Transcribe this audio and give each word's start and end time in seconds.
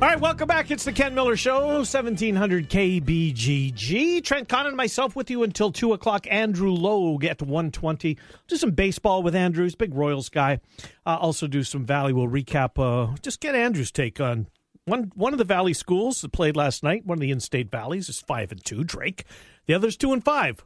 All 0.00 0.08
right, 0.08 0.18
welcome 0.18 0.48
back. 0.48 0.70
It's 0.70 0.84
the 0.84 0.92
Ken 0.92 1.14
Miller 1.14 1.36
Show, 1.36 1.66
1700 1.66 2.70
KBGG. 2.70 4.24
Trent 4.24 4.48
Conn 4.48 4.66
and 4.66 4.74
myself 4.74 5.14
with 5.14 5.30
you 5.30 5.42
until 5.42 5.70
2 5.70 5.92
o'clock. 5.92 6.26
Andrew 6.30 6.70
Logue 6.70 7.26
at 7.26 7.42
120. 7.42 8.16
Do 8.48 8.56
some 8.56 8.70
baseball 8.70 9.22
with 9.22 9.34
Andrews, 9.34 9.74
big 9.74 9.94
Royals 9.94 10.30
guy. 10.30 10.60
Uh, 11.04 11.18
also 11.20 11.46
do 11.46 11.62
some 11.62 11.84
Valley. 11.84 12.14
We'll 12.14 12.28
recap, 12.28 12.78
uh, 12.78 13.14
just 13.20 13.40
get 13.40 13.54
Andrew's 13.54 13.90
take 13.90 14.22
on 14.22 14.46
one 14.86 15.12
one 15.16 15.34
of 15.34 15.38
the 15.38 15.44
Valley 15.44 15.74
schools 15.74 16.22
that 16.22 16.32
played 16.32 16.56
last 16.56 16.82
night. 16.82 17.04
One 17.04 17.18
of 17.18 17.20
the 17.20 17.30
in-state 17.30 17.70
Valleys 17.70 18.08
is 18.08 18.20
5 18.20 18.52
and 18.52 18.64
2, 18.64 18.84
Drake. 18.84 19.26
The 19.66 19.74
other's 19.74 19.98
2 19.98 20.14
and 20.14 20.24
5. 20.24 20.64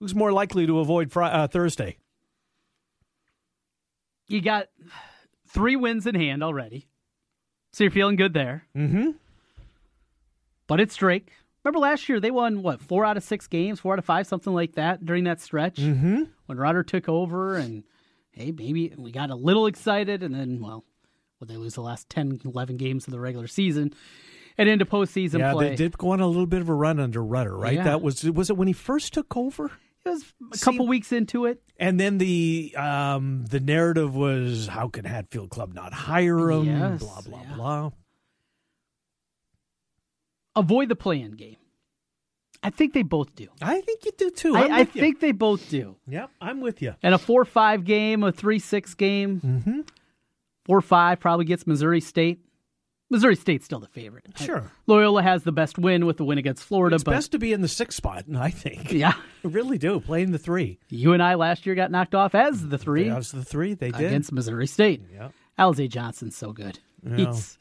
Who's 0.00 0.14
more 0.14 0.32
likely 0.32 0.66
to 0.66 0.80
avoid 0.80 1.12
Friday, 1.12 1.34
uh, 1.34 1.46
Thursday? 1.46 1.98
You 4.28 4.40
got 4.40 4.68
three 5.46 5.76
wins 5.76 6.06
in 6.06 6.14
hand 6.14 6.42
already. 6.42 6.88
So 7.76 7.84
you're 7.84 7.90
feeling 7.90 8.16
good 8.16 8.32
there. 8.32 8.64
Mm-hmm. 8.74 9.10
But 10.66 10.80
it's 10.80 10.96
Drake. 10.96 11.30
Remember 11.62 11.78
last 11.78 12.08
year 12.08 12.20
they 12.20 12.30
won 12.30 12.62
what 12.62 12.80
four 12.80 13.04
out 13.04 13.18
of 13.18 13.22
six 13.22 13.46
games, 13.46 13.80
four 13.80 13.92
out 13.92 13.98
of 13.98 14.04
five, 14.06 14.26
something 14.26 14.54
like 14.54 14.76
that 14.76 15.04
during 15.04 15.24
that 15.24 15.42
stretch 15.42 15.76
mm-hmm. 15.76 16.22
when 16.46 16.56
Rutter 16.56 16.82
took 16.82 17.06
over, 17.06 17.54
and 17.56 17.84
hey, 18.30 18.50
maybe 18.50 18.94
we 18.96 19.12
got 19.12 19.28
a 19.28 19.34
little 19.34 19.66
excited, 19.66 20.22
and 20.22 20.34
then 20.34 20.62
well, 20.62 20.86
well 21.38 21.48
they 21.48 21.58
lose 21.58 21.74
the 21.74 21.82
last 21.82 22.08
10, 22.08 22.40
11 22.46 22.78
games 22.78 23.06
of 23.06 23.12
the 23.12 23.20
regular 23.20 23.46
season 23.46 23.92
and 24.56 24.70
into 24.70 24.86
postseason 24.86 25.40
yeah, 25.40 25.52
play. 25.52 25.68
they 25.68 25.76
did 25.76 25.98
go 25.98 26.12
on 26.12 26.20
a 26.20 26.26
little 26.26 26.46
bit 26.46 26.62
of 26.62 26.70
a 26.70 26.74
run 26.74 26.98
under 26.98 27.22
Rutter, 27.22 27.58
right? 27.58 27.74
Yeah. 27.74 27.84
That 27.84 28.00
was 28.00 28.24
was 28.24 28.48
it 28.48 28.56
when 28.56 28.68
he 28.68 28.72
first 28.72 29.12
took 29.12 29.36
over? 29.36 29.70
It 30.06 30.10
was 30.10 30.24
a 30.62 30.64
couple 30.64 30.86
See- 30.86 30.90
weeks 30.90 31.12
into 31.12 31.46
it. 31.46 31.60
And 31.78 32.00
then 32.00 32.16
the 32.18 32.74
um, 32.76 33.44
the 33.50 33.60
narrative 33.60 34.14
was 34.16 34.66
how 34.66 34.88
can 34.88 35.04
Hatfield 35.04 35.50
Club 35.50 35.74
not 35.74 35.92
hire 35.92 36.50
him? 36.50 36.64
Yes, 36.64 37.00
blah 37.00 37.20
blah 37.20 37.42
yeah. 37.42 37.54
blah. 37.54 37.90
Avoid 40.54 40.88
the 40.88 40.96
play-in 40.96 41.32
game. 41.32 41.56
I 42.62 42.70
think 42.70 42.94
they 42.94 43.02
both 43.02 43.34
do. 43.34 43.48
I 43.60 43.80
think 43.82 44.04
you 44.06 44.12
do 44.16 44.30
too. 44.30 44.56
I'm 44.56 44.72
I, 44.72 44.76
I 44.76 44.78
you. 44.80 44.86
think 44.86 45.20
they 45.20 45.32
both 45.32 45.68
do. 45.68 45.96
Yep, 46.08 46.30
I'm 46.40 46.60
with 46.62 46.80
you. 46.80 46.94
And 47.02 47.14
a 47.14 47.18
four-five 47.18 47.84
game, 47.84 48.22
a 48.22 48.32
three-six 48.32 48.94
game, 48.94 49.40
Mm-hmm. 49.44 49.80
four-five 50.64 51.20
probably 51.20 51.44
gets 51.44 51.66
Missouri 51.66 52.00
State. 52.00 52.40
Missouri 53.08 53.36
State's 53.36 53.64
still 53.64 53.78
the 53.78 53.86
favorite. 53.86 54.26
Sure. 54.36 54.70
Loyola 54.88 55.22
has 55.22 55.44
the 55.44 55.52
best 55.52 55.78
win 55.78 56.06
with 56.06 56.16
the 56.16 56.24
win 56.24 56.38
against 56.38 56.64
Florida, 56.64 56.96
It's 56.96 57.04
but 57.04 57.12
best 57.12 57.32
to 57.32 57.38
be 57.38 57.52
in 57.52 57.60
the 57.60 57.68
sixth 57.68 57.96
spot, 57.96 58.24
I 58.36 58.50
think. 58.50 58.90
yeah, 58.92 59.12
I 59.44 59.48
really 59.48 59.78
do. 59.78 60.00
Playing 60.00 60.32
the 60.32 60.38
three. 60.38 60.78
UNI 60.88 61.34
last 61.36 61.66
year 61.66 61.74
got 61.76 61.90
knocked 61.92 62.14
off 62.16 62.34
as 62.34 62.66
the 62.68 62.78
three 62.78 63.10
was 63.10 63.30
the 63.30 63.44
three. 63.44 63.74
They 63.74 63.90
did. 63.92 64.06
against 64.06 64.32
Missouri 64.32 64.66
State. 64.66 65.02
Yeah. 65.12 65.28
Alize 65.58 65.88
Johnson's 65.88 66.36
so 66.36 66.52
good. 66.52 66.78
Yeah. 67.08 67.16
He's, 67.16 67.58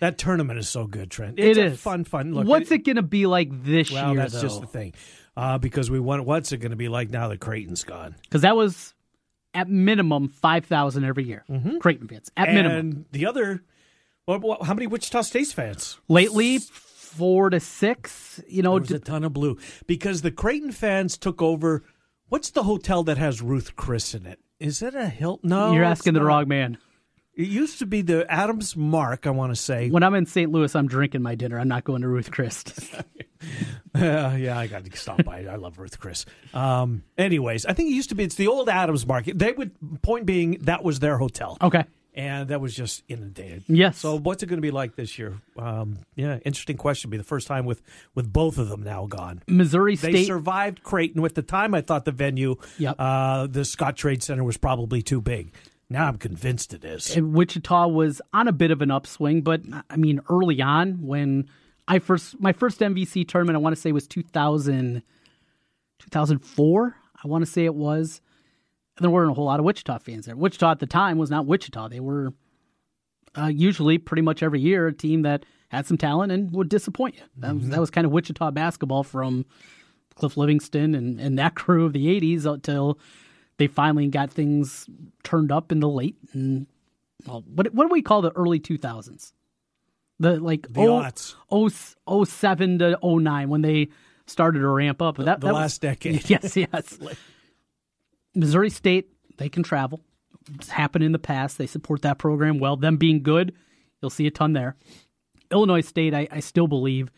That 0.00 0.18
tournament 0.18 0.58
is 0.58 0.68
so 0.68 0.86
good, 0.86 1.10
Trent. 1.10 1.38
it 1.38 1.50
It's 1.50 1.58
a 1.58 1.64
is 1.66 1.80
fun, 1.80 2.04
fun. 2.04 2.34
Look, 2.34 2.46
What's 2.48 2.70
it 2.72 2.78
going 2.78 2.96
to 2.96 3.02
be 3.02 3.26
like 3.26 3.48
this 3.64 3.92
Well, 3.92 4.12
year? 4.14 4.22
that's 4.22 4.40
just 4.40 4.60
the 4.60 4.66
thing, 4.66 4.94
uh, 5.36 5.58
because 5.58 5.88
we 5.90 6.00
want. 6.00 6.24
What's 6.24 6.50
it 6.52 6.58
going 6.58 6.70
to 6.72 6.76
be 6.76 6.88
like 6.88 7.10
now 7.10 7.28
that 7.28 7.38
Creighton's 7.40 7.84
gone? 7.84 8.16
Because 8.22 8.42
that 8.42 8.56
was 8.56 8.92
at 9.54 9.68
minimum 9.68 10.28
five 10.28 10.64
thousand 10.64 11.04
every 11.04 11.24
year. 11.24 11.44
Creighton 11.80 12.08
fans 12.08 12.30
at 12.36 12.48
and 12.48 12.56
minimum. 12.56 13.06
the 13.12 13.26
other. 13.26 13.62
How 14.28 14.74
many 14.74 14.86
Wichita 14.86 15.22
State 15.22 15.48
fans? 15.48 15.98
Lately, 16.08 16.58
four 16.58 17.50
to 17.50 17.58
six. 17.60 18.40
You 18.48 18.62
know, 18.62 18.78
There 18.78 18.82
was 18.82 18.90
a 18.92 18.98
ton 19.00 19.24
of 19.24 19.32
blue 19.32 19.58
because 19.86 20.22
the 20.22 20.30
Creighton 20.30 20.72
fans 20.72 21.18
took 21.18 21.42
over. 21.42 21.82
What's 22.28 22.50
the 22.50 22.62
hotel 22.62 23.02
that 23.04 23.18
has 23.18 23.42
Ruth 23.42 23.74
Chris 23.74 24.14
in 24.14 24.26
it? 24.26 24.38
Is 24.60 24.82
it 24.82 24.94
a 24.94 25.08
Hilton? 25.08 25.48
No, 25.50 25.72
you're 25.72 25.84
asking 25.84 26.14
the 26.14 26.22
wrong 26.22 26.46
man. 26.46 26.78
It 27.34 27.48
used 27.48 27.78
to 27.78 27.86
be 27.86 28.02
the 28.02 28.30
Adams 28.30 28.76
Mark. 28.76 29.26
I 29.26 29.30
want 29.30 29.50
to 29.52 29.56
say. 29.56 29.88
When 29.90 30.02
I'm 30.02 30.14
in 30.14 30.26
St. 30.26 30.52
Louis, 30.52 30.72
I'm 30.76 30.86
drinking 30.86 31.22
my 31.22 31.34
dinner. 31.34 31.58
I'm 31.58 31.68
not 31.68 31.84
going 31.84 32.02
to 32.02 32.08
Ruth 32.08 32.30
Chris. 32.30 32.64
Uh, 33.92 34.36
yeah, 34.38 34.56
I 34.56 34.66
got 34.68 34.84
to 34.84 34.96
stop 34.96 35.24
by. 35.24 35.46
I 35.46 35.56
love 35.56 35.78
Ruth 35.78 35.98
Chris. 35.98 36.24
Um, 36.54 37.02
anyways, 37.18 37.64
I 37.66 37.72
think 37.72 37.90
it 37.90 37.94
used 37.94 38.10
to 38.10 38.14
be. 38.14 38.22
It's 38.22 38.34
the 38.36 38.46
old 38.46 38.68
Adams 38.68 39.04
Market. 39.06 39.36
They 39.38 39.50
would. 39.52 39.72
Point 40.02 40.26
being, 40.26 40.58
that 40.60 40.84
was 40.84 41.00
their 41.00 41.16
hotel. 41.18 41.56
okay. 41.60 41.84
And 42.12 42.48
that 42.48 42.60
was 42.60 42.74
just 42.74 43.04
inundated. 43.06 43.62
Yes. 43.68 43.98
So 43.98 44.18
what's 44.18 44.42
it 44.42 44.46
going 44.46 44.56
to 44.56 44.62
be 44.62 44.72
like 44.72 44.96
this 44.96 45.16
year? 45.16 45.34
Um, 45.56 45.98
yeah, 46.16 46.38
interesting 46.44 46.76
question. 46.76 47.08
Be 47.08 47.16
the 47.16 47.22
first 47.22 47.46
time 47.46 47.66
with 47.66 47.82
with 48.16 48.32
both 48.32 48.58
of 48.58 48.68
them 48.68 48.82
now 48.82 49.06
gone. 49.06 49.42
Missouri 49.46 49.94
They 49.94 50.10
State. 50.10 50.26
survived 50.26 50.82
Creighton. 50.82 51.22
With 51.22 51.36
the 51.36 51.42
time, 51.42 51.72
I 51.72 51.82
thought 51.82 52.04
the 52.04 52.10
venue, 52.12 52.56
Yep. 52.78 52.96
uh, 52.98 53.46
the 53.46 53.60
Scottrade 53.60 54.22
Center, 54.22 54.42
was 54.42 54.56
probably 54.56 55.02
too 55.02 55.20
big. 55.20 55.52
Now 55.88 56.06
I'm 56.08 56.18
convinced 56.18 56.74
it 56.74 56.84
is. 56.84 57.16
and 57.16 57.32
Wichita 57.32 57.86
was 57.88 58.20
on 58.32 58.48
a 58.48 58.52
bit 58.52 58.70
of 58.72 58.82
an 58.82 58.90
upswing, 58.90 59.42
but 59.42 59.60
I 59.88 59.96
mean, 59.96 60.20
early 60.28 60.60
on 60.60 61.02
when 61.06 61.48
I 61.86 62.00
first 62.00 62.40
my 62.40 62.52
first 62.52 62.80
MVC 62.80 63.26
tournament, 63.28 63.54
I 63.54 63.60
want 63.60 63.74
to 63.76 63.80
say 63.80 63.92
was 63.92 64.06
2000, 64.08 65.02
2004. 65.98 66.96
I 67.22 67.28
want 67.28 67.44
to 67.44 67.50
say 67.50 67.64
it 67.64 67.74
was. 67.74 68.20
There 69.00 69.10
weren't 69.10 69.30
a 69.30 69.34
whole 69.34 69.46
lot 69.46 69.58
of 69.58 69.64
Wichita 69.64 69.98
fans 69.98 70.26
there. 70.26 70.36
Wichita 70.36 70.70
at 70.72 70.78
the 70.78 70.86
time 70.86 71.18
was 71.18 71.30
not 71.30 71.46
Wichita. 71.46 71.88
They 71.88 72.00
were 72.00 72.32
uh, 73.36 73.46
usually 73.46 73.98
pretty 73.98 74.22
much 74.22 74.42
every 74.42 74.60
year 74.60 74.86
a 74.88 74.92
team 74.92 75.22
that 75.22 75.44
had 75.68 75.86
some 75.86 75.96
talent 75.96 76.32
and 76.32 76.52
would 76.52 76.68
disappoint 76.68 77.16
you. 77.16 77.22
That 77.38 77.54
was, 77.54 77.68
that 77.70 77.80
was 77.80 77.90
kind 77.90 78.04
of 78.04 78.12
Wichita 78.12 78.50
basketball 78.50 79.02
from 79.04 79.46
Cliff 80.16 80.34
Levingston 80.34 80.96
and, 80.96 81.18
and 81.20 81.38
that 81.38 81.54
crew 81.56 81.86
of 81.86 81.92
the 81.92 82.06
80s 82.20 82.44
until 82.44 82.98
they 83.56 83.66
finally 83.68 84.06
got 84.08 84.30
things 84.30 84.86
turned 85.22 85.50
up 85.52 85.70
in 85.72 85.80
the 85.80 85.88
late 85.88 86.16
and 86.32 86.66
well, 87.26 87.44
what 87.54 87.72
what 87.74 87.84
do 87.86 87.92
we 87.92 88.00
call 88.02 88.22
the 88.22 88.32
early 88.32 88.58
2000s? 88.58 89.32
The 90.18 90.40
like 90.40 90.66
The 90.72 90.80
oh- 90.80 91.02
aughts. 91.02 91.34
oh- 92.06 92.24
07 92.24 92.78
to 92.80 92.98
09 93.02 93.48
when 93.50 93.60
they 93.62 93.88
started 94.26 94.60
to 94.60 94.68
ramp 94.68 95.00
up. 95.02 95.16
That, 95.18 95.40
the 95.40 95.46
that 95.46 95.52
was- 95.52 95.60
last 95.60 95.80
decade. 95.82 96.28
Yes, 96.30 96.56
yes. 96.56 96.98
Missouri 98.34 98.70
State, 98.70 99.10
they 99.38 99.48
can 99.48 99.62
travel. 99.62 100.00
It's 100.54 100.70
happened 100.70 101.04
in 101.04 101.12
the 101.12 101.18
past. 101.18 101.58
They 101.58 101.66
support 101.66 102.02
that 102.02 102.18
program 102.18 102.58
well. 102.58 102.76
Them 102.76 102.96
being 102.96 103.22
good, 103.22 103.54
you'll 104.00 104.10
see 104.10 104.26
a 104.26 104.30
ton 104.30 104.52
there. 104.52 104.76
Illinois 105.50 105.80
State, 105.80 106.14
I, 106.14 106.28
I 106.30 106.40
still 106.40 106.66
believe, 106.66 107.10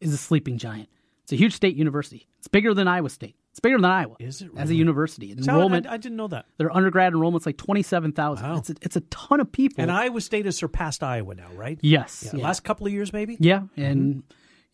is 0.00 0.12
a 0.12 0.16
sleeping 0.18 0.58
giant. 0.58 0.88
It's 1.22 1.32
a 1.32 1.36
huge 1.36 1.54
state 1.54 1.76
university. 1.76 2.28
It's 2.38 2.48
bigger 2.48 2.74
than 2.74 2.86
Iowa 2.86 3.10
State. 3.10 3.36
It's 3.50 3.60
bigger 3.60 3.78
than 3.78 3.86
Iowa. 3.86 4.16
Is 4.20 4.42
it 4.42 4.50
as 4.56 4.70
a 4.70 4.74
university? 4.74 5.32
Enrollment, 5.32 5.86
I, 5.86 5.94
I 5.94 5.96
didn't 5.96 6.16
know 6.16 6.28
that. 6.28 6.44
their 6.58 6.70
undergrad 6.76 7.14
enrollment's 7.14 7.46
like 7.46 7.56
twenty 7.56 7.82
seven 7.82 8.12
thousand. 8.12 8.46
Wow. 8.46 8.58
It's 8.58 8.70
a, 8.70 8.74
it's 8.82 8.96
a 8.96 9.00
ton 9.00 9.40
of 9.40 9.50
people. 9.50 9.82
And 9.82 9.90
Iowa 9.90 10.20
State 10.20 10.44
has 10.44 10.56
surpassed 10.58 11.02
Iowa 11.02 11.34
now, 11.34 11.48
right? 11.54 11.78
yes, 11.80 12.22
Yeah, 12.26 12.38
yeah. 12.38 12.44
Last 12.44 12.64
couple 12.64 12.86
of 12.86 12.92
years, 12.92 13.12
maybe. 13.14 13.38
Yeah, 13.40 13.60
mm-hmm. 13.60 13.82
and 13.82 14.22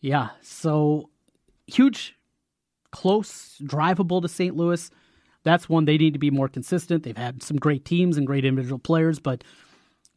yeah, 0.01 0.29
so 0.41 1.09
huge, 1.65 2.15
close, 2.91 3.57
drivable 3.63 4.21
to 4.21 4.27
St. 4.27 4.55
Louis. 4.55 4.91
That's 5.43 5.67
one 5.67 5.85
they 5.85 5.97
need 5.97 6.13
to 6.13 6.19
be 6.19 6.31
more 6.31 6.47
consistent. 6.47 7.03
They've 7.03 7.17
had 7.17 7.43
some 7.43 7.57
great 7.57 7.85
teams 7.85 8.17
and 8.17 8.25
great 8.25 8.45
individual 8.45 8.79
players, 8.79 9.19
but 9.19 9.43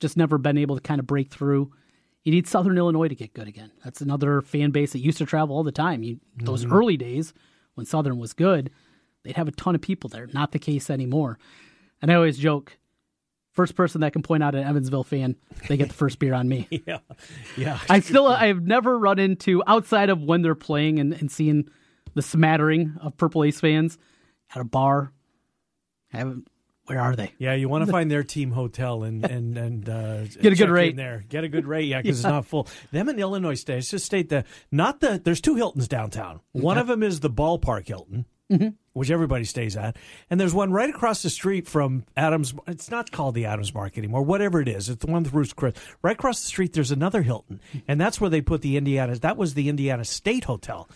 just 0.00 0.16
never 0.16 0.38
been 0.38 0.58
able 0.58 0.76
to 0.76 0.82
kind 0.82 1.00
of 1.00 1.06
break 1.06 1.30
through. 1.30 1.72
You 2.24 2.32
need 2.32 2.46
Southern 2.46 2.76
Illinois 2.76 3.08
to 3.08 3.14
get 3.14 3.34
good 3.34 3.48
again. 3.48 3.70
That's 3.84 4.00
another 4.00 4.40
fan 4.42 4.70
base 4.70 4.92
that 4.92 5.00
used 5.00 5.18
to 5.18 5.26
travel 5.26 5.56
all 5.56 5.62
the 5.62 5.72
time. 5.72 6.02
You, 6.02 6.20
those 6.36 6.64
mm-hmm. 6.64 6.74
early 6.74 6.96
days 6.96 7.32
when 7.74 7.86
Southern 7.86 8.18
was 8.18 8.32
good, 8.32 8.70
they'd 9.22 9.36
have 9.36 9.48
a 9.48 9.52
ton 9.52 9.74
of 9.74 9.80
people 9.80 10.08
there. 10.08 10.26
Not 10.32 10.52
the 10.52 10.58
case 10.58 10.90
anymore. 10.90 11.38
And 12.02 12.10
I 12.10 12.14
always 12.14 12.36
joke, 12.38 12.78
first 13.52 13.74
person 13.74 14.00
that 14.02 14.12
can 14.12 14.22
point 14.22 14.42
out 14.42 14.54
an 14.54 14.66
Evansville 14.66 15.04
fan, 15.04 15.36
they 15.68 15.76
get 15.76 15.88
the 15.88 15.94
first 15.94 16.18
beer 16.18 16.34
on 16.34 16.48
me. 16.48 16.68
Yeah, 16.86 16.98
yeah. 17.56 17.78
I 17.88 18.00
still 18.00 18.26
I've 18.28 18.62
never 18.62 18.98
run 18.98 19.18
into 19.18 19.62
outside 19.66 20.10
of 20.10 20.22
when 20.22 20.42
they're 20.42 20.54
playing 20.54 20.98
and, 20.98 21.12
and 21.12 21.30
seeing 21.30 21.68
the 22.14 22.22
smattering 22.22 22.96
of 23.00 23.16
Purple 23.16 23.44
Ace 23.44 23.60
fans 23.60 23.98
at 24.54 24.60
a 24.60 24.64
bar. 24.64 25.12
I 26.16 26.18
haven't 26.18 26.48
where 26.86 27.00
are 27.00 27.16
they? 27.16 27.32
Yeah, 27.38 27.54
you 27.54 27.68
want 27.68 27.84
to 27.84 27.90
find 27.96 28.08
their 28.10 28.22
team 28.22 28.52
hotel 28.52 29.02
and 29.02 29.24
and 29.24 29.58
and 29.58 29.88
uh, 29.88 30.24
Get 30.40 30.52
a 30.52 30.56
good 30.56 30.70
rate. 30.70 30.94
there. 30.96 31.24
Get 31.28 31.42
a 31.44 31.48
good 31.48 31.66
rate, 31.66 31.86
yeah, 31.88 32.00
because 32.02 32.18
it's 32.20 32.24
not 32.26 32.46
full. 32.46 32.68
Them 32.92 33.08
in 33.08 33.18
Illinois 33.18 33.54
State. 33.54 33.78
It's 33.78 33.90
just 33.90 34.06
state 34.06 34.28
the 34.28 34.44
not 34.70 35.00
the. 35.00 35.20
There's 35.22 35.40
two 35.40 35.56
Hiltons 35.56 35.88
downtown. 35.88 36.40
One 36.52 36.78
of 36.78 36.86
them 36.86 37.02
is 37.02 37.20
the 37.20 37.30
Ballpark 37.30 37.86
Hilton, 37.88 38.24
Mm-hmm. 38.52 38.68
which 38.92 39.10
everybody 39.10 39.42
stays 39.44 39.76
at, 39.76 39.96
and 40.30 40.38
there's 40.38 40.54
one 40.54 40.70
right 40.70 40.88
across 40.88 41.20
the 41.24 41.30
street 41.30 41.66
from 41.66 42.04
Adams. 42.16 42.54
It's 42.68 42.88
not 42.92 43.10
called 43.10 43.34
the 43.34 43.46
Adams 43.46 43.74
Mark 43.74 43.98
anymore. 43.98 44.22
Whatever 44.22 44.60
it 44.60 44.68
is, 44.68 44.88
it's 44.88 45.04
the 45.04 45.10
one 45.10 45.24
with 45.24 45.34
Ruth 45.34 45.56
Chris. 45.56 45.74
Right 46.00 46.14
across 46.14 46.40
the 46.42 46.46
street, 46.46 46.72
there's 46.72 46.92
another 46.92 47.22
Hilton, 47.22 47.60
and 47.88 48.00
that's 48.00 48.20
where 48.20 48.30
they 48.30 48.40
put 48.40 48.62
the 48.62 48.76
Indiana. 48.76 49.16
That 49.16 49.36
was 49.36 49.54
the 49.54 49.68
Indiana 49.68 50.04
State 50.04 50.44
Hotel. 50.44 50.88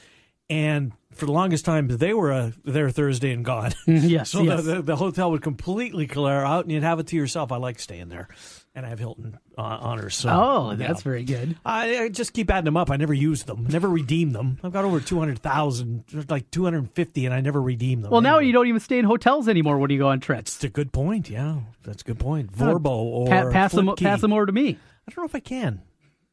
And 0.50 0.92
for 1.14 1.26
the 1.26 1.32
longest 1.32 1.64
time, 1.64 1.86
they 1.88 2.12
were 2.12 2.32
uh, 2.32 2.50
there 2.64 2.90
Thursday 2.90 3.32
and 3.32 3.44
gone. 3.44 3.72
Yes, 3.86 4.30
so 4.32 4.42
yes. 4.42 4.64
The, 4.64 4.74
the, 4.76 4.82
the 4.82 4.96
hotel 4.96 5.30
would 5.30 5.42
completely 5.42 6.06
clear 6.06 6.42
out, 6.42 6.64
and 6.64 6.72
you'd 6.72 6.82
have 6.82 6.98
it 6.98 7.06
to 7.08 7.16
yourself. 7.16 7.52
I 7.52 7.56
like 7.56 7.78
staying 7.78 8.08
there. 8.08 8.28
and 8.74 8.84
I 8.84 8.88
have 8.88 8.98
Hilton 8.98 9.38
uh, 9.56 9.62
honors. 9.62 10.16
So, 10.16 10.28
Oh, 10.30 10.70
yeah. 10.72 10.88
that's 10.88 11.02
very 11.02 11.22
good. 11.24 11.56
I, 11.64 11.98
I 12.04 12.08
just 12.08 12.32
keep 12.32 12.50
adding 12.50 12.64
them 12.64 12.76
up. 12.76 12.90
I 12.90 12.96
never 12.96 13.14
use 13.14 13.44
them, 13.44 13.66
never 13.68 13.88
redeem 13.88 14.32
them. 14.32 14.58
I've 14.64 14.72
got 14.72 14.84
over 14.84 14.98
200,000, 15.00 16.26
like 16.28 16.50
250, 16.50 17.26
and 17.26 17.34
I 17.34 17.40
never 17.40 17.60
redeem 17.62 18.02
them. 18.02 18.10
Well, 18.10 18.20
now 18.20 18.38
you 18.40 18.52
don't 18.52 18.66
even 18.66 18.80
stay 18.80 18.98
in 18.98 19.04
hotels 19.04 19.48
anymore 19.48 19.78
when 19.78 19.90
you 19.90 19.98
go 19.98 20.08
on 20.08 20.20
trips. 20.20 20.56
It's 20.56 20.64
a 20.64 20.68
good 20.68 20.92
point. 20.92 21.30
Yeah, 21.30 21.60
that's 21.84 22.02
a 22.02 22.04
good 22.04 22.18
point. 22.18 22.52
Vrbo 22.52 22.86
or 22.86 23.26
Pa- 23.28 23.50
pass 23.50 23.72
them, 23.72 23.94
pass 23.96 24.20
them 24.20 24.32
over 24.32 24.46
to 24.46 24.52
me. 24.52 24.78
I 25.06 25.12
don't 25.12 25.18
know 25.18 25.24
if 25.26 25.34
I 25.34 25.40
can. 25.40 25.82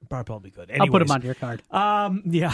Probably 0.09 0.51
could. 0.51 0.71
I'll 0.71 0.87
put 0.87 0.99
them 0.99 1.11
Anyways, 1.11 1.11
on 1.11 1.21
your 1.21 1.35
card. 1.35 1.61
Um, 1.71 2.23
yeah, 2.25 2.51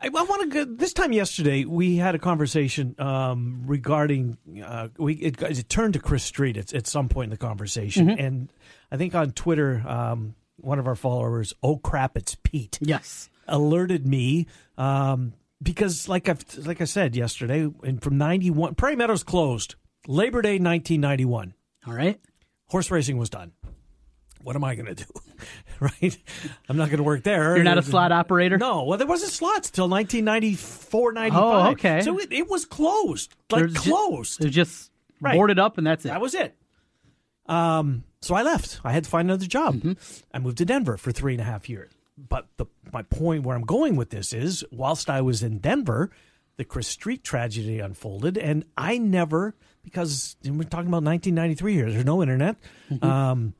I, 0.00 0.06
I 0.06 0.08
want 0.08 0.52
to. 0.52 0.64
This 0.64 0.92
time 0.92 1.12
yesterday, 1.12 1.64
we 1.64 1.96
had 1.96 2.14
a 2.14 2.18
conversation 2.18 2.94
um, 2.98 3.62
regarding. 3.66 4.36
Uh, 4.64 4.88
we 4.98 5.14
it, 5.14 5.40
it 5.42 5.68
turned 5.68 5.94
to 5.94 6.00
Chris 6.00 6.24
Street 6.24 6.56
at, 6.56 6.72
at 6.74 6.86
some 6.86 7.08
point 7.08 7.26
in 7.26 7.30
the 7.30 7.36
conversation, 7.36 8.08
Mm-hmm. 8.08 8.20
and 8.24 8.52
I 8.90 8.96
think 8.96 9.14
on 9.14 9.32
Twitter, 9.32 9.82
um, 9.86 10.34
one 10.56 10.78
of 10.78 10.86
our 10.86 10.94
followers, 10.96 11.54
oh 11.62 11.76
crap, 11.78 12.16
it's 12.16 12.36
Pete, 12.42 12.78
Yes. 12.80 13.28
alerted 13.48 14.06
me 14.06 14.46
um, 14.78 15.32
because, 15.62 16.08
like 16.08 16.28
I 16.28 16.36
like 16.58 16.80
I 16.80 16.84
said 16.84 17.14
yesterday, 17.16 17.68
and 17.84 18.02
from 18.02 18.18
ninety 18.18 18.50
one, 18.50 18.74
Prairie 18.74 18.96
Meadows 18.96 19.22
closed 19.22 19.74
Labor 20.06 20.42
Day, 20.42 20.58
nineteen 20.58 21.00
ninety 21.00 21.24
one. 21.24 21.54
All 21.86 21.94
right. 21.94 22.20
Horse 22.66 22.90
racing 22.90 23.18
was 23.18 23.28
done. 23.30 23.52
What 24.42 24.56
am 24.56 24.64
I 24.64 24.74
going 24.74 24.94
to 24.94 24.94
do? 24.94 25.04
right? 25.80 26.18
I'm 26.68 26.76
not 26.76 26.88
going 26.88 26.98
to 26.98 27.02
work 27.04 27.22
there. 27.22 27.54
You're 27.56 27.64
not 27.64 27.78
a 27.78 27.82
slot 27.82 28.12
operator? 28.12 28.58
No. 28.58 28.84
Well, 28.84 28.98
there 28.98 29.06
wasn't 29.06 29.32
slots 29.32 29.70
till 29.70 29.88
1994, 29.88 31.12
95. 31.12 31.42
Oh, 31.42 31.70
okay. 31.72 32.00
So 32.02 32.18
it, 32.18 32.32
it 32.32 32.48
was 32.48 32.64
closed. 32.64 33.34
Like 33.50 33.60
There's 33.62 33.78
closed. 33.78 34.40
They're 34.40 34.50
just 34.50 34.90
Right. 35.20 35.34
boarded 35.36 35.58
up 35.60 35.78
and 35.78 35.86
that's 35.86 36.04
it. 36.04 36.08
that 36.08 36.20
was 36.20 36.34
it. 36.34 36.56
Um, 37.46 38.04
so 38.20 38.34
I 38.34 38.42
left. 38.42 38.80
I 38.84 38.92
had 38.92 39.04
to 39.04 39.10
find 39.10 39.28
another 39.28 39.46
job. 39.46 39.76
Mm-hmm. 39.76 39.92
I 40.32 40.38
moved 40.38 40.58
to 40.58 40.64
Denver 40.64 40.96
for 40.96 41.12
three 41.12 41.32
and 41.34 41.40
a 41.40 41.44
half 41.44 41.68
years. 41.68 41.92
But 42.18 42.46
the, 42.56 42.66
my 42.92 43.02
point 43.02 43.44
where 43.44 43.56
I'm 43.56 43.62
going 43.62 43.96
with 43.96 44.10
this 44.10 44.32
is, 44.32 44.64
whilst 44.70 45.08
I 45.08 45.20
was 45.22 45.42
in 45.42 45.58
Denver, 45.58 46.10
the 46.56 46.64
Chris 46.64 46.86
Street 46.86 47.24
tragedy 47.24 47.80
unfolded, 47.80 48.36
and 48.36 48.64
I 48.76 48.98
never, 48.98 49.54
because 49.82 50.36
we're 50.44 50.64
talking 50.64 50.88
about 50.88 51.02
1993 51.02 51.72
here. 51.74 51.90
There's 51.90 52.04
no 52.04 52.22
internet. 52.22 52.56
Mm-hmm. 52.90 53.04
Um, 53.04 53.54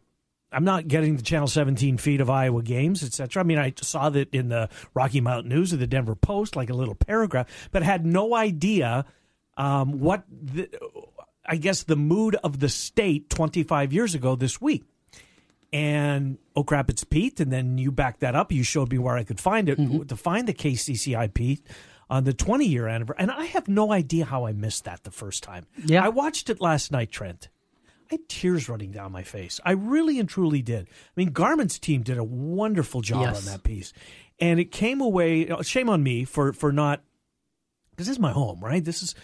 I'm 0.53 0.65
not 0.65 0.89
getting 0.89 1.17
the 1.17 1.23
Channel 1.23 1.49
17 1.49 1.97
feed 1.99 2.21
of 2.21 2.31
Iowa 2.31 2.63
games, 2.63 3.03
etc. 3.03 3.43
I 3.43 3.47
mean, 3.47 3.59
I 3.59 3.73
saw 3.81 4.11
that 4.11 4.35
in 4.35 4.49
the 4.49 4.69
Rocky 4.95 5.21
Mountain 5.21 5.51
News 5.51 5.73
or 5.73 5.77
the 5.77 5.87
Denver 5.87 6.15
Post, 6.15 6.57
like 6.57 6.71
a 6.71 6.75
little 6.75 6.95
paragraph, 6.95 7.49
but 7.71 7.83
had 7.83 8.05
no 8.05 8.35
idea 8.35 9.05
um, 9.57 10.01
what 10.01 10.25
the, 10.31 10.69
I 11.47 11.57
guess 11.57 11.83
the 11.83 11.97
mood 11.97 12.37
of 12.37 12.61
the 12.61 12.69
state 12.69 13.31
25 13.31 13.93
years 13.93 14.15
ago 14.15 14.37
this 14.37 14.61
week. 14.61 14.85
And 15.73 16.37
oh 16.55 16.65
crap, 16.65 16.91
it's 16.91 17.05
Pete. 17.05 17.41
And 17.41 17.51
then 17.51 17.79
you 17.79 17.91
backed 17.91 18.21
that 18.21 18.35
up. 18.35 18.53
You 18.53 18.63
showed 18.63 18.91
me 18.91 18.99
where 18.99 19.17
I 19.17 19.25
could 19.25 19.41
find 19.41 19.69
it 19.69 19.77
to 20.09 20.17
find 20.17 20.47
the 20.47 20.53
KCCI 20.53 21.33
Pete 21.33 21.67
on 22.11 22.25
the 22.25 22.35
20 22.35 22.67
year 22.67 22.87
anniversary. 22.89 23.23
And 23.23 23.31
I 23.31 23.47
have 23.47 23.69
no 23.69 23.91
idea 23.91 24.27
how 24.27 24.45
I 24.45 24.53
missed 24.53 24.85
that 24.85 25.03
the 25.05 25.11
first 25.11 25.43
time. 25.43 25.67
Yeah. 25.87 26.05
I 26.05 26.11
watched 26.11 26.51
it 26.51 26.61
last 26.61 26.93
night, 26.93 27.11
Trent. 27.11 27.49
I 28.13 28.17
had 28.17 28.29
tears 28.29 28.69
running 28.69 28.91
down 28.91 29.11
my 29.11 29.23
face. 29.23 29.59
I 29.65 29.73
really 29.73 30.19
and 30.19 30.29
truly 30.29 30.61
did. 30.61 30.87
I 30.87 30.93
mean, 31.17 31.31
Garmin's 31.31 31.79
team 31.79 32.03
did 32.03 32.19
a 32.19 32.25
wonderful 32.25 33.01
job 33.01 33.23
Yes. 33.23 33.39
on 33.47 33.53
that 33.53 33.63
piece, 33.65 33.95
and 34.39 34.61
it 34.61 34.71
came 34.71 35.01
away. 35.01 35.49
Shame 35.63 35.89
on 35.89 36.03
me 36.03 36.25
for 36.25 36.53
for 36.53 36.73
not 36.73 37.03
because 37.91 38.07
this 38.09 38.17
is 38.17 38.21
my 38.21 38.33
home, 38.33 38.61
right? 38.63 38.85
This 38.85 39.03
is 39.03 39.15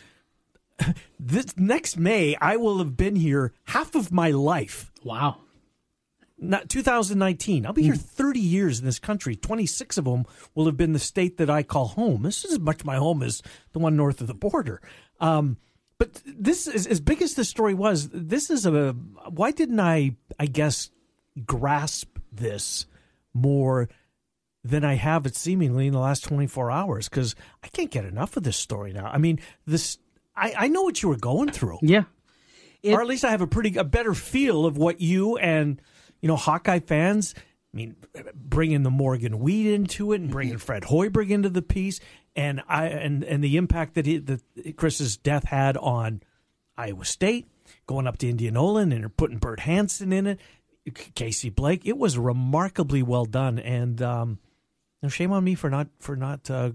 this 1.20 1.54
next 1.58 1.98
May. 1.98 2.34
I 2.40 2.56
will 2.56 2.78
have 2.78 2.96
been 2.96 3.14
here 3.16 3.52
half 3.66 3.94
of 3.94 4.10
my 4.10 4.30
life. 4.30 4.90
Wow. 5.04 5.36
Not 6.38 6.70
2019. 6.70 7.66
I'll 7.66 7.72
be 7.74 7.82
here 7.82 7.94
30 7.96 8.40
years 8.40 8.78
in 8.78 8.86
this 8.86 9.00
country. 9.00 9.34
26 9.36 9.98
of 9.98 10.04
them 10.06 10.24
will 10.54 10.64
have 10.66 10.76
been 10.78 10.92
the 10.94 10.98
state 10.98 11.36
that 11.38 11.50
I 11.50 11.62
call 11.62 11.88
home. 11.88 12.22
This 12.22 12.42
is 12.44 12.52
as 12.52 12.58
much 12.60 12.84
my 12.84 12.96
home 12.96 13.22
as 13.22 13.42
the 13.72 13.80
one 13.80 13.96
north 13.96 14.20
of 14.22 14.28
the 14.28 14.34
border. 14.34 14.80
Um, 15.20 15.56
but 15.98 16.22
this 16.24 16.66
is 16.66 16.86
as 16.86 17.00
big 17.00 17.22
as 17.22 17.34
this 17.34 17.48
story 17.48 17.74
was. 17.74 18.08
This 18.12 18.50
is 18.50 18.66
a. 18.66 18.92
Why 19.30 19.50
didn't 19.50 19.80
I? 19.80 20.16
I 20.38 20.46
guess 20.46 20.90
grasp 21.44 22.18
this 22.32 22.86
more 23.34 23.88
than 24.64 24.84
I 24.84 24.94
have 24.94 25.26
it 25.26 25.36
seemingly 25.36 25.86
in 25.86 25.92
the 25.92 25.98
last 25.98 26.24
24 26.24 26.70
hours 26.70 27.08
because 27.08 27.34
I 27.62 27.68
can't 27.68 27.90
get 27.90 28.04
enough 28.04 28.36
of 28.36 28.42
this 28.42 28.56
story 28.56 28.92
now. 28.92 29.06
I 29.06 29.18
mean, 29.18 29.40
this. 29.66 29.98
I, 30.36 30.54
I 30.56 30.68
know 30.68 30.82
what 30.82 31.02
you 31.02 31.08
were 31.08 31.16
going 31.16 31.50
through 31.50 31.78
Yeah. 31.82 32.04
It- 32.82 32.92
or 32.92 33.00
at 33.00 33.08
least 33.08 33.24
I 33.24 33.30
have 33.30 33.40
a 33.40 33.46
pretty 33.48 33.76
a 33.76 33.82
better 33.82 34.14
feel 34.14 34.66
of 34.66 34.78
what 34.78 35.00
you 35.00 35.36
and 35.36 35.82
you 36.20 36.28
know 36.28 36.36
Hawkeye 36.36 36.78
fans. 36.80 37.34
I 37.74 37.76
mean, 37.76 37.96
bringing 38.34 38.82
the 38.82 38.90
Morgan 38.90 39.40
Weed 39.40 39.72
into 39.74 40.12
it 40.12 40.20
and 40.20 40.30
bringing 40.30 40.54
mm-hmm. 40.54 40.64
Fred 40.64 40.84
Hoiberg 40.84 41.30
into 41.30 41.50
the 41.50 41.60
piece, 41.60 42.00
and 42.38 42.62
I 42.68 42.86
and 42.86 43.24
and 43.24 43.42
the 43.42 43.56
impact 43.56 43.94
that 43.94 44.06
he, 44.06 44.18
that 44.18 44.40
Chris's 44.76 45.16
death 45.16 45.44
had 45.44 45.76
on 45.76 46.22
Iowa 46.76 47.04
State, 47.04 47.48
going 47.88 48.06
up 48.06 48.16
to 48.18 48.28
Indianola 48.28 48.82
and 48.82 49.16
putting 49.16 49.38
Bert 49.38 49.60
Hansen 49.60 50.12
in 50.12 50.26
it, 50.28 50.40
Casey 51.16 51.50
Blake. 51.50 51.84
It 51.84 51.98
was 51.98 52.16
remarkably 52.16 53.02
well 53.02 53.24
done, 53.24 53.58
and 53.58 54.00
um, 54.00 54.38
no 55.02 55.08
shame 55.08 55.32
on 55.32 55.42
me 55.42 55.56
for 55.56 55.68
not 55.68 55.88
for 55.98 56.14
not 56.14 56.48
uh, 56.48 56.70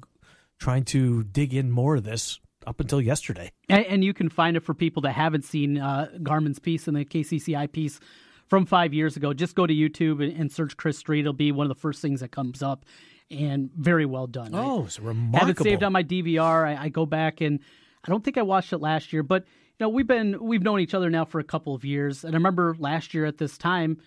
trying 0.60 0.83
to 0.86 1.24
dig 1.24 1.54
in 1.54 1.71
more 1.71 1.95
of 1.95 2.04
this 2.04 2.42
up 2.68 2.81
until 2.81 3.00
yesterday. 3.01 3.50
And, 3.69 3.86
and 3.86 4.04
you 4.04 4.13
can 4.13 4.27
find 4.27 4.57
it 4.57 4.63
for 4.63 4.74
people 4.74 5.04
that 5.04 5.13
haven't 5.13 5.45
seen 5.45 5.77
uh, 5.77 6.09
Garmin's 6.21 6.59
piece 6.59 6.89
and 6.89 6.98
the 6.98 7.06
KCCI 7.06 7.71
piece 7.71 8.01
from 8.50 8.66
five 8.66 8.94
years 8.94 9.16
ago. 9.16 9.33
Just 9.33 9.56
go 9.56 9.66
to 9.66 9.74
YouTube 9.74 10.21
and 10.38 10.51
search 10.51 10.75
Chris 10.75 10.98
Street. 10.98 11.21
It'll 11.21 11.31
be 11.31 11.54
one 11.54 11.66
of 11.66 11.69
the 11.69 11.80
first 11.80 12.01
things 12.01 12.19
that 12.19 12.31
comes 12.31 12.62
up, 12.62 12.86
and 13.31 13.69
very 13.75 14.05
well 14.05 14.27
done. 14.27 14.51
Oh, 14.53 14.85
it's 14.85 14.99
remarkable. 14.99 15.39
have 15.39 15.47
remarkable. 15.47 15.67
it 15.67 15.69
saved 15.69 15.83
on 15.83 15.91
my 15.93 16.03
DVR. 16.03 16.67
I, 16.67 16.83
I 16.85 16.89
go 16.89 17.05
back 17.05 17.41
and 17.41 17.59
I 18.05 18.09
don't 18.09 18.23
think 18.23 18.37
I 18.37 18.41
watched 18.41 18.73
it 18.73 18.77
last 18.79 19.13
year, 19.13 19.23
but 19.23 19.43
you 19.45 19.85
know 19.85 19.89
we've 19.89 20.07
been 20.07 20.37
we've 20.43 20.61
known 20.63 20.79
each 20.79 20.93
other 20.93 21.09
now 21.09 21.25
for 21.25 21.39
a 21.39 21.43
couple 21.43 21.73
of 21.75 21.83
years, 21.85 22.23
and 22.23 22.33
I 22.35 22.37
remember 22.37 22.75
last 22.79 23.13
year 23.13 23.25
at 23.25 23.37
this 23.37 23.57
time. 23.57 23.97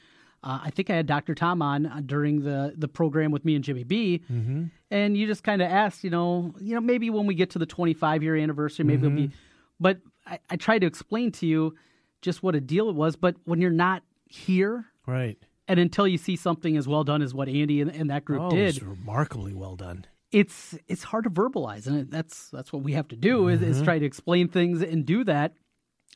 Uh, 0.44 0.60
I 0.64 0.70
think 0.70 0.90
I 0.90 0.94
had 0.94 1.06
Dr. 1.06 1.34
Tom 1.34 1.60
on 1.60 1.86
uh, 1.86 2.00
during 2.04 2.42
the, 2.44 2.72
the 2.76 2.86
program 2.86 3.32
with 3.32 3.44
me 3.44 3.56
and 3.56 3.64
Jimmy 3.64 3.82
B, 3.82 4.22
Mm-hmm. 4.30 4.64
and 4.92 5.16
you 5.16 5.26
just 5.26 5.42
kind 5.42 5.60
of 5.60 5.68
asked, 5.68 6.04
you 6.04 6.10
know, 6.10 6.54
you 6.60 6.74
know, 6.74 6.80
maybe 6.80 7.10
when 7.10 7.26
we 7.26 7.34
get 7.34 7.50
to 7.50 7.58
the 7.58 7.66
25 7.66 8.22
year 8.22 8.36
anniversary, 8.36 8.84
maybe 8.84 9.06
it'll 9.06 9.16
be. 9.16 9.22
Mm-hmm. 9.28 9.36
But 9.80 9.98
I, 10.24 10.38
I 10.48 10.56
tried 10.56 10.80
to 10.82 10.86
explain 10.86 11.32
to 11.32 11.46
you 11.46 11.74
just 12.22 12.44
what 12.44 12.54
a 12.54 12.60
deal 12.60 12.88
it 12.90 12.94
was. 12.94 13.16
But 13.16 13.34
when 13.44 13.60
you're 13.60 13.70
not 13.72 14.02
here, 14.26 14.84
Right. 15.06 15.38
And 15.68 15.80
until 15.80 16.06
you 16.06 16.18
see 16.18 16.36
something 16.36 16.76
as 16.76 16.86
well 16.88 17.04
done 17.04 17.22
as 17.22 17.34
what 17.34 17.48
Andy 17.48 17.80
and, 17.80 17.90
and 17.90 18.10
that 18.10 18.24
group 18.24 18.42
Oh, 18.42 18.50
did, 18.50 18.68
it's 18.76 18.82
remarkably 18.82 19.54
well 19.54 19.76
done. 19.76 20.04
it's 20.32 20.76
it's 20.88 21.04
hard 21.04 21.24
to 21.24 21.30
verbalize, 21.30 21.86
and 21.86 21.96
it- 21.98 22.10
that's 22.10 22.50
that's 22.50 22.72
what 22.72 22.82
we 22.82 22.92
have 22.92 23.08
to 23.08 23.16
do 23.16 23.48
is, 23.48 23.60
Mm-hmm. 23.60 23.70
is 23.70 23.82
try 23.82 23.98
to 23.98 24.04
explain 24.06 24.48
things 24.48 24.82
and 24.82 25.04
do 25.06 25.24
that. 25.24 25.54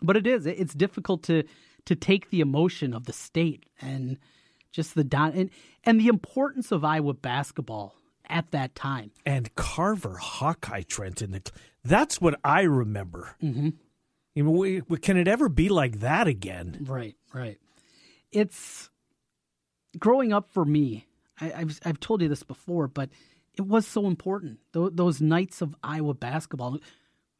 But 0.03 0.17
it 0.17 0.27
is 0.27 0.47
it's 0.47 0.75
difficult 0.75 1.23
to 1.25 1.43
to 1.87 1.95
take 1.95 2.31
the 2.31 2.41
emotion 2.41 2.93
of 2.95 3.07
the 3.07 3.13
state 3.13 3.65
and 3.81 4.19
just 4.73 4.95
the 4.95 5.05
don 5.05 5.33
and, 5.33 5.51
and 5.85 5.99
the 6.01 6.09
importance 6.09 6.71
of 6.73 6.85
Iowa 6.85 7.15
basketball 7.15 7.95
at 8.29 8.51
that 8.53 8.75
time. 8.75 9.11
And 9.27 9.53
Carver 9.57 10.17
Hawkeye 10.19 10.83
Trent 10.83 11.23
in 11.23 11.33
the 11.33 11.43
that's 11.85 12.21
what 12.21 12.39
I 12.45 12.63
remember. 12.63 13.35
Mm-hmm. 13.43 13.71
You 14.35 14.45
know, 14.45 14.51
we, 14.51 14.83
we- 14.89 14.99
can 14.99 15.17
it 15.17 15.27
ever 15.27 15.49
be 15.49 15.69
like 15.71 16.01
that 16.01 16.29
again? 16.29 16.85
Right, 16.89 17.17
right. 17.35 17.59
It's 18.31 18.90
growing 19.99 20.33
up 20.33 20.51
for 20.51 20.65
me. 20.65 21.07
I, 21.41 21.53
I've 21.53 21.81
I've 21.85 22.01
told 22.01 22.23
you 22.23 22.29
this 22.29 22.43
before, 22.43 22.87
but 22.89 23.11
it 23.57 23.63
was 23.67 23.87
so 23.87 24.07
important. 24.07 24.59
Th- 24.73 24.91
those 24.93 25.21
nights 25.21 25.61
of 25.63 25.75
Iowa 25.83 26.15
basketball. 26.15 26.73
We 26.73 26.81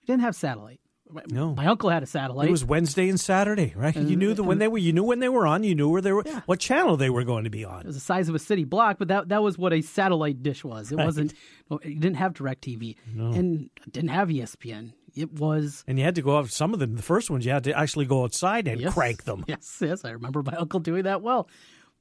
didn't 0.07 0.23
have 0.23 0.35
satellite. 0.35 0.81
No. 1.29 1.57
my 1.57 1.67
uncle 1.67 1.91
had 1.91 2.05
a 2.05 2.07
satellite. 2.07 2.47
It 2.47 2.53
was 2.53 2.65
Wednesday 2.65 3.09
and 3.09 3.19
Saturday, 3.19 3.73
right? 3.77 3.97
you 3.97 4.15
knew 4.15 4.33
the 4.33 4.45
when 4.45 4.59
they 4.59 4.69
were. 4.69 4.79
You 4.79 4.93
knew 4.93 5.03
when 5.03 5.19
they 5.19 5.29
were 5.29 5.45
on. 5.45 5.65
You 5.65 5.75
knew 5.75 5.89
where 5.89 6.01
they 6.01 6.13
were. 6.13 6.23
What 6.47 6.61
channel 6.61 6.97
they 6.97 7.11
were 7.11 7.25
going 7.25 7.43
to 7.45 7.51
be 7.51 7.65
on. 7.65 7.81
It 7.81 7.87
was 7.87 7.97
the 7.97 8.01
size 8.01 8.29
of 8.29 8.37
a 8.37 8.39
city 8.39 8.63
block, 8.63 8.97
but 8.99 9.09
that 9.09 9.29
that 9.31 9.43
was 9.43 9.59
what 9.59 9.73
a 9.73 9.83
satellite 9.83 10.41
dish 10.45 10.63
was. 10.63 10.93
It 10.93 10.99
wasn't. 10.99 11.35
no, 11.69 11.81
You 11.83 11.97
didn't 11.99 12.17
have 12.19 12.35
DirecTV, 12.35 12.95
and 13.17 13.71
didn't 13.91 14.11
have 14.11 14.29
ESPN. 14.29 14.93
It 15.17 15.33
was 15.33 15.83
And 15.89 15.99
you 15.99 16.05
had 16.05 16.15
to 16.15 16.23
go 16.23 16.39
out. 16.39 16.49
Some 16.51 16.73
of 16.73 16.79
them, 16.79 16.95
the 16.95 17.03
first 17.03 17.29
ones, 17.29 17.45
you 17.45 17.51
had 17.51 17.65
to 17.65 17.77
actually 17.77 18.07
go 18.07 18.23
outside 18.23 18.69
and 18.69 18.81
Yes. 18.81 18.95
crank 18.95 19.25
them. 19.25 19.45
Yes, 19.49 19.79
yes, 19.81 20.05
I 20.05 20.11
remember 20.11 20.45
my 20.45 20.55
uncle 20.55 20.79
doing 20.79 21.03
that 21.03 21.21
well. 21.23 21.49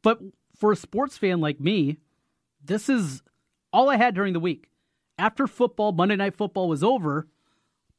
But 0.04 0.20
for 0.60 0.72
a 0.72 0.76
sports 0.76 1.18
fan 1.18 1.40
like 1.40 1.60
me, 1.60 1.98
this 2.64 2.90
is 2.90 3.22
all 3.72 3.90
I 3.90 3.96
had 3.98 4.14
during 4.14 4.34
the 4.34 4.40
week. 4.40 4.70
After 5.18 5.48
football, 5.48 5.92
Monday 5.92 6.16
Night 6.16 6.36
Football 6.36 6.70
was 6.70 6.84
over, 6.84 7.28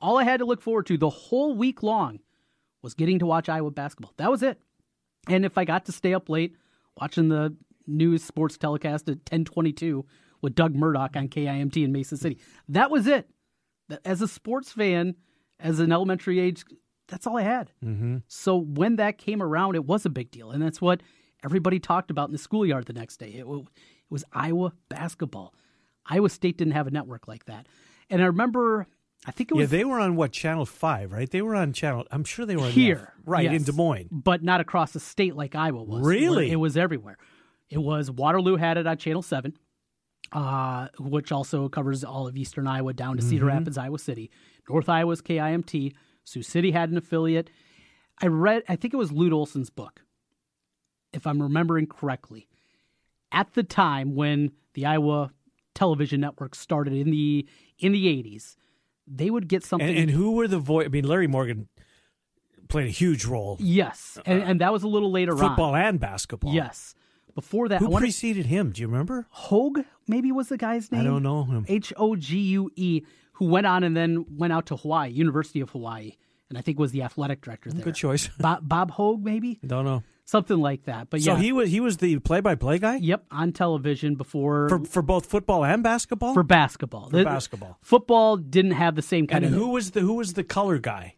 all 0.01 0.19
I 0.19 0.25
had 0.25 0.39
to 0.39 0.47
look 0.47 0.63
forward 0.63 0.87
to 0.87 0.97
the 0.97 1.11
whole 1.11 1.55
week 1.55 1.83
long 1.83 2.21
was 2.83 2.95
getting 2.95 3.19
to 3.19 3.27
watch 3.27 3.49
Iowa 3.49 3.71
basketball. 3.71 4.15
That 4.17 4.31
was 4.31 4.43
it. 4.43 4.61
And 5.29 5.45
if 5.45 5.59
I 5.59 5.65
got 5.65 5.85
to 5.87 5.93
stay 5.93 6.15
up 6.15 6.29
late 6.29 6.57
watching 6.99 7.29
the 7.29 7.55
news 7.87 8.25
sports 8.25 8.57
telecast 8.57 9.09
at 9.09 9.17
1022 9.17 10.07
with 10.41 10.55
Doug 10.55 10.75
Murdoch 10.75 11.17
on 11.17 11.29
KIMT 11.29 11.85
in 11.85 11.93
Mason 11.93 12.17
City, 12.17 12.39
that 12.69 12.91
was 12.91 13.07
it. 13.07 13.29
As 14.05 14.23
a 14.23 14.29
sports 14.29 14.73
fan, 14.73 15.17
as 15.59 15.81
an 15.81 15.93
elementary 15.93 16.41
age, 16.41 16.65
that's 17.07 17.27
all 17.27 17.37
I 17.37 17.43
had. 17.43 17.71
Mm-hmm. 17.85 18.19
So 18.29 18.57
when 18.57 18.97
that 18.97 19.19
came 19.19 19.43
around, 19.43 19.75
it 19.75 19.85
was 19.85 20.07
a 20.07 20.11
big 20.11 20.31
deal, 20.31 20.51
and 20.53 20.63
that's 20.63 20.81
what 20.81 21.03
everybody 21.45 21.79
talked 21.79 22.11
about 22.11 22.29
in 22.29 22.33
the 22.33 22.39
schoolyard 22.39 22.87
the 22.87 22.93
next 22.93 23.19
day. 23.19 23.29
It, 23.31 23.47
it 23.47 23.65
was 24.11 24.25
Iowa 24.33 24.73
basketball. 24.89 25.55
Iowa 26.07 26.29
State 26.31 26.57
didn't 26.59 26.73
have 26.75 26.87
a 26.87 26.91
network 26.91 27.29
like 27.29 27.45
that. 27.47 27.67
And 28.09 28.21
I 28.23 28.27
remember, 28.27 28.87
I 29.27 29.31
think 29.31 29.51
it 29.51 29.55
was. 29.55 29.71
Yeah, 29.71 29.79
they 29.79 29.85
were 29.85 30.01
on 30.01 30.17
what 30.17 30.33
channel 30.33 30.67
five, 30.67 31.13
right? 31.13 31.31
They 31.31 31.43
were 31.43 31.55
on 31.55 31.73
channel. 31.73 32.05
I'm 32.11 32.25
sure 32.25 32.45
they 32.47 32.57
were 32.57 32.69
here, 32.69 33.13
F- 33.19 33.23
right 33.27 33.53
in 33.53 33.63
Des 33.63 33.73
Moines. 33.73 34.09
but 34.11 34.43
not 34.43 34.61
across 34.61 34.93
the 34.93 35.01
state 35.01 35.37
like 35.37 35.55
Iowa 35.55 35.83
was. 35.85 36.03
Really? 36.05 36.51
it 36.51 36.57
was 36.57 36.77
everywhere. 36.77 37.17
It 37.69 37.79
was 37.79 38.11
Waterloo 38.11 38.57
had 38.57 38.79
it 38.79 38.87
on 38.87 38.97
Channel 38.97 39.23
Seven, 39.23 39.57
uh, 40.33 40.89
which 40.99 41.33
also 41.33 41.69
covers 41.69 42.03
all 42.05 42.27
of 42.27 42.37
Eastern 42.37 42.67
Iowa 42.67 42.93
down 42.93 43.17
to 43.17 43.23
Mm-hmm. 43.23 43.31
Cedar 43.31 43.45
Rapids, 43.47 43.79
Iowa 43.79 43.99
City. 43.99 44.31
North 44.69 44.89
Iowa's 44.89 45.23
KIMT. 45.23 45.93
Sioux 46.25 46.43
City 46.43 46.71
had 46.73 46.91
an 46.91 46.97
affiliate. 46.97 47.51
I 48.23 48.27
read, 48.27 48.63
I 48.69 48.77
think 48.77 48.93
it 48.95 48.97
was 48.99 49.11
Lute 49.13 49.33
Olson's 49.33 49.71
book, 49.71 50.03
if 51.13 51.27
I'm 51.27 51.43
remembering 51.43 51.87
correctly. 51.87 52.49
At 53.33 53.55
the 53.55 53.63
time 53.63 54.15
when 54.15 54.53
the 54.75 54.87
Iowa 54.87 55.31
television 55.75 56.21
network 56.21 56.55
started 56.55 56.95
in 56.95 57.11
the 57.11 57.47
in 57.79 57.93
the 57.93 58.07
80s, 58.07 58.57
they 59.07 59.31
would 59.31 59.49
get 59.49 59.65
something. 59.65 59.89
And, 59.89 59.97
and 59.99 60.11
who 60.11 60.33
were 60.33 60.49
the 60.49 60.59
voice? 60.59 60.87
I 60.87 60.89
mean, 60.89 61.05
Larry 61.07 61.27
Morgan 61.27 61.69
played 62.69 62.87
a 62.87 62.91
huge 62.91 63.25
role, 63.25 63.57
yes, 63.61 64.19
and, 64.27 64.43
uh, 64.43 64.47
and 64.47 64.61
that 64.61 64.73
was 64.73 64.83
a 64.83 64.89
little 64.89 65.11
later 65.11 65.33
on. 65.33 65.39
football 65.39 65.75
and 65.77 65.99
basketball. 66.01 66.53
Yes. 66.55 66.95
Before 67.35 67.69
that, 67.69 67.79
Who 67.79 67.89
wanna- 67.89 68.03
preceded 68.05 68.47
him? 68.47 68.73
Do 68.73 68.81
you 68.83 68.89
remember? 68.89 69.27
Hogue 69.31 69.81
maybe 70.09 70.33
was 70.33 70.49
the 70.49 70.57
guy's 70.59 70.91
name. 70.91 71.01
I 71.01 71.05
don't 71.05 71.23
know 71.23 71.45
him. 71.45 71.65
H 71.69 71.93
O 71.97 72.17
G 72.17 72.39
U 72.41 72.71
E, 72.75 73.03
who 73.35 73.47
went 73.47 73.67
on 73.67 73.85
and 73.85 73.97
then 73.97 74.27
went 74.37 74.53
out 74.53 74.67
to 74.67 74.77
Hawaii, 74.77 75.11
University 75.11 75.61
of 75.61 75.71
Hawaii, 75.71 76.17
and 76.51 76.59
I 76.59 76.61
think 76.61 76.79
was 76.79 76.93
the 76.93 77.03
athletic 77.03 77.41
director 77.41 77.71
there. 77.71 77.83
Good 77.83 77.95
choice. 77.95 78.29
Bob, 78.39 78.69
Bob 78.69 78.91
Hogue, 78.91 79.25
maybe 79.25 79.59
Don't 79.67 79.85
know. 79.87 80.03
something 80.27 80.59
like 80.59 80.85
that. 80.85 81.09
But 81.09 81.23
So 81.23 81.33
yeah, 81.33 81.39
he 81.41 81.53
was 81.53 81.71
he 81.71 81.81
was 81.81 81.97
the 81.97 82.19
play-by-play 82.19 82.79
guy 82.81 82.97
yep, 82.97 83.25
on 83.31 83.53
television 83.53 84.17
before 84.17 84.69
for 84.69 84.85
for 84.85 85.01
both 85.03 85.27
football 85.27 85.65
and 85.65 85.83
basketball. 85.83 86.35
for 86.35 86.43
basketball. 86.43 87.09
The- 87.09 87.25
basketball. 87.25 87.79
football 87.81 88.37
didn't 88.37 88.73
have 88.73 88.95
the 88.97 89.03
same 89.03 89.27
kind 89.27 89.45
and 89.45 89.55
of. 89.55 89.61
who 89.61 89.69
was 89.69 89.93
the 89.93 90.01
who 90.01 90.15
was 90.15 90.35
the 90.35 90.45
color 90.45 90.79
guy? 90.79 91.15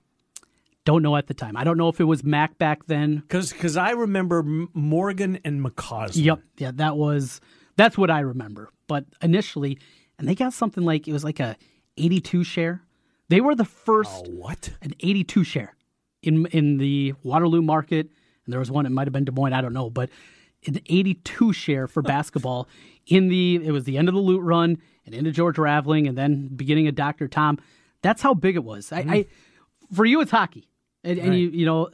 Don't 0.85 1.03
know 1.03 1.15
at 1.17 1.29
the 1.29 1.35
time. 1.35 1.57
I 1.57 1.63
don't 1.63 1.79
know 1.79 1.89
if 1.89 2.01
it 2.01 2.05
was 2.05 2.25
Mac 2.25 2.59
back 2.59 2.87
then. 2.87 3.23
Because 3.29 3.77
I 3.77 3.91
remember 3.93 4.41
M- 4.41 4.69
Morgan 4.75 5.39
and 5.45 5.65
McCausland. 5.65 6.25
Yep, 6.25 6.41
yeah, 6.59 6.71
that 6.75 6.97
was 6.97 7.41
that's 7.77 7.97
what 7.97 8.11
I 8.11 8.21
remember. 8.21 8.69
But 8.89 9.05
initially, 9.23 9.79
and 10.19 10.27
they 10.29 10.35
got 10.35 10.53
something 10.53 10.83
like 10.85 11.07
it 11.07 11.13
was 11.13 11.23
like 11.25 11.39
a 11.41 11.57
82 11.97 12.43
share. 12.45 12.83
They 13.29 13.41
were 13.41 13.55
the 13.55 13.65
first 13.65 14.27
Oh, 14.29 14.33
what? 14.33 14.71
an 14.83 14.95
82 15.01 15.45
share 15.45 15.75
in 16.23 16.47
in 16.47 16.79
the 16.79 17.15
Waterloo 17.23 17.63
market, 17.63 18.11
and 18.45 18.53
there 18.53 18.61
was 18.61 18.71
one. 18.71 18.87
It 18.87 18.91
might 18.91 19.07
have 19.07 19.13
been 19.13 19.25
Des 19.25 19.33
Moines. 19.33 19.53
I 19.53 19.61
don't 19.61 19.73
know, 19.73 19.91
but 19.91 20.11
an 20.67 20.81
82 20.87 21.53
share 21.53 21.87
for 21.87 22.03
basketball 22.15 22.69
in 23.07 23.29
the 23.29 23.61
it 23.65 23.73
was 23.73 23.85
the 23.85 23.99
end 23.99 24.09
of 24.09 24.15
the 24.15 24.21
Lute 24.21 24.43
run 24.43 24.79
and 25.05 25.15
into 25.15 25.33
George 25.33 25.59
Raveling, 25.59 26.07
and 26.07 26.17
then 26.17 26.49
beginning 26.49 26.89
of 26.89 26.95
Doctor 26.95 27.29
Tom. 27.29 27.59
That's 28.03 28.23
how 28.23 28.35
big 28.35 28.57
it 28.57 28.65
was. 28.65 28.91
I, 28.93 29.03
mm-hmm. 29.03 29.11
I 29.11 29.27
for 29.93 30.05
you, 30.05 30.21
it's 30.21 30.31
hockey, 30.31 30.69
and, 31.05 31.19
and 31.19 31.35
you 31.35 31.51
you 31.51 31.67
know 31.67 31.91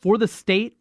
for 0.00 0.18
the 0.18 0.28
state 0.28 0.76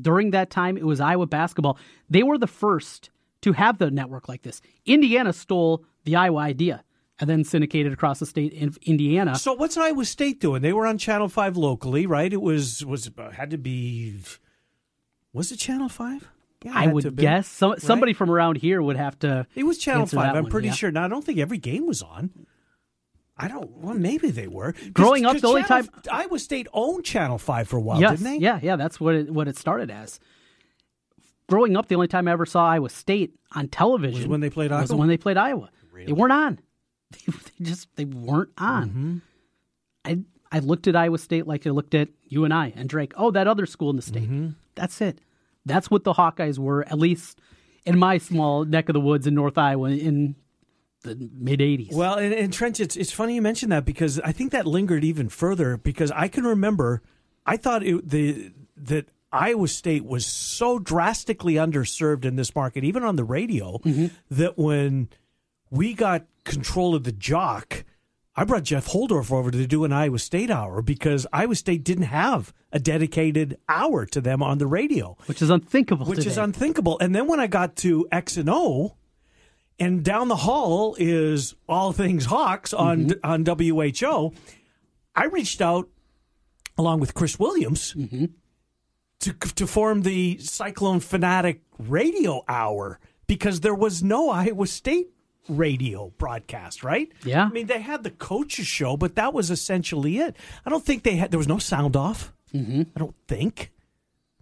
during 0.00 0.30
that 0.32 0.50
time, 0.50 0.76
it 0.76 0.84
was 0.84 1.00
Iowa 1.00 1.26
basketball. 1.26 1.78
They 2.08 2.22
were 2.22 2.38
the 2.38 2.46
first 2.46 3.10
to 3.42 3.52
have 3.52 3.78
the 3.78 3.90
network 3.90 4.28
like 4.28 4.42
this. 4.42 4.60
Indiana 4.84 5.32
stole 5.32 5.84
the 6.04 6.16
Iowa 6.16 6.40
idea 6.40 6.84
and 7.20 7.28
then 7.28 7.44
syndicated 7.44 7.92
across 7.92 8.20
the 8.20 8.26
state 8.26 8.52
in 8.52 8.74
Indiana. 8.82 9.34
So 9.36 9.52
what's 9.52 9.76
Iowa 9.76 10.04
State 10.04 10.40
doing? 10.40 10.62
They 10.62 10.72
were 10.72 10.86
on 10.86 10.98
Channel 10.98 11.28
Five 11.28 11.56
locally, 11.56 12.06
right? 12.06 12.32
It 12.32 12.40
was 12.40 12.84
was 12.84 13.10
had 13.32 13.50
to 13.50 13.58
be. 13.58 14.20
Was 15.32 15.52
it 15.52 15.56
Channel 15.56 15.88
Five? 15.88 16.28
Yeah, 16.64 16.72
I 16.74 16.88
would 16.88 17.04
have 17.04 17.14
been. 17.14 17.22
guess 17.22 17.46
some, 17.46 17.76
somebody 17.78 18.12
from 18.12 18.30
around 18.30 18.56
here 18.56 18.82
would 18.82 18.96
have 18.96 19.18
to. 19.20 19.46
It 19.54 19.64
was 19.64 19.78
Channel 19.78 20.06
Five. 20.06 20.34
I'm 20.34 20.44
one, 20.44 20.50
pretty 20.50 20.68
yeah. 20.68 20.74
sure. 20.74 20.90
Now 20.90 21.04
I 21.04 21.08
don't 21.08 21.24
think 21.24 21.38
every 21.38 21.58
game 21.58 21.86
was 21.86 22.02
on. 22.02 22.30
I 23.36 23.46
don't. 23.46 23.70
Well, 23.78 23.94
maybe 23.94 24.30
they 24.32 24.48
were. 24.48 24.74
Growing 24.92 25.24
up, 25.24 25.38
the 25.38 25.46
only 25.46 25.62
Channel- 25.62 25.86
time- 25.86 26.02
Iowa 26.10 26.38
State 26.40 26.66
owned 26.72 27.04
Channel 27.04 27.38
Five 27.38 27.68
for 27.68 27.76
a 27.76 27.80
while, 27.80 28.00
yes, 28.00 28.18
didn't 28.18 28.24
they? 28.24 28.38
yeah, 28.38 28.58
yeah. 28.60 28.74
That's 28.74 28.98
what 29.00 29.14
it, 29.14 29.30
what 29.30 29.46
it 29.46 29.56
started 29.56 29.90
as. 29.90 30.18
Growing 31.48 31.76
up, 31.76 31.86
the 31.86 31.94
only 31.94 32.08
time 32.08 32.26
I 32.28 32.32
ever 32.32 32.44
saw 32.44 32.66
Iowa 32.68 32.90
State 32.90 33.34
on 33.52 33.68
television 33.68 34.22
Was 34.22 34.28
when 34.28 34.40
they 34.40 34.50
played 34.50 34.72
Iowa. 34.72 34.82
was 34.82 34.92
when 34.92 35.08
they 35.08 35.16
played 35.16 35.36
Iowa. 35.36 35.70
They 35.94 36.12
weren't 36.12 36.32
on. 36.32 36.58
They 37.58 37.64
just 37.64 37.88
they 37.96 38.04
weren't 38.04 38.50
on. 38.58 38.88
Mm-hmm. 38.88 39.16
I 40.04 40.18
I 40.50 40.60
looked 40.60 40.86
at 40.86 40.96
Iowa 40.96 41.18
State 41.18 41.46
like 41.46 41.66
I 41.66 41.70
looked 41.70 41.94
at 41.94 42.08
UNI 42.28 42.72
and 42.76 42.88
Drake. 42.88 43.12
Oh, 43.16 43.30
that 43.30 43.46
other 43.46 43.66
school 43.66 43.90
in 43.90 43.96
the 43.96 44.02
state. 44.02 44.24
Mm-hmm. 44.24 44.50
That's 44.74 45.00
it. 45.00 45.20
That's 45.66 45.90
what 45.90 46.04
the 46.04 46.12
Hawkeyes 46.12 46.58
were, 46.58 46.86
at 46.86 46.98
least 46.98 47.40
in 47.84 47.98
my 47.98 48.18
small 48.18 48.64
neck 48.64 48.88
of 48.88 48.94
the 48.94 49.00
woods 49.00 49.26
in 49.26 49.34
North 49.34 49.58
Iowa 49.58 49.90
in 49.90 50.36
the 51.02 51.16
mid 51.34 51.60
'80s. 51.60 51.92
Well, 51.92 52.14
and, 52.18 52.32
and 52.32 52.52
Trent, 52.52 52.80
it's 52.80 52.96
it's 52.96 53.12
funny 53.12 53.34
you 53.34 53.42
mentioned 53.42 53.72
that 53.72 53.84
because 53.84 54.20
I 54.20 54.32
think 54.32 54.52
that 54.52 54.66
lingered 54.66 55.04
even 55.04 55.28
further 55.28 55.76
because 55.76 56.10
I 56.12 56.28
can 56.28 56.44
remember 56.44 57.02
I 57.48 57.56
thought 57.56 57.82
it, 57.82 58.08
the 58.08 58.52
that 58.76 59.08
Iowa 59.32 59.68
State 59.68 60.04
was 60.04 60.26
so 60.26 60.78
drastically 60.78 61.54
underserved 61.54 62.24
in 62.24 62.36
this 62.36 62.54
market, 62.54 62.84
even 62.84 63.02
on 63.02 63.16
the 63.16 63.24
radio, 63.24 63.78
mm-hmm. 63.78 64.06
that 64.30 64.58
when 64.58 65.08
we 65.70 65.94
got 65.94 66.26
control 66.44 66.94
of 66.94 67.04
the 67.04 67.12
jock, 67.12 67.84
I 68.36 68.44
brought 68.44 68.62
Jeff 68.62 68.86
Holdorf 68.86 69.32
over 69.32 69.50
to 69.50 69.66
do 69.66 69.84
an 69.84 69.92
Iowa 69.92 70.18
State 70.18 70.50
hour 70.50 70.80
because 70.80 71.26
Iowa 71.32 71.56
State 71.56 71.82
didn't 71.82 72.04
have 72.04 72.52
a 72.72 72.78
dedicated 72.78 73.58
hour 73.68 74.06
to 74.06 74.20
them 74.20 74.42
on 74.42 74.58
the 74.58 74.66
radio 74.66 75.16
which 75.26 75.42
is 75.42 75.50
unthinkable. 75.50 76.06
which 76.06 76.26
is 76.26 76.38
unthinkable. 76.38 76.98
And 77.00 77.14
then 77.14 77.26
when 77.26 77.40
I 77.40 77.48
got 77.48 77.74
to 77.76 78.06
X 78.12 78.36
and 78.36 78.48
O, 78.48 78.94
and 79.80 80.04
down 80.04 80.28
the 80.28 80.36
hall 80.36 80.96
is 80.98 81.54
all 81.68 81.92
things 81.92 82.26
Hawks 82.26 82.72
on 82.72 83.10
mm-hmm. 83.10 83.26
on 83.26 83.44
WHO, 83.44 84.32
I 85.14 85.24
reached 85.26 85.60
out 85.60 85.88
along 86.76 87.00
with 87.00 87.14
Chris 87.14 87.38
Williams 87.38 87.94
mm-hmm. 87.94 88.26
to 89.20 89.32
to 89.32 89.66
form 89.66 90.02
the 90.02 90.38
Cyclone 90.38 91.00
Fanatic 91.00 91.62
Radio 91.78 92.44
Hour 92.48 93.00
because 93.26 93.60
there 93.60 93.74
was 93.74 94.02
no 94.02 94.30
Iowa 94.30 94.66
State 94.66 95.08
radio 95.48 96.12
broadcast, 96.18 96.84
right? 96.84 97.10
Yeah. 97.24 97.44
I 97.44 97.48
mean, 97.48 97.66
they 97.66 97.80
had 97.80 98.02
the 98.02 98.10
coaches 98.10 98.66
show, 98.66 98.96
but 98.96 99.16
that 99.16 99.32
was 99.32 99.50
essentially 99.50 100.18
it. 100.18 100.36
I 100.64 100.70
don't 100.70 100.84
think 100.84 101.02
they 101.02 101.16
had. 101.16 101.30
There 101.30 101.38
was 101.38 101.48
no 101.48 101.58
sound 101.58 101.96
off. 101.96 102.32
Mm-hmm. 102.54 102.82
I 102.94 102.98
don't 102.98 103.14
think. 103.26 103.72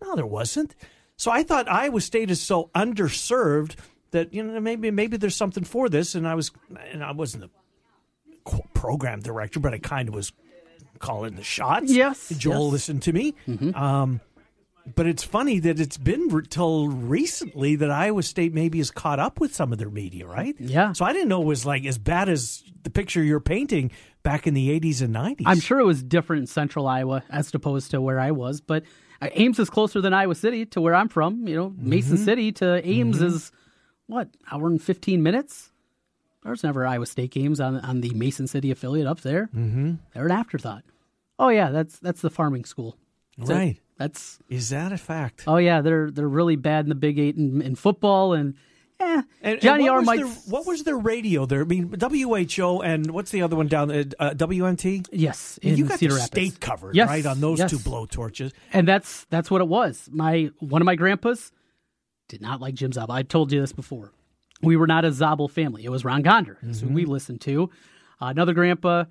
No, 0.02 0.14
there 0.14 0.26
wasn't. 0.26 0.74
So 1.16 1.30
I 1.30 1.42
thought 1.42 1.68
Iowa 1.68 2.00
State 2.00 2.30
is 2.30 2.40
so 2.40 2.70
underserved 2.74 3.76
that 4.10 4.32
you 4.34 4.42
know 4.42 4.60
maybe 4.60 4.90
maybe 4.90 5.16
there's 5.16 5.36
something 5.36 5.64
for 5.64 5.88
this. 5.88 6.14
And 6.14 6.28
I 6.28 6.34
was 6.34 6.50
and 6.90 7.02
I 7.02 7.12
wasn't 7.12 7.44
the 7.44 8.60
program 8.74 9.20
director, 9.20 9.60
but 9.60 9.74
I 9.74 9.78
kind 9.78 10.08
of 10.08 10.14
was 10.14 10.32
calling 10.98 11.34
the 11.34 11.42
shots. 11.42 11.90
Yes, 11.90 12.28
Joel 12.30 12.54
yes. 12.54 12.60
Mm-hmm. 12.60 12.72
listened 12.72 13.02
to 13.02 13.12
me. 13.12 13.34
Um, 13.74 14.20
but 14.94 15.06
it's 15.06 15.22
funny 15.22 15.58
that 15.60 15.80
it's 15.80 15.96
been 15.96 16.28
re- 16.28 16.46
till 16.48 16.88
recently 16.88 17.76
that 17.76 17.90
Iowa 17.90 18.22
State 18.22 18.54
maybe 18.54 18.78
has 18.78 18.90
caught 18.90 19.18
up 19.18 19.40
with 19.40 19.54
some 19.54 19.72
of 19.72 19.78
their 19.78 19.90
media, 19.90 20.26
right? 20.26 20.54
Yeah. 20.58 20.92
So 20.92 21.04
I 21.04 21.12
didn't 21.12 21.28
know 21.28 21.42
it 21.42 21.46
was 21.46 21.66
like 21.66 21.84
as 21.84 21.98
bad 21.98 22.28
as 22.28 22.62
the 22.82 22.90
picture 22.90 23.22
you're 23.22 23.40
painting 23.40 23.90
back 24.22 24.46
in 24.46 24.54
the 24.54 24.78
80s 24.80 25.02
and 25.02 25.14
90s. 25.14 25.42
I'm 25.46 25.60
sure 25.60 25.80
it 25.80 25.84
was 25.84 26.02
different 26.02 26.40
in 26.42 26.46
central 26.46 26.86
Iowa 26.86 27.22
as 27.30 27.52
opposed 27.54 27.90
to 27.92 28.00
where 28.00 28.20
I 28.20 28.30
was, 28.30 28.60
but 28.60 28.84
uh, 29.20 29.28
Ames 29.32 29.58
is 29.58 29.70
closer 29.70 30.00
than 30.00 30.12
Iowa 30.12 30.34
City 30.34 30.66
to 30.66 30.80
where 30.80 30.94
I'm 30.94 31.08
from. 31.08 31.48
You 31.48 31.56
know, 31.56 31.74
Mason 31.76 32.16
City 32.16 32.52
to 32.52 32.86
Ames 32.86 33.22
is 33.22 33.52
what 34.06 34.28
hour 34.50 34.66
and 34.68 34.80
15 34.82 35.22
minutes. 35.22 35.72
There's 36.44 36.62
never 36.62 36.86
Iowa 36.86 37.06
State 37.06 37.32
games 37.32 37.60
on 37.60 37.80
on 37.80 38.02
the 38.02 38.10
Mason 38.10 38.46
City 38.46 38.70
affiliate 38.70 39.06
up 39.08 39.22
there. 39.22 39.48
Mm-hmm. 39.54 39.94
They're 40.14 40.26
an 40.26 40.30
afterthought. 40.30 40.84
Oh 41.38 41.48
yeah, 41.48 41.70
that's 41.70 41.98
that's 41.98 42.20
the 42.20 42.30
farming 42.30 42.64
school. 42.64 42.96
Right. 43.38 43.78
That's 43.98 44.38
Is 44.48 44.68
that 44.70 44.92
a 44.92 44.98
fact? 44.98 45.44
oh 45.46 45.56
yeah, 45.56 45.80
they're 45.80 46.10
they're 46.10 46.28
really 46.28 46.56
bad 46.56 46.84
in 46.84 46.88
the 46.90 46.94
Big 46.94 47.18
Eight 47.18 47.36
in, 47.36 47.62
in 47.62 47.74
football 47.76 48.32
and. 48.34 48.54
Eh, 48.98 49.22
And, 49.42 49.60
Johnny 49.60 49.82
and 49.88 49.90
R 49.90 49.96
what 49.98 50.04
might. 50.06 50.24
was, 50.24 50.44
their, 50.44 50.52
what 50.52 50.66
was 50.66 50.82
their 50.84 50.96
radio 50.96 51.44
there? 51.44 51.60
I 51.60 51.64
mean, 51.64 51.94
WHO 52.00 52.80
and 52.82 53.10
what's 53.10 53.30
the 53.30 53.42
other 53.42 53.54
one 53.54 53.68
down 53.68 53.88
there? 53.88 54.04
Uh, 54.18 54.30
WMT? 54.30 55.08
yes, 55.12 55.58
in 55.60 55.76
you 55.76 55.84
got 55.84 55.98
Cedar 55.98 56.14
the 56.14 56.20
Rapids. 56.20 56.26
state 56.52 56.60
covered, 56.60 56.96
Yes, 56.96 57.08
right, 57.08 57.26
on 57.26 57.40
those 57.40 57.58
yes. 57.58 57.70
two 57.70 57.76
blowtorches. 57.76 58.52
and 58.72 58.88
that's 58.88 59.24
that's 59.28 59.50
what 59.50 59.60
it 59.60 59.68
was. 59.68 60.08
My 60.10 60.50
one 60.60 60.80
of 60.80 60.86
my 60.86 60.94
grandpas 60.96 61.52
did 62.28 62.40
not 62.40 62.60
like 62.62 62.74
Jim 62.74 62.90
Zabel. 62.92 63.14
I 63.14 63.22
told 63.22 63.52
you 63.52 63.60
this 63.60 63.72
before. 63.72 64.12
We 64.62 64.76
were 64.76 64.86
not 64.86 65.04
a 65.04 65.12
Zabel 65.12 65.48
family. 65.48 65.84
It 65.84 65.90
was 65.90 66.02
Ron 66.02 66.22
Gonder. 66.22 66.56
That's 66.62 66.80
who 66.80 66.88
we 66.88 67.04
listened 67.04 67.42
to. 67.42 67.64
Uh, 68.20 68.26
another 68.28 68.54
grandpa, 68.54 69.04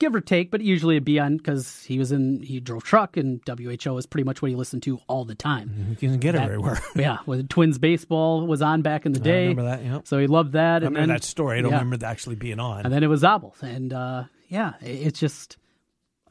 give 0.00 0.14
or 0.14 0.20
take, 0.20 0.50
but 0.50 0.60
usually 0.60 0.96
it'd 0.96 1.04
be 1.04 1.20
on 1.20 1.36
because 1.36 1.84
he 1.84 1.98
was 1.98 2.10
in 2.10 2.42
he 2.42 2.58
drove 2.58 2.82
truck 2.82 3.16
and 3.16 3.40
WHO 3.46 3.96
is 3.96 4.06
pretty 4.06 4.24
much 4.24 4.42
what 4.42 4.50
he 4.50 4.56
listened 4.56 4.82
to 4.84 4.98
all 5.06 5.24
the 5.24 5.36
time. 5.36 5.96
You 6.00 6.08
can 6.08 6.18
get 6.18 6.34
it 6.34 6.40
everywhere. 6.40 6.80
yeah, 6.96 7.18
when 7.26 7.46
Twins 7.46 7.78
baseball 7.78 8.46
was 8.46 8.60
on 8.62 8.82
back 8.82 9.06
in 9.06 9.12
the 9.12 9.20
day. 9.20 9.48
remember 9.48 9.70
that, 9.70 9.84
yep. 9.84 10.08
So 10.08 10.18
he 10.18 10.26
loved 10.26 10.52
that. 10.52 10.82
I 10.82 10.86
and 10.86 10.96
remember 10.96 11.00
then, 11.00 11.08
that 11.10 11.24
story. 11.24 11.58
I 11.58 11.62
don't 11.62 11.70
yeah. 11.70 11.76
remember 11.78 11.98
that 11.98 12.10
actually 12.10 12.36
being 12.36 12.58
on. 12.58 12.84
And 12.84 12.92
then 12.92 13.04
it 13.04 13.08
was 13.08 13.20
Zabel, 13.20 13.54
and 13.60 13.92
uh, 13.92 14.24
yeah, 14.48 14.72
it- 14.80 15.06
it's 15.06 15.20
just 15.20 15.58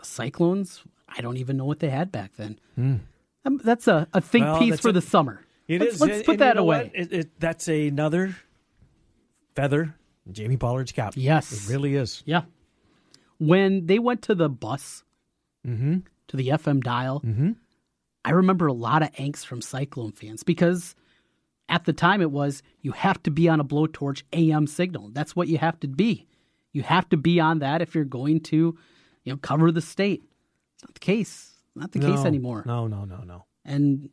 Cyclones. 0.01 0.83
I 1.07 1.21
don't 1.21 1.37
even 1.37 1.55
know 1.55 1.65
what 1.65 1.79
they 1.79 1.89
had 1.89 2.11
back 2.11 2.33
then. 2.35 2.59
Um, 2.77 3.61
that's 3.63 3.87
a, 3.87 4.07
a 4.13 4.19
think. 4.19 4.45
Well, 4.45 4.59
piece 4.59 4.79
for 4.79 4.89
a- 4.89 4.93
the 4.93 5.01
summer. 5.01 5.45
It 5.67 5.81
let's, 5.81 5.95
is. 5.95 6.01
let's 6.01 6.17
put 6.23 6.29
and 6.33 6.39
you 6.39 6.45
that 6.45 6.55
know 6.55 6.63
away. 6.63 6.91
It, 6.95 7.13
it, 7.13 7.39
that's 7.39 7.67
another 7.67 8.35
feather 9.55 9.93
Jamie 10.31 10.57
Pollard's 10.57 10.91
cap. 10.91 11.13
Yes. 11.15 11.51
It 11.51 11.71
really 11.71 11.95
is. 11.95 12.23
Yeah. 12.25 12.41
When 13.39 13.87
they 13.87 13.99
went 13.99 14.21
to 14.23 14.35
the 14.35 14.49
bus, 14.49 15.03
Mm-hmm. 15.67 15.97
to 16.29 16.37
the 16.37 16.47
FM 16.49 16.81
dial, 16.81 17.21
I 18.23 18.31
remember 18.31 18.67
a 18.67 18.73
lot 18.73 19.03
of 19.03 19.11
angst 19.13 19.45
from 19.45 19.61
Cyclone 19.61 20.13
fans 20.13 20.41
because 20.43 20.95
at 21.67 21.83
the 21.83 21.91
time 21.91 22.21
it 22.21 22.31
was 22.31 22.63
you 22.81 22.93
have 22.93 23.21
to 23.23 23.31
be 23.31 23.49
on 23.49 23.59
a 23.59 23.65
blowtorch 23.65 24.23
AM 24.31 24.67
signal. 24.67 25.09
That's 25.11 25.35
what 25.35 25.47
you 25.49 25.57
have 25.57 25.77
to 25.81 25.87
be. 25.89 26.27
You 26.71 26.83
have 26.83 27.09
to 27.09 27.17
be 27.17 27.39
on 27.41 27.59
that 27.59 27.81
if 27.81 27.93
you're 27.93 28.05
going 28.05 28.39
to, 28.41 28.77
you 29.25 29.33
know, 29.33 29.37
cover 29.37 29.69
the 29.71 29.81
state. 29.81 30.23
It's 30.75 30.83
not 30.83 30.93
the 30.93 30.99
case. 31.01 31.51
Not 31.75 31.91
the 31.91 31.99
case 31.99 32.19
anymore. 32.25 32.63
No, 32.65 32.87
no, 32.87 33.03
no, 33.05 33.17
no. 33.25 33.45
And 33.65 34.09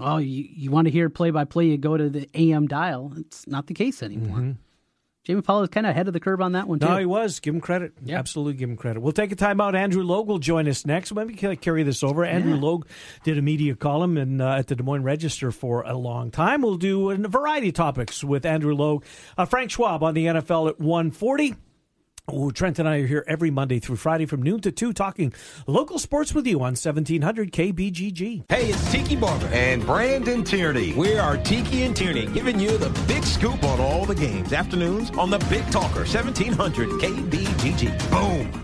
oh, 0.00 0.16
you 0.18 0.44
you 0.50 0.70
want 0.72 0.86
to 0.86 0.90
hear 0.90 1.08
play 1.08 1.30
by 1.30 1.44
play, 1.44 1.66
you 1.66 1.78
go 1.78 1.96
to 1.96 2.10
the 2.10 2.28
AM 2.34 2.66
dial. 2.66 3.12
It's 3.16 3.46
not 3.46 3.68
the 3.68 3.74
case 3.74 4.02
anymore. 4.02 4.56
Jamie 5.24 5.40
Pollard 5.40 5.64
is 5.64 5.68
kind 5.70 5.86
of 5.86 5.90
ahead 5.90 6.06
of 6.06 6.12
the 6.12 6.20
curve 6.20 6.40
on 6.42 6.52
that 6.52 6.68
one 6.68 6.78
too. 6.78 6.86
No, 6.86 6.98
he 6.98 7.06
was. 7.06 7.40
Give 7.40 7.54
him 7.54 7.60
credit. 7.62 7.94
Yeah. 8.04 8.18
Absolutely 8.18 8.54
give 8.54 8.68
him 8.68 8.76
credit. 8.76 9.00
We'll 9.00 9.12
take 9.12 9.32
a 9.32 9.36
time 9.36 9.58
out. 9.60 9.74
Andrew 9.74 10.02
Logue 10.02 10.28
will 10.28 10.38
join 10.38 10.68
us 10.68 10.84
next. 10.84 11.12
Let 11.12 11.26
me 11.26 11.34
ca- 11.34 11.56
carry 11.56 11.82
this 11.82 12.02
over. 12.02 12.24
Andrew 12.26 12.54
Yeah. 12.54 12.60
Logue 12.60 12.86
did 13.24 13.38
a 13.38 13.42
media 13.42 13.74
column 13.74 14.18
in, 14.18 14.40
uh, 14.42 14.56
at 14.56 14.66
the 14.66 14.76
Des 14.76 14.82
Moines 14.82 15.02
Register 15.02 15.50
for 15.50 15.82
a 15.82 15.96
long 15.96 16.30
time. 16.30 16.60
We'll 16.60 16.76
do 16.76 17.10
a 17.10 17.16
variety 17.16 17.68
of 17.68 17.74
topics 17.74 18.22
with 18.22 18.44
Andrew 18.44 18.74
Logue. 18.74 19.04
Uh, 19.38 19.46
Frank 19.46 19.70
Schwab 19.70 20.02
on 20.02 20.12
the 20.12 20.26
NFL 20.26 20.68
at 20.68 20.78
140. 20.78 21.54
Oh, 22.26 22.50
Trent 22.50 22.78
and 22.78 22.88
I 22.88 23.00
are 23.00 23.06
here 23.06 23.22
every 23.28 23.50
Monday 23.50 23.78
through 23.78 23.96
Friday 23.96 24.24
from 24.24 24.42
noon 24.42 24.60
to 24.60 24.72
2 24.72 24.94
talking 24.94 25.34
local 25.66 25.98
sports 25.98 26.34
with 26.34 26.46
you 26.46 26.56
on 26.56 26.72
1700 26.72 27.52
KBGG. 27.52 28.44
Hey, 28.48 28.70
it's 28.70 28.90
Tiki 28.90 29.14
Barber. 29.14 29.46
and 29.48 29.84
Brandon 29.84 30.42
Tierney. 30.42 30.94
We 30.94 31.18
are 31.18 31.36
Tiki 31.36 31.82
and 31.82 31.94
Tierney, 31.94 32.24
giving 32.26 32.58
you 32.58 32.78
the 32.78 32.88
big 33.06 33.24
scoop 33.24 33.62
on 33.64 33.78
all 33.78 34.06
the 34.06 34.14
games. 34.14 34.54
Afternoons 34.54 35.10
on 35.18 35.28
the 35.28 35.38
Big 35.50 35.70
Talker, 35.70 36.06
1700 36.06 36.88
KBGG. 36.88 38.10
Boom. 38.10 38.63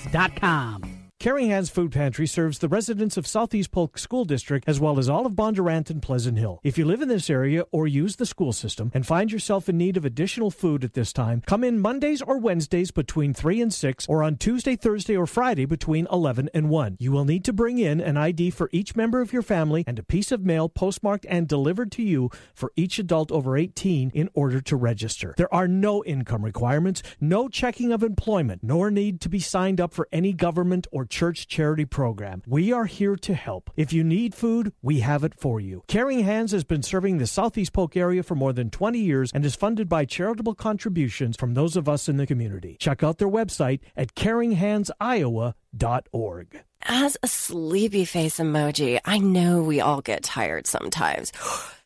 therookie.sportscards.com. 0.09 0.90
Caring 1.21 1.49
Hands 1.51 1.69
Food 1.69 1.91
Pantry 1.91 2.25
serves 2.25 2.57
the 2.57 2.67
residents 2.67 3.15
of 3.15 3.27
Southeast 3.27 3.69
Polk 3.69 3.99
School 3.99 4.25
District 4.25 4.67
as 4.67 4.79
well 4.79 4.97
as 4.97 5.07
all 5.07 5.27
of 5.27 5.33
Bondurant 5.33 5.91
and 5.91 6.01
Pleasant 6.01 6.39
Hill. 6.39 6.59
If 6.63 6.79
you 6.79 6.85
live 6.85 6.99
in 7.03 7.09
this 7.09 7.29
area 7.29 7.63
or 7.71 7.85
use 7.85 8.15
the 8.15 8.25
school 8.25 8.51
system 8.51 8.89
and 8.91 9.05
find 9.05 9.31
yourself 9.31 9.69
in 9.69 9.77
need 9.77 9.97
of 9.97 10.03
additional 10.03 10.49
food 10.49 10.83
at 10.83 10.93
this 10.93 11.13
time, 11.13 11.43
come 11.45 11.63
in 11.63 11.79
Mondays 11.79 12.23
or 12.23 12.39
Wednesdays 12.39 12.89
between 12.89 13.35
3 13.35 13.61
and 13.61 13.71
6 13.71 14.07
or 14.07 14.23
on 14.23 14.37
Tuesday, 14.37 14.75
Thursday, 14.75 15.15
or 15.15 15.27
Friday 15.27 15.65
between 15.65 16.07
11 16.11 16.49
and 16.55 16.69
1. 16.69 16.97
You 16.99 17.11
will 17.11 17.25
need 17.25 17.45
to 17.45 17.53
bring 17.53 17.77
in 17.77 18.01
an 18.01 18.17
ID 18.17 18.49
for 18.49 18.67
each 18.73 18.95
member 18.95 19.21
of 19.21 19.31
your 19.31 19.43
family 19.43 19.83
and 19.85 19.99
a 19.99 20.03
piece 20.03 20.31
of 20.31 20.43
mail 20.43 20.69
postmarked 20.69 21.27
and 21.29 21.47
delivered 21.47 21.91
to 21.91 22.01
you 22.01 22.31
for 22.55 22.71
each 22.75 22.97
adult 22.97 23.31
over 23.31 23.55
18 23.55 24.09
in 24.15 24.27
order 24.33 24.59
to 24.61 24.75
register. 24.75 25.35
There 25.37 25.53
are 25.53 25.67
no 25.67 26.03
income 26.03 26.43
requirements, 26.43 27.03
no 27.19 27.47
checking 27.47 27.91
of 27.91 28.01
employment, 28.01 28.63
nor 28.63 28.89
need 28.89 29.21
to 29.21 29.29
be 29.29 29.39
signed 29.39 29.79
up 29.79 29.93
for 29.93 30.07
any 30.11 30.33
government 30.33 30.87
or 30.91 31.05
church 31.11 31.47
charity 31.47 31.85
program. 31.85 32.41
We 32.47 32.71
are 32.71 32.85
here 32.85 33.15
to 33.17 33.35
help. 33.35 33.69
If 33.75 33.93
you 33.93 34.03
need 34.03 34.33
food, 34.33 34.73
we 34.81 35.01
have 35.01 35.23
it 35.23 35.39
for 35.39 35.59
you. 35.59 35.83
Caring 35.87 36.21
Hands 36.21 36.51
has 36.51 36.63
been 36.63 36.81
serving 36.81 37.19
the 37.19 37.27
Southeast 37.27 37.73
Polk 37.73 37.95
area 37.95 38.23
for 38.23 38.33
more 38.33 38.53
than 38.53 38.71
20 38.71 38.97
years 38.97 39.31
and 39.33 39.45
is 39.45 39.55
funded 39.55 39.87
by 39.87 40.05
charitable 40.05 40.55
contributions 40.55 41.37
from 41.37 41.53
those 41.53 41.75
of 41.75 41.87
us 41.87 42.09
in 42.09 42.17
the 42.17 42.25
community. 42.25 42.77
Check 42.79 43.03
out 43.03 43.19
their 43.19 43.29
website 43.29 43.81
at 43.95 44.15
caringhandsiowa.org. 44.15 46.63
As 46.83 47.15
a 47.21 47.27
sleepy 47.27 48.05
face 48.05 48.39
emoji, 48.39 48.99
I 49.05 49.19
know 49.19 49.61
we 49.61 49.81
all 49.81 50.01
get 50.01 50.23
tired 50.23 50.65
sometimes. 50.65 51.31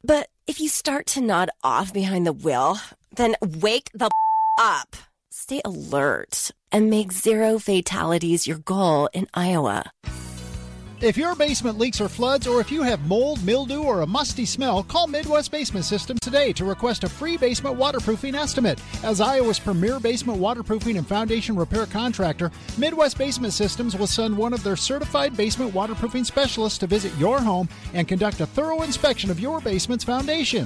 But 0.03 0.29
if 0.47 0.61
you 0.61 0.69
start 0.69 1.05
to 1.07 1.19
nod 1.21 1.49
off 1.63 1.91
behind 1.91 2.25
the 2.25 2.31
wheel, 2.31 2.77
then 3.15 3.35
wake 3.41 3.89
the 3.93 4.09
up. 4.61 4.95
Stay 5.37 5.59
alert 5.65 6.51
and 6.71 6.89
make 6.89 7.11
zero 7.11 7.59
fatalities 7.59 8.47
your 8.47 8.57
goal 8.59 9.09
in 9.11 9.27
Iowa. 9.33 9.91
If 11.01 11.17
your 11.17 11.35
basement 11.35 11.77
leaks 11.77 11.99
or 11.99 12.07
floods, 12.07 12.47
or 12.47 12.61
if 12.61 12.71
you 12.71 12.83
have 12.83 13.05
mold, 13.05 13.43
mildew, 13.43 13.83
or 13.83 13.99
a 13.99 14.07
musty 14.07 14.45
smell, 14.45 14.81
call 14.81 15.07
Midwest 15.07 15.51
Basement 15.51 15.83
Systems 15.83 16.21
today 16.21 16.53
to 16.53 16.63
request 16.63 17.03
a 17.03 17.09
free 17.09 17.35
basement 17.35 17.75
waterproofing 17.75 18.33
estimate. 18.33 18.79
As 19.03 19.19
Iowa's 19.19 19.59
premier 19.59 19.99
basement 19.99 20.39
waterproofing 20.39 20.95
and 20.95 21.05
foundation 21.05 21.57
repair 21.57 21.85
contractor, 21.85 22.49
Midwest 22.77 23.17
Basement 23.17 23.51
Systems 23.51 23.97
will 23.97 24.07
send 24.07 24.37
one 24.37 24.53
of 24.53 24.63
their 24.63 24.77
certified 24.77 25.35
basement 25.35 25.73
waterproofing 25.73 26.23
specialists 26.23 26.79
to 26.79 26.87
visit 26.87 27.13
your 27.17 27.41
home 27.41 27.67
and 27.93 28.07
conduct 28.07 28.39
a 28.39 28.45
thorough 28.45 28.83
inspection 28.83 29.29
of 29.29 29.41
your 29.41 29.59
basement's 29.59 30.05
foundation. 30.05 30.65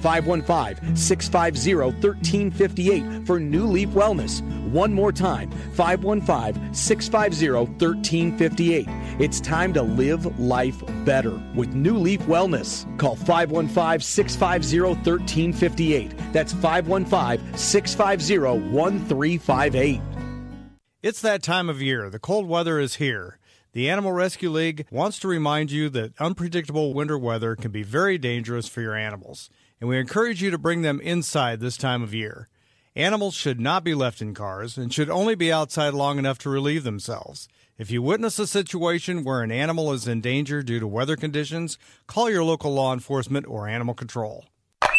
515 0.00 0.96
650 0.96 1.74
1358 1.74 3.26
for 3.26 3.38
New 3.38 3.66
Leaf 3.66 3.88
Wellness. 3.90 4.40
One 4.70 4.92
more 4.92 5.12
time 5.12 5.50
515 5.74 6.74
650 6.74 7.50
1358. 7.50 8.86
It's 9.20 9.40
time 9.40 9.72
to 9.74 9.82
live 9.82 10.38
life 10.38 10.82
better 11.04 11.40
with 11.54 11.74
New 11.74 11.96
Leaf 11.96 12.20
Wellness. 12.22 12.86
Call 12.98 13.16
515 13.16 14.00
650 14.00 14.80
1358. 14.80 16.32
That's 16.32 16.52
515 16.52 17.56
650 17.56 18.38
1358. 18.38 20.00
It's 21.02 21.22
that 21.22 21.42
time 21.42 21.70
of 21.70 21.80
year. 21.80 22.10
The 22.10 22.18
cold 22.18 22.46
weather 22.46 22.78
is 22.78 22.96
here. 22.96 23.38
The 23.72 23.88
Animal 23.88 24.12
Rescue 24.12 24.50
League 24.50 24.86
wants 24.90 25.18
to 25.20 25.28
remind 25.28 25.70
you 25.70 25.88
that 25.90 26.12
unpredictable 26.20 26.92
winter 26.92 27.16
weather 27.16 27.54
can 27.54 27.70
be 27.70 27.84
very 27.84 28.18
dangerous 28.18 28.66
for 28.66 28.80
your 28.80 28.96
animals, 28.96 29.48
and 29.80 29.88
we 29.88 29.98
encourage 29.98 30.42
you 30.42 30.50
to 30.50 30.58
bring 30.58 30.82
them 30.82 31.00
inside 31.00 31.60
this 31.60 31.76
time 31.76 32.02
of 32.02 32.12
year. 32.12 32.48
Animals 32.94 33.34
should 33.34 33.60
not 33.60 33.82
be 33.84 33.94
left 33.94 34.20
in 34.20 34.34
cars 34.34 34.76
and 34.76 34.92
should 34.92 35.08
only 35.08 35.34
be 35.34 35.52
outside 35.52 35.94
long 35.94 36.18
enough 36.18 36.38
to 36.38 36.50
relieve 36.50 36.84
themselves. 36.84 37.48
If 37.78 37.90
you 37.90 38.02
witness 38.02 38.38
a 38.38 38.46
situation 38.46 39.24
where 39.24 39.42
an 39.42 39.50
animal 39.50 39.92
is 39.92 40.06
in 40.06 40.20
danger 40.20 40.62
due 40.62 40.80
to 40.80 40.86
weather 40.86 41.16
conditions, 41.16 41.78
call 42.06 42.28
your 42.28 42.44
local 42.44 42.74
law 42.74 42.92
enforcement 42.92 43.46
or 43.46 43.66
animal 43.66 43.94
control. 43.94 44.44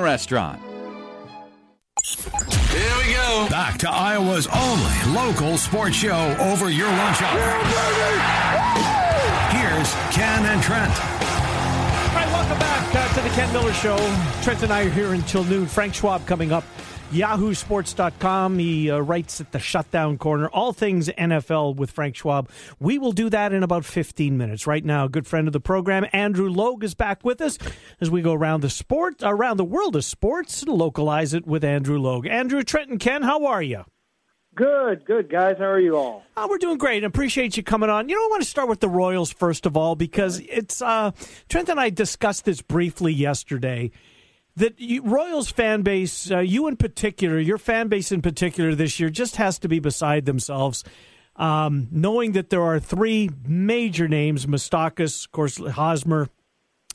Restaurant. 0.00 0.60
Here 2.02 2.96
we 2.98 3.12
go. 3.12 3.46
Back 3.50 3.78
to 3.78 3.90
Iowa's 3.90 4.46
only 4.46 5.14
local 5.14 5.58
sports 5.58 5.96
show 5.96 6.36
over 6.40 6.70
your 6.70 6.88
lunch 6.88 7.20
hour. 7.22 7.40
Here's 9.50 9.92
Ken 10.14 10.46
and 10.46 10.62
Trent. 10.62 10.90
All 10.90 12.16
right, 12.16 12.26
welcome 12.32 12.58
back 12.58 12.94
uh, 12.94 13.14
to 13.14 13.20
the 13.20 13.28
Ken 13.30 13.52
Miller 13.52 13.72
Show. 13.72 13.96
Trent 14.42 14.62
and 14.62 14.72
I 14.72 14.82
are 14.82 14.88
here 14.88 15.12
until 15.14 15.44
noon. 15.44 15.66
Frank 15.66 15.94
Schwab 15.94 16.26
coming 16.26 16.52
up. 16.52 16.64
YahooSports.com. 17.10 18.58
He 18.58 18.90
uh, 18.90 18.98
writes 18.98 19.40
at 19.40 19.50
the 19.50 19.58
shutdown 19.58 20.16
corner 20.16 20.48
all 20.48 20.72
things 20.72 21.08
NFL 21.08 21.76
with 21.76 21.90
Frank 21.90 22.14
Schwab. 22.14 22.48
We 22.78 22.98
will 22.98 23.12
do 23.12 23.28
that 23.30 23.52
in 23.52 23.62
about 23.62 23.84
15 23.84 24.38
minutes. 24.38 24.66
Right 24.66 24.84
now, 24.84 25.06
a 25.06 25.08
good 25.08 25.26
friend 25.26 25.48
of 25.48 25.52
the 25.52 25.60
program, 25.60 26.06
Andrew 26.12 26.48
Logue, 26.48 26.84
is 26.84 26.94
back 26.94 27.24
with 27.24 27.40
us 27.40 27.58
as 28.00 28.10
we 28.10 28.22
go 28.22 28.32
around 28.32 28.60
the 28.60 28.70
sport, 28.70 29.16
around 29.22 29.56
the 29.56 29.64
world 29.64 29.96
of 29.96 30.04
sports, 30.04 30.62
and 30.62 30.72
localize 30.72 31.34
it 31.34 31.46
with 31.46 31.64
Andrew 31.64 31.98
Logue. 31.98 32.26
Andrew, 32.26 32.62
Trent, 32.62 32.90
and 32.90 33.00
Ken, 33.00 33.22
how 33.22 33.44
are 33.44 33.62
you? 33.62 33.84
Good, 34.54 35.04
good, 35.04 35.30
guys. 35.30 35.56
How 35.58 35.66
are 35.66 35.80
you 35.80 35.96
all? 35.96 36.24
Oh, 36.36 36.48
we're 36.48 36.58
doing 36.58 36.76
great. 36.76 37.04
Appreciate 37.04 37.56
you 37.56 37.62
coming 37.62 37.88
on. 37.88 38.08
You 38.08 38.16
know, 38.16 38.22
I 38.22 38.28
want 38.30 38.42
to 38.42 38.48
start 38.48 38.68
with 38.68 38.80
the 38.80 38.88
Royals 38.88 39.32
first 39.32 39.64
of 39.64 39.76
all 39.76 39.94
because 39.94 40.40
it's 40.40 40.82
uh, 40.82 41.12
Trent 41.48 41.68
and 41.68 41.80
I 41.80 41.90
discussed 41.90 42.44
this 42.44 42.60
briefly 42.60 43.12
yesterday 43.12 43.90
that 44.56 44.78
you, 44.78 45.02
Royals 45.02 45.50
fan 45.50 45.82
base, 45.82 46.30
uh, 46.30 46.38
you 46.38 46.66
in 46.68 46.76
particular, 46.76 47.38
your 47.38 47.58
fan 47.58 47.88
base 47.88 48.12
in 48.12 48.22
particular 48.22 48.74
this 48.74 49.00
year, 49.00 49.10
just 49.10 49.36
has 49.36 49.58
to 49.60 49.68
be 49.68 49.78
beside 49.78 50.26
themselves. 50.26 50.84
Um, 51.36 51.88
knowing 51.90 52.32
that 52.32 52.50
there 52.50 52.62
are 52.62 52.78
three 52.78 53.30
major 53.46 54.08
names, 54.08 54.46
Moustakas, 54.46 55.24
of 55.24 55.32
course, 55.32 55.56
Hosmer 55.56 56.28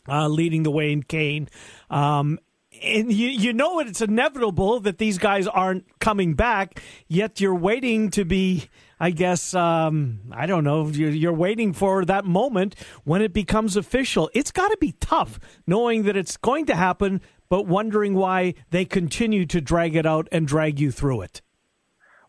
uh, 0.07 0.27
leading 0.27 0.63
the 0.63 0.71
way 0.71 0.91
in 0.91 1.03
Cain. 1.03 1.49
Um, 1.89 2.39
and 2.83 3.11
you, 3.11 3.29
you 3.29 3.53
know 3.53 3.79
it's 3.79 4.01
inevitable 4.01 4.79
that 4.81 4.97
these 4.97 5.17
guys 5.17 5.47
aren't 5.47 5.85
coming 5.99 6.33
back, 6.33 6.81
yet 7.07 7.39
you're 7.39 7.55
waiting 7.55 8.09
to 8.11 8.25
be, 8.25 8.69
I 8.99 9.11
guess, 9.11 9.53
um, 9.53 10.19
I 10.31 10.45
don't 10.45 10.63
know, 10.63 10.87
you're, 10.87 11.09
you're 11.09 11.33
waiting 11.33 11.73
for 11.73 12.05
that 12.05 12.25
moment 12.25 12.75
when 13.03 13.21
it 13.21 13.33
becomes 13.33 13.77
official. 13.77 14.29
It's 14.33 14.51
got 14.51 14.69
to 14.69 14.77
be 14.77 14.93
tough 14.99 15.39
knowing 15.65 16.03
that 16.03 16.17
it's 16.17 16.37
going 16.37 16.65
to 16.65 16.75
happen, 16.75 17.21
but 17.49 17.67
wondering 17.67 18.15
why 18.15 18.53
they 18.69 18.85
continue 18.85 19.45
to 19.45 19.61
drag 19.61 19.95
it 19.95 20.05
out 20.05 20.27
and 20.31 20.47
drag 20.47 20.79
you 20.79 20.91
through 20.91 21.21
it. 21.21 21.41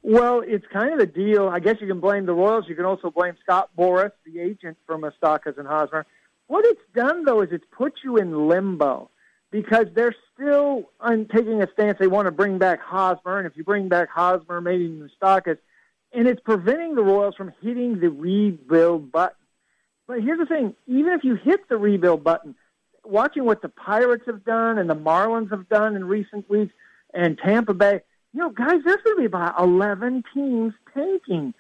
Well, 0.03 0.43
it's 0.47 0.67
kind 0.73 0.93
of 0.95 1.01
a 1.01 1.07
deal. 1.07 1.49
I 1.49 1.59
guess 1.59 1.77
you 1.81 1.89
can 1.89 1.99
blame 1.99 2.27
the 2.27 2.33
Royals. 2.33 2.67
You 2.69 2.77
can 2.77 2.85
also 2.85 3.11
blame 3.11 3.35
Scott 3.43 3.71
Boras, 3.77 4.13
the 4.25 4.39
agent 4.39 4.77
for 4.87 4.97
Moustakas 4.97 5.59
and 5.59 5.67
Hosmer. 5.67 6.07
What 6.47 6.65
it's 6.65 6.81
done, 6.95 7.25
though, 7.25 7.41
is 7.43 7.49
it's 7.51 7.65
put 7.73 7.95
you 8.05 8.17
in 8.17 8.47
limbo 8.47 9.11
because 9.51 9.87
they're 9.95 10.15
still 10.33 10.91
on 11.01 11.27
taking 11.35 11.61
a 11.61 11.67
stance. 11.73 11.99
They 11.99 12.07
want 12.07 12.27
to 12.27 12.31
bring 12.31 12.59
back 12.59 12.81
Hosmer, 12.81 13.39
and 13.39 13.47
if 13.49 13.57
you 13.57 13.65
bring 13.65 13.89
back 13.89 14.09
Hosmer, 14.09 14.61
maybe 14.61 14.89
Moustakas, 14.89 15.59
and 16.13 16.29
it's 16.29 16.41
preventing 16.41 16.95
the 16.95 17.03
Royals 17.03 17.35
from 17.35 17.53
hitting 17.61 17.99
the 17.99 18.11
rebuild 18.11 19.11
button. 19.11 19.37
But 20.07 20.23
here's 20.23 20.39
the 20.39 20.47
thing: 20.47 20.77
even 20.87 21.15
if 21.15 21.25
you 21.25 21.35
hit 21.35 21.69
the 21.69 21.79
rebuild 21.79 22.23
button, 22.23 22.55
watching 23.09 23.45
what 23.45 23.63
the 23.63 23.69
Pirates 23.69 24.25
have 24.27 24.45
done 24.45 24.79
and 24.79 24.89
the 24.89 24.97
Marlins 24.97 25.51
have 25.51 25.69
done 25.69 25.97
in 25.97 26.05
recent 26.05 26.49
weeks, 26.51 26.73
and 27.15 27.39
Tampa 27.39 27.75
Bay, 27.75 28.01
you 28.33 28.41
know, 28.41 28.51
guys, 28.51 28.81
there's 28.85 29.03
going 29.03 29.17
to 29.17 29.21
be 29.21 29.25
about 29.25 29.59
11 29.59 30.25
teams 30.35 30.75
tanking. 30.93 31.55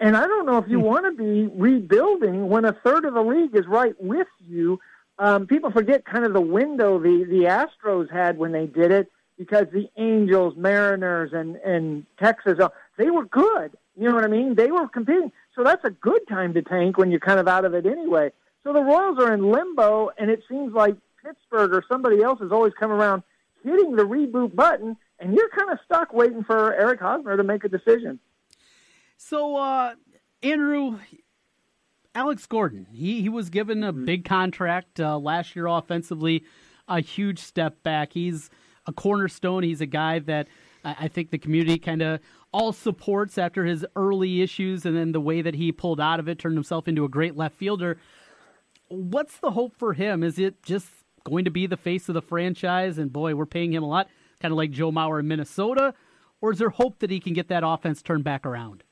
And 0.00 0.16
I 0.16 0.26
don't 0.26 0.46
know 0.46 0.58
if 0.58 0.68
you 0.68 0.78
Hmm. 0.78 0.84
want 0.84 1.04
to 1.04 1.12
be 1.12 1.46
rebuilding 1.54 2.48
when 2.48 2.64
a 2.64 2.72
third 2.72 3.04
of 3.04 3.14
the 3.14 3.22
league 3.22 3.54
is 3.54 3.66
right 3.66 3.94
with 4.02 4.28
you. 4.40 4.80
Um, 5.18 5.46
people 5.46 5.70
forget 5.70 6.04
kind 6.04 6.24
of 6.24 6.32
the 6.32 6.40
window 6.40 6.98
the, 6.98 7.24
the 7.24 7.44
Astros 7.44 8.10
had 8.10 8.38
when 8.38 8.52
they 8.52 8.66
did 8.66 8.90
it 8.90 9.12
because 9.38 9.66
the 9.72 9.88
Angels, 9.96 10.54
Mariners, 10.56 11.32
and, 11.32 11.56
and 11.56 12.06
Texas, 12.18 12.58
uh, 12.58 12.70
they 12.96 13.10
were 13.10 13.26
good. 13.26 13.76
You 13.96 14.08
know 14.08 14.14
what 14.14 14.24
I 14.24 14.28
mean? 14.28 14.54
They 14.54 14.70
were 14.70 14.88
competing. 14.88 15.30
So 15.54 15.62
that's 15.62 15.84
a 15.84 15.90
good 15.90 16.26
time 16.28 16.54
to 16.54 16.62
tank 16.62 16.96
when 16.96 17.10
you're 17.10 17.20
kind 17.20 17.38
of 17.38 17.46
out 17.46 17.64
of 17.64 17.74
it 17.74 17.84
anyway. 17.84 18.32
So 18.64 18.72
the 18.72 18.82
Royals 18.82 19.18
are 19.18 19.32
in 19.34 19.50
limbo, 19.50 20.10
and 20.18 20.30
it 20.30 20.42
seems 20.48 20.72
like 20.72 20.96
Pittsburgh 21.22 21.72
or 21.72 21.84
somebody 21.88 22.22
else 22.22 22.40
has 22.40 22.52
always 22.52 22.72
come 22.78 22.90
around 22.90 23.22
hitting 23.64 23.96
the 23.96 24.04
reboot 24.04 24.54
button, 24.54 24.96
and 25.18 25.34
you're 25.34 25.48
kind 25.50 25.70
of 25.70 25.78
stuck 25.84 26.12
waiting 26.12 26.44
for 26.44 26.74
Eric 26.74 27.00
Hosmer 27.00 27.36
to 27.36 27.42
make 27.42 27.64
a 27.64 27.68
decision. 27.68 28.18
So, 29.16 29.56
uh, 29.56 29.94
Andrew, 30.42 30.98
Alex 32.14 32.46
Gordon, 32.46 32.86
he, 32.90 33.22
he 33.22 33.28
was 33.28 33.50
given 33.50 33.84
a 33.84 33.92
big 33.92 34.24
contract 34.24 35.00
uh, 35.00 35.18
last 35.18 35.54
year 35.54 35.66
offensively, 35.66 36.44
a 36.88 37.00
huge 37.00 37.38
step 37.38 37.82
back. 37.82 38.12
He's 38.12 38.50
a 38.86 38.92
cornerstone. 38.92 39.62
He's 39.62 39.80
a 39.80 39.86
guy 39.86 40.18
that 40.20 40.48
I, 40.84 40.96
I 41.00 41.08
think 41.08 41.30
the 41.30 41.38
community 41.38 41.78
kind 41.78 42.02
of 42.02 42.20
all 42.52 42.72
supports 42.72 43.38
after 43.38 43.64
his 43.64 43.86
early 43.96 44.42
issues 44.42 44.84
and 44.84 44.96
then 44.96 45.12
the 45.12 45.20
way 45.20 45.40
that 45.40 45.54
he 45.54 45.72
pulled 45.72 46.00
out 46.00 46.20
of 46.20 46.28
it, 46.28 46.38
turned 46.38 46.56
himself 46.56 46.86
into 46.86 47.04
a 47.04 47.08
great 47.08 47.36
left 47.36 47.56
fielder. 47.56 47.98
What's 48.92 49.38
the 49.38 49.52
hope 49.52 49.74
for 49.78 49.94
him? 49.94 50.22
Is 50.22 50.38
it 50.38 50.62
just 50.62 50.86
going 51.24 51.46
to 51.46 51.50
be 51.50 51.66
the 51.66 51.78
face 51.78 52.10
of 52.10 52.14
the 52.14 52.20
franchise? 52.20 52.98
And 52.98 53.10
boy, 53.10 53.34
we're 53.34 53.46
paying 53.46 53.72
him 53.72 53.82
a 53.82 53.88
lot, 53.88 54.08
kind 54.38 54.52
of 54.52 54.58
like 54.58 54.70
Joe 54.70 54.92
Mauer 54.92 55.18
in 55.18 55.26
Minnesota. 55.26 55.94
Or 56.42 56.52
is 56.52 56.58
there 56.58 56.68
hope 56.68 56.98
that 56.98 57.10
he 57.10 57.18
can 57.18 57.32
get 57.32 57.48
that 57.48 57.62
offense 57.64 58.02
turned 58.02 58.22
back 58.22 58.44
around? 58.44 58.82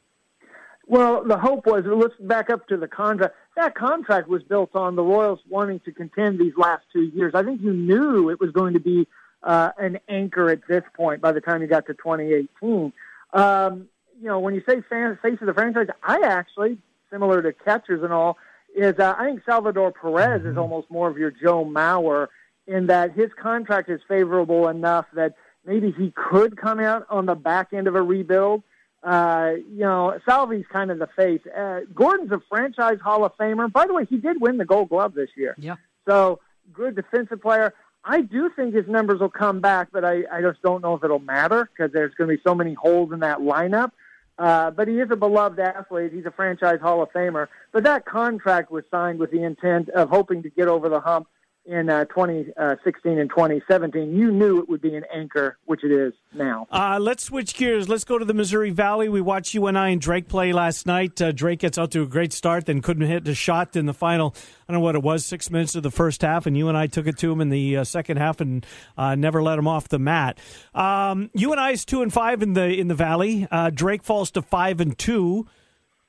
Well, 0.86 1.22
the 1.22 1.36
hope 1.36 1.66
was 1.66 1.84
let's 1.84 2.14
back 2.18 2.48
up 2.48 2.66
to 2.68 2.78
the 2.78 2.88
contract. 2.88 3.34
That 3.56 3.74
contract 3.74 4.26
was 4.26 4.42
built 4.42 4.74
on 4.74 4.96
the 4.96 5.02
Royals 5.02 5.40
wanting 5.50 5.80
to 5.80 5.92
contend 5.92 6.38
these 6.38 6.54
last 6.56 6.84
two 6.92 7.02
years. 7.02 7.34
I 7.34 7.42
think 7.42 7.60
you 7.60 7.74
knew 7.74 8.30
it 8.30 8.40
was 8.40 8.52
going 8.52 8.72
to 8.72 8.80
be 8.80 9.06
uh, 9.42 9.72
an 9.76 10.00
anchor 10.08 10.48
at 10.48 10.60
this 10.66 10.82
point 10.96 11.20
by 11.20 11.32
the 11.32 11.42
time 11.42 11.60
you 11.60 11.68
got 11.68 11.86
to 11.88 11.94
2018. 11.94 12.92
Um, 13.34 13.88
you 14.18 14.28
know, 14.28 14.40
when 14.40 14.54
you 14.54 14.62
say 14.66 14.80
fan, 14.88 15.18
face 15.20 15.38
of 15.42 15.46
the 15.46 15.54
franchise, 15.54 15.88
I 16.02 16.22
actually, 16.24 16.78
similar 17.10 17.42
to 17.42 17.52
catchers 17.52 18.02
and 18.02 18.14
all, 18.14 18.38
is 18.74 18.98
uh, 18.98 19.14
I 19.18 19.26
think 19.26 19.42
Salvador 19.44 19.92
Perez 19.92 20.44
is 20.44 20.56
almost 20.56 20.90
more 20.90 21.08
of 21.08 21.18
your 21.18 21.30
Joe 21.30 21.64
Mauer 21.64 22.28
in 22.66 22.86
that 22.86 23.12
his 23.12 23.30
contract 23.40 23.88
is 23.88 24.00
favorable 24.08 24.68
enough 24.68 25.06
that 25.14 25.34
maybe 25.64 25.90
he 25.90 26.12
could 26.12 26.56
come 26.56 26.80
out 26.80 27.06
on 27.10 27.26
the 27.26 27.34
back 27.34 27.72
end 27.72 27.88
of 27.88 27.94
a 27.94 28.02
rebuild. 28.02 28.62
Uh, 29.02 29.52
you 29.68 29.80
know, 29.80 30.18
Salvy's 30.28 30.66
kind 30.70 30.90
of 30.90 30.98
the 30.98 31.08
face. 31.16 31.40
Uh, 31.46 31.80
Gordon's 31.94 32.32
a 32.32 32.40
franchise 32.48 32.98
Hall 33.02 33.24
of 33.24 33.32
Famer. 33.36 33.72
By 33.72 33.86
the 33.86 33.94
way, 33.94 34.04
he 34.04 34.18
did 34.18 34.40
win 34.40 34.58
the 34.58 34.66
Gold 34.66 34.90
Glove 34.90 35.14
this 35.14 35.30
year. 35.36 35.54
Yeah. 35.58 35.76
So 36.06 36.40
good 36.72 36.96
defensive 36.96 37.40
player. 37.40 37.74
I 38.04 38.22
do 38.22 38.50
think 38.54 38.74
his 38.74 38.86
numbers 38.86 39.20
will 39.20 39.30
come 39.30 39.60
back, 39.60 39.88
but 39.92 40.04
I, 40.04 40.24
I 40.32 40.40
just 40.40 40.62
don't 40.62 40.82
know 40.82 40.94
if 40.94 41.04
it'll 41.04 41.18
matter 41.18 41.68
because 41.70 41.92
there's 41.92 42.14
going 42.14 42.30
to 42.30 42.36
be 42.36 42.42
so 42.46 42.54
many 42.54 42.74
holes 42.74 43.12
in 43.12 43.20
that 43.20 43.38
lineup. 43.38 43.92
Uh, 44.40 44.70
but 44.70 44.88
he 44.88 44.98
is 44.98 45.10
a 45.10 45.16
beloved 45.16 45.58
athlete. 45.60 46.12
He's 46.14 46.24
a 46.24 46.30
franchise 46.30 46.80
Hall 46.80 47.02
of 47.02 47.12
Famer. 47.12 47.48
But 47.72 47.82
that 47.84 48.06
contract 48.06 48.70
was 48.70 48.84
signed 48.90 49.18
with 49.18 49.30
the 49.30 49.42
intent 49.42 49.90
of 49.90 50.08
hoping 50.08 50.42
to 50.44 50.48
get 50.48 50.66
over 50.66 50.88
the 50.88 50.98
hump 50.98 51.28
in 51.66 51.88
uh, 51.88 52.04
2016 52.06 53.18
and 53.18 53.30
2017, 53.30 54.14
you 54.14 54.32
knew 54.32 54.58
it 54.58 54.68
would 54.68 54.80
be 54.80 54.94
an 54.94 55.04
anchor, 55.14 55.58
which 55.66 55.84
it 55.84 55.92
is 55.92 56.12
now. 56.34 56.66
Uh, 56.70 56.98
let's 57.00 57.24
switch 57.24 57.54
gears. 57.54 57.88
Let's 57.88 58.04
go 58.04 58.18
to 58.18 58.24
the 58.24 58.34
Missouri 58.34 58.70
Valley. 58.70 59.08
We 59.08 59.20
watched 59.20 59.54
UNI 59.54 59.68
and 59.68 59.78
I 59.78 59.88
and 59.90 60.00
Drake 60.00 60.28
play 60.28 60.52
last 60.52 60.86
night. 60.86 61.20
Uh, 61.20 61.32
Drake 61.32 61.60
gets 61.60 61.78
out 61.78 61.90
to 61.92 62.02
a 62.02 62.06
great 62.06 62.32
start, 62.32 62.66
then 62.66 62.82
couldn't 62.82 63.06
hit 63.06 63.26
a 63.28 63.34
shot 63.34 63.76
in 63.76 63.86
the 63.86 63.94
final. 63.94 64.34
I 64.68 64.72
don't 64.72 64.80
know 64.80 64.84
what 64.84 64.94
it 64.94 65.02
was, 65.02 65.24
six 65.24 65.50
minutes 65.50 65.74
of 65.74 65.82
the 65.82 65.90
first 65.90 66.22
half, 66.22 66.46
and 66.46 66.56
UNI 66.56 66.88
took 66.88 67.06
it 67.06 67.18
to 67.18 67.30
him 67.30 67.40
in 67.40 67.50
the 67.50 67.78
uh, 67.78 67.84
second 67.84 68.16
half 68.16 68.40
and 68.40 68.64
uh, 68.96 69.14
never 69.14 69.42
let 69.42 69.58
him 69.58 69.68
off 69.68 69.88
the 69.88 69.98
mat. 69.98 70.38
Um, 70.74 71.30
I 71.36 71.70
is 71.72 71.84
two 71.84 72.02
and 72.02 72.12
five 72.12 72.42
in 72.42 72.54
the 72.54 72.66
in 72.66 72.88
the 72.88 72.94
Valley. 72.94 73.46
Uh, 73.50 73.70
Drake 73.70 74.02
falls 74.02 74.30
to 74.32 74.42
five 74.42 74.80
and 74.80 74.96
two. 74.96 75.46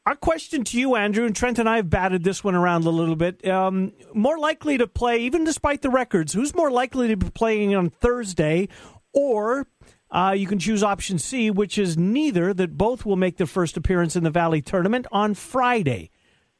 Our 0.03 0.15
question 0.15 0.63
to 0.63 0.79
you, 0.79 0.95
Andrew, 0.95 1.25
and 1.25 1.35
Trent 1.35 1.59
and 1.59 1.69
I 1.69 1.75
have 1.75 1.89
batted 1.89 2.23
this 2.23 2.43
one 2.43 2.55
around 2.55 2.85
a 2.85 2.89
little 2.89 3.15
bit. 3.15 3.47
Um, 3.47 3.93
more 4.15 4.39
likely 4.39 4.79
to 4.79 4.87
play, 4.87 5.19
even 5.19 5.43
despite 5.43 5.83
the 5.83 5.91
records, 5.91 6.33
who's 6.33 6.55
more 6.55 6.71
likely 6.71 7.09
to 7.09 7.17
be 7.17 7.29
playing 7.29 7.75
on 7.75 7.91
Thursday? 7.91 8.67
Or 9.13 9.67
uh, 10.09 10.33
you 10.35 10.47
can 10.47 10.57
choose 10.57 10.81
option 10.81 11.19
C, 11.19 11.51
which 11.51 11.77
is 11.77 11.97
neither, 11.97 12.51
that 12.51 12.79
both 12.79 13.05
will 13.05 13.15
make 13.15 13.37
their 13.37 13.45
first 13.45 13.77
appearance 13.77 14.15
in 14.15 14.23
the 14.23 14.31
Valley 14.31 14.59
tournament 14.59 15.05
on 15.11 15.35
Friday. 15.35 16.09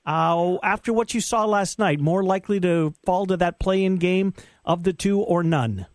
Uh, 0.06 0.58
after 0.62 0.94
what 0.94 1.16
you 1.16 1.22
saw 1.22 1.46
last 1.46 1.80
night, 1.80 2.00
more 2.00 2.24
likely 2.24 2.60
to 2.60 2.94
fall 3.06 3.26
to 3.26 3.38
that 3.38 3.60
play 3.60 3.84
in 3.84 3.96
game 3.96 4.36
of 4.64 4.84
the 4.84 4.94
two 4.94 5.20
or 5.20 5.42
none? 5.42 5.88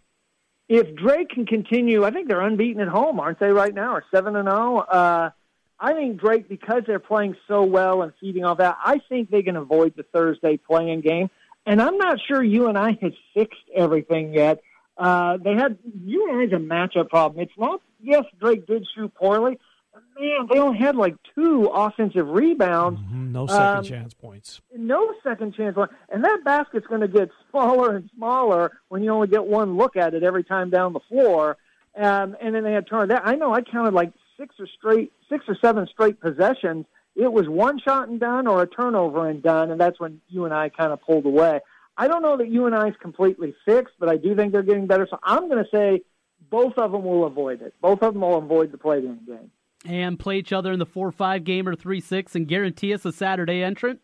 If 0.68 0.96
Drake 0.96 1.28
can 1.28 1.46
continue, 1.46 2.02
I 2.04 2.10
think 2.10 2.26
they're 2.26 2.40
unbeaten 2.40 2.82
at 2.82 2.88
home, 2.88 3.20
aren't 3.20 3.38
they, 3.38 3.50
right 3.50 3.72
now, 3.72 3.94
or 3.94 4.04
7 4.12 4.34
and 4.34 4.48
0? 4.48 5.32
I 5.78 5.92
think 5.92 6.18
Drake, 6.20 6.48
because 6.48 6.82
they're 6.86 6.98
playing 6.98 7.36
so 7.46 7.62
well 7.62 8.02
and 8.02 8.12
feeding 8.20 8.44
off 8.44 8.58
that, 8.58 8.78
I 8.82 9.00
think 9.08 9.30
they 9.30 9.42
can 9.42 9.56
avoid 9.56 9.94
the 9.96 10.04
Thursday 10.04 10.56
playing 10.56 11.02
game. 11.02 11.30
And 11.66 11.82
I'm 11.82 11.98
not 11.98 12.18
sure 12.26 12.42
UNI 12.42 12.98
has 13.02 13.12
fixed 13.34 13.68
everything 13.74 14.32
yet. 14.32 14.60
Uh, 14.96 15.36
they 15.36 15.54
had 15.54 15.78
UNI's 16.04 16.52
a 16.52 16.56
matchup 16.56 17.10
problem. 17.10 17.42
It's 17.42 17.52
not. 17.58 17.82
Yes, 18.00 18.24
Drake 18.40 18.66
did 18.66 18.86
shoot 18.94 19.12
poorly. 19.14 19.58
But 19.92 20.02
man, 20.18 20.46
they 20.50 20.58
only 20.58 20.78
had 20.78 20.96
like 20.96 21.16
two 21.34 21.70
offensive 21.72 22.28
rebounds. 22.28 23.00
Mm-hmm. 23.00 23.32
No 23.32 23.46
second 23.46 23.76
um, 23.78 23.84
chance 23.84 24.14
points. 24.14 24.60
No 24.74 25.14
second 25.22 25.54
chance. 25.54 25.76
And 26.08 26.24
that 26.24 26.42
basket's 26.44 26.86
going 26.86 27.00
to 27.02 27.08
get 27.08 27.30
smaller 27.50 27.96
and 27.96 28.08
smaller 28.16 28.72
when 28.88 29.02
you 29.02 29.10
only 29.10 29.28
get 29.28 29.44
one 29.46 29.76
look 29.76 29.96
at 29.96 30.14
it 30.14 30.22
every 30.22 30.44
time 30.44 30.70
down 30.70 30.92
the 30.92 31.00
floor. 31.00 31.56
Um, 31.96 32.36
and 32.40 32.54
then 32.54 32.62
they 32.62 32.72
had 32.72 32.86
turned 32.86 33.10
that. 33.10 33.22
I 33.24 33.34
know 33.34 33.54
I 33.54 33.62
counted 33.62 33.94
like 33.94 34.12
six 34.38 34.54
or 34.58 34.66
straight, 34.66 35.12
six 35.28 35.44
or 35.48 35.56
seven 35.60 35.86
straight 35.90 36.20
possessions, 36.20 36.86
it 37.14 37.32
was 37.32 37.48
one 37.48 37.78
shot 37.80 38.08
and 38.08 38.20
done 38.20 38.46
or 38.46 38.62
a 38.62 38.66
turnover 38.66 39.28
and 39.28 39.42
done, 39.42 39.70
and 39.70 39.80
that's 39.80 39.98
when 39.98 40.20
UNI 40.28 40.70
kind 40.76 40.92
of 40.92 41.00
pulled 41.00 41.26
away. 41.26 41.60
I 41.96 42.08
don't 42.08 42.22
know 42.22 42.36
that 42.36 42.48
UNI 42.48 42.90
is 42.90 42.96
completely 43.00 43.54
fixed, 43.64 43.94
but 43.98 44.08
I 44.08 44.16
do 44.16 44.36
think 44.36 44.52
they're 44.52 44.62
getting 44.62 44.86
better. 44.86 45.06
So 45.10 45.18
I'm 45.22 45.48
going 45.48 45.64
to 45.64 45.70
say 45.72 46.02
both 46.50 46.74
of 46.76 46.92
them 46.92 47.04
will 47.04 47.24
avoid 47.24 47.62
it. 47.62 47.74
Both 47.80 48.02
of 48.02 48.12
them 48.12 48.22
will 48.22 48.36
avoid 48.36 48.70
the 48.70 48.78
play-in 48.78 49.20
game. 49.26 49.50
And 49.84 50.18
play 50.18 50.38
each 50.38 50.52
other 50.52 50.72
in 50.72 50.78
the 50.78 50.86
4-5 50.86 51.44
game 51.44 51.68
or 51.68 51.74
3-6 51.74 52.34
and 52.34 52.46
guarantee 52.46 52.92
us 52.92 53.04
a 53.04 53.12
Saturday 53.12 53.62
entrant? 53.62 54.00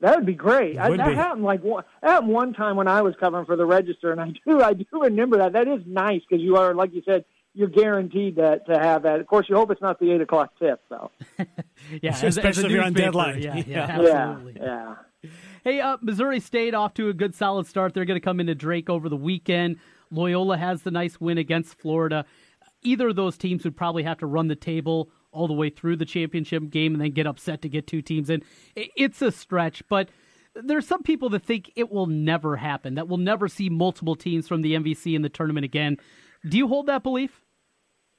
That 0.00 0.16
would 0.16 0.26
be 0.26 0.34
great. 0.34 0.78
I, 0.78 0.96
that 0.96 1.08
be. 1.08 1.14
happened 1.14 1.44
like 1.44 1.62
one, 1.62 1.84
that 2.02 2.10
happened 2.10 2.32
one 2.32 2.54
time 2.54 2.76
when 2.76 2.88
I 2.88 3.02
was 3.02 3.14
covering 3.20 3.44
for 3.44 3.54
the 3.54 3.66
Register, 3.66 4.10
and 4.10 4.20
I 4.20 4.32
do 4.46 4.62
I 4.62 4.72
do 4.72 4.86
remember 4.92 5.36
that. 5.38 5.52
That 5.52 5.68
is 5.68 5.82
nice 5.84 6.22
because 6.28 6.42
you 6.42 6.56
are, 6.56 6.74
like 6.74 6.94
you 6.94 7.02
said, 7.04 7.26
you're 7.54 7.68
guaranteed 7.68 8.36
that 8.36 8.66
to 8.66 8.78
have 8.78 9.02
that. 9.02 9.20
Of 9.20 9.26
course, 9.26 9.48
you 9.48 9.56
hope 9.56 9.70
it's 9.70 9.82
not 9.82 9.98
the 9.98 10.12
eight 10.12 10.20
o'clock 10.20 10.52
tip, 10.58 10.80
though. 10.88 11.10
yeah, 12.02 12.10
especially 12.12 12.28
as, 12.28 12.58
as 12.58 12.64
if 12.64 12.70
you're 12.70 12.84
on 12.84 12.92
deadline. 12.92 13.42
Yeah, 13.42 13.56
yeah, 13.56 13.64
yeah, 13.66 13.82
absolutely. 13.82 14.56
Yeah. 14.60 14.94
yeah. 15.22 15.30
Hey, 15.64 15.80
uh, 15.80 15.98
Missouri 16.00 16.40
State 16.40 16.74
off 16.74 16.94
to 16.94 17.08
a 17.08 17.12
good 17.12 17.34
solid 17.34 17.66
start. 17.66 17.92
They're 17.92 18.06
going 18.06 18.20
to 18.20 18.24
come 18.24 18.40
into 18.40 18.54
Drake 18.54 18.88
over 18.88 19.08
the 19.08 19.16
weekend. 19.16 19.76
Loyola 20.10 20.56
has 20.56 20.82
the 20.82 20.90
nice 20.90 21.20
win 21.20 21.38
against 21.38 21.78
Florida. 21.78 22.24
Either 22.82 23.08
of 23.08 23.16
those 23.16 23.36
teams 23.36 23.64
would 23.64 23.76
probably 23.76 24.02
have 24.04 24.18
to 24.18 24.26
run 24.26 24.48
the 24.48 24.56
table 24.56 25.10
all 25.32 25.46
the 25.46 25.54
way 25.54 25.70
through 25.70 25.96
the 25.96 26.06
championship 26.06 26.70
game 26.70 26.94
and 26.94 27.02
then 27.02 27.10
get 27.10 27.26
upset 27.26 27.62
to 27.62 27.68
get 27.68 27.86
two 27.86 28.00
teams 28.00 28.30
in. 28.30 28.42
It's 28.74 29.20
a 29.20 29.30
stretch, 29.30 29.82
but 29.88 30.08
there's 30.54 30.86
some 30.86 31.02
people 31.02 31.28
that 31.30 31.44
think 31.44 31.70
it 31.76 31.92
will 31.92 32.06
never 32.06 32.56
happen, 32.56 32.94
that 32.94 33.06
we'll 33.06 33.18
never 33.18 33.46
see 33.46 33.68
multiple 33.68 34.16
teams 34.16 34.48
from 34.48 34.62
the 34.62 34.74
MVC 34.74 35.14
in 35.14 35.22
the 35.22 35.28
tournament 35.28 35.64
again. 35.64 35.98
Do 36.48 36.56
you 36.56 36.68
hold 36.68 36.86
that 36.86 37.02
belief? 37.02 37.30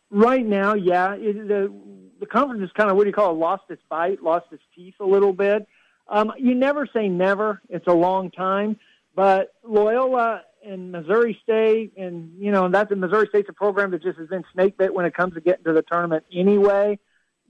Right 0.10 0.46
now, 0.46 0.74
yeah. 0.74 1.14
It, 1.14 1.48
the 1.48 1.74
the 2.20 2.26
conference 2.26 2.64
is 2.64 2.72
kind 2.74 2.90
of 2.90 2.98
what 2.98 3.04
do 3.04 3.10
you 3.10 3.14
call 3.14 3.32
it? 3.32 3.38
Lost 3.38 3.64
its 3.70 3.82
bite, 3.90 4.22
lost 4.22 4.48
its 4.52 4.64
teeth 4.76 4.96
a 5.00 5.06
little 5.06 5.34
bit. 5.34 5.68
Um, 6.08 6.34
you 6.38 6.54
never 6.54 6.88
say 6.94 7.08
never. 7.08 7.62
It's 7.70 7.88
a 7.88 7.94
long 7.94 8.32
time, 8.32 8.78
but 9.16 9.54
Loyola 9.64 10.42
and 10.64 10.92
Missouri 10.92 11.40
State, 11.42 11.94
and 11.98 12.34
you 12.38 12.52
know 12.52 12.70
that's 12.70 12.92
Missouri 12.96 13.28
State's 13.30 13.50
a 13.50 13.54
program 13.54 13.92
that 13.92 14.04
just 14.04 14.20
has 14.20 14.28
been 14.28 14.44
snake 14.54 14.78
bit 14.78 14.94
when 14.94 15.06
it 15.06 15.16
comes 15.16 15.34
to 15.36 15.42
getting 15.42 15.64
to 15.64 15.74
the 15.74 15.82
tournament 15.82 16.26
anyway. 16.32 17.00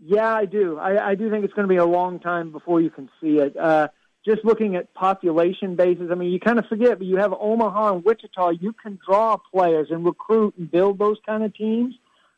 Yeah, 0.04 0.34
I 0.34 0.46
do. 0.46 0.80
I, 0.80 1.10
I 1.10 1.16
do 1.16 1.30
think 1.30 1.46
it's 1.46 1.54
going 1.54 1.68
to 1.68 1.72
be 1.72 1.78
a 1.78 1.86
long 1.86 2.20
time 2.20 2.52
before 2.52 2.82
you 2.82 2.90
can 2.90 3.10
see 3.22 3.38
it. 3.38 3.56
Uh, 3.56 3.90
just 4.26 4.46
looking 4.46 4.76
at 4.76 4.94
population 4.94 5.76
bases, 5.76 6.10
I 6.12 6.16
mean, 6.16 6.32
you 6.32 6.40
kind 6.40 6.60
of 6.60 6.66
forget, 6.68 7.00
but 7.00 7.08
you 7.08 7.18
have 7.18 7.34
Omaha 7.34 7.96
and 7.96 8.06
Wichita. 8.06 8.52
You 8.52 8.74
can 8.74 9.00
draw 9.06 9.38
players 9.38 9.88
and 9.90 10.06
recruit 10.06 10.56
and 10.58 10.70
build 10.70 11.00
those 11.00 11.18
kind 11.26 11.44
of 11.44 11.56
teams. 11.56 11.96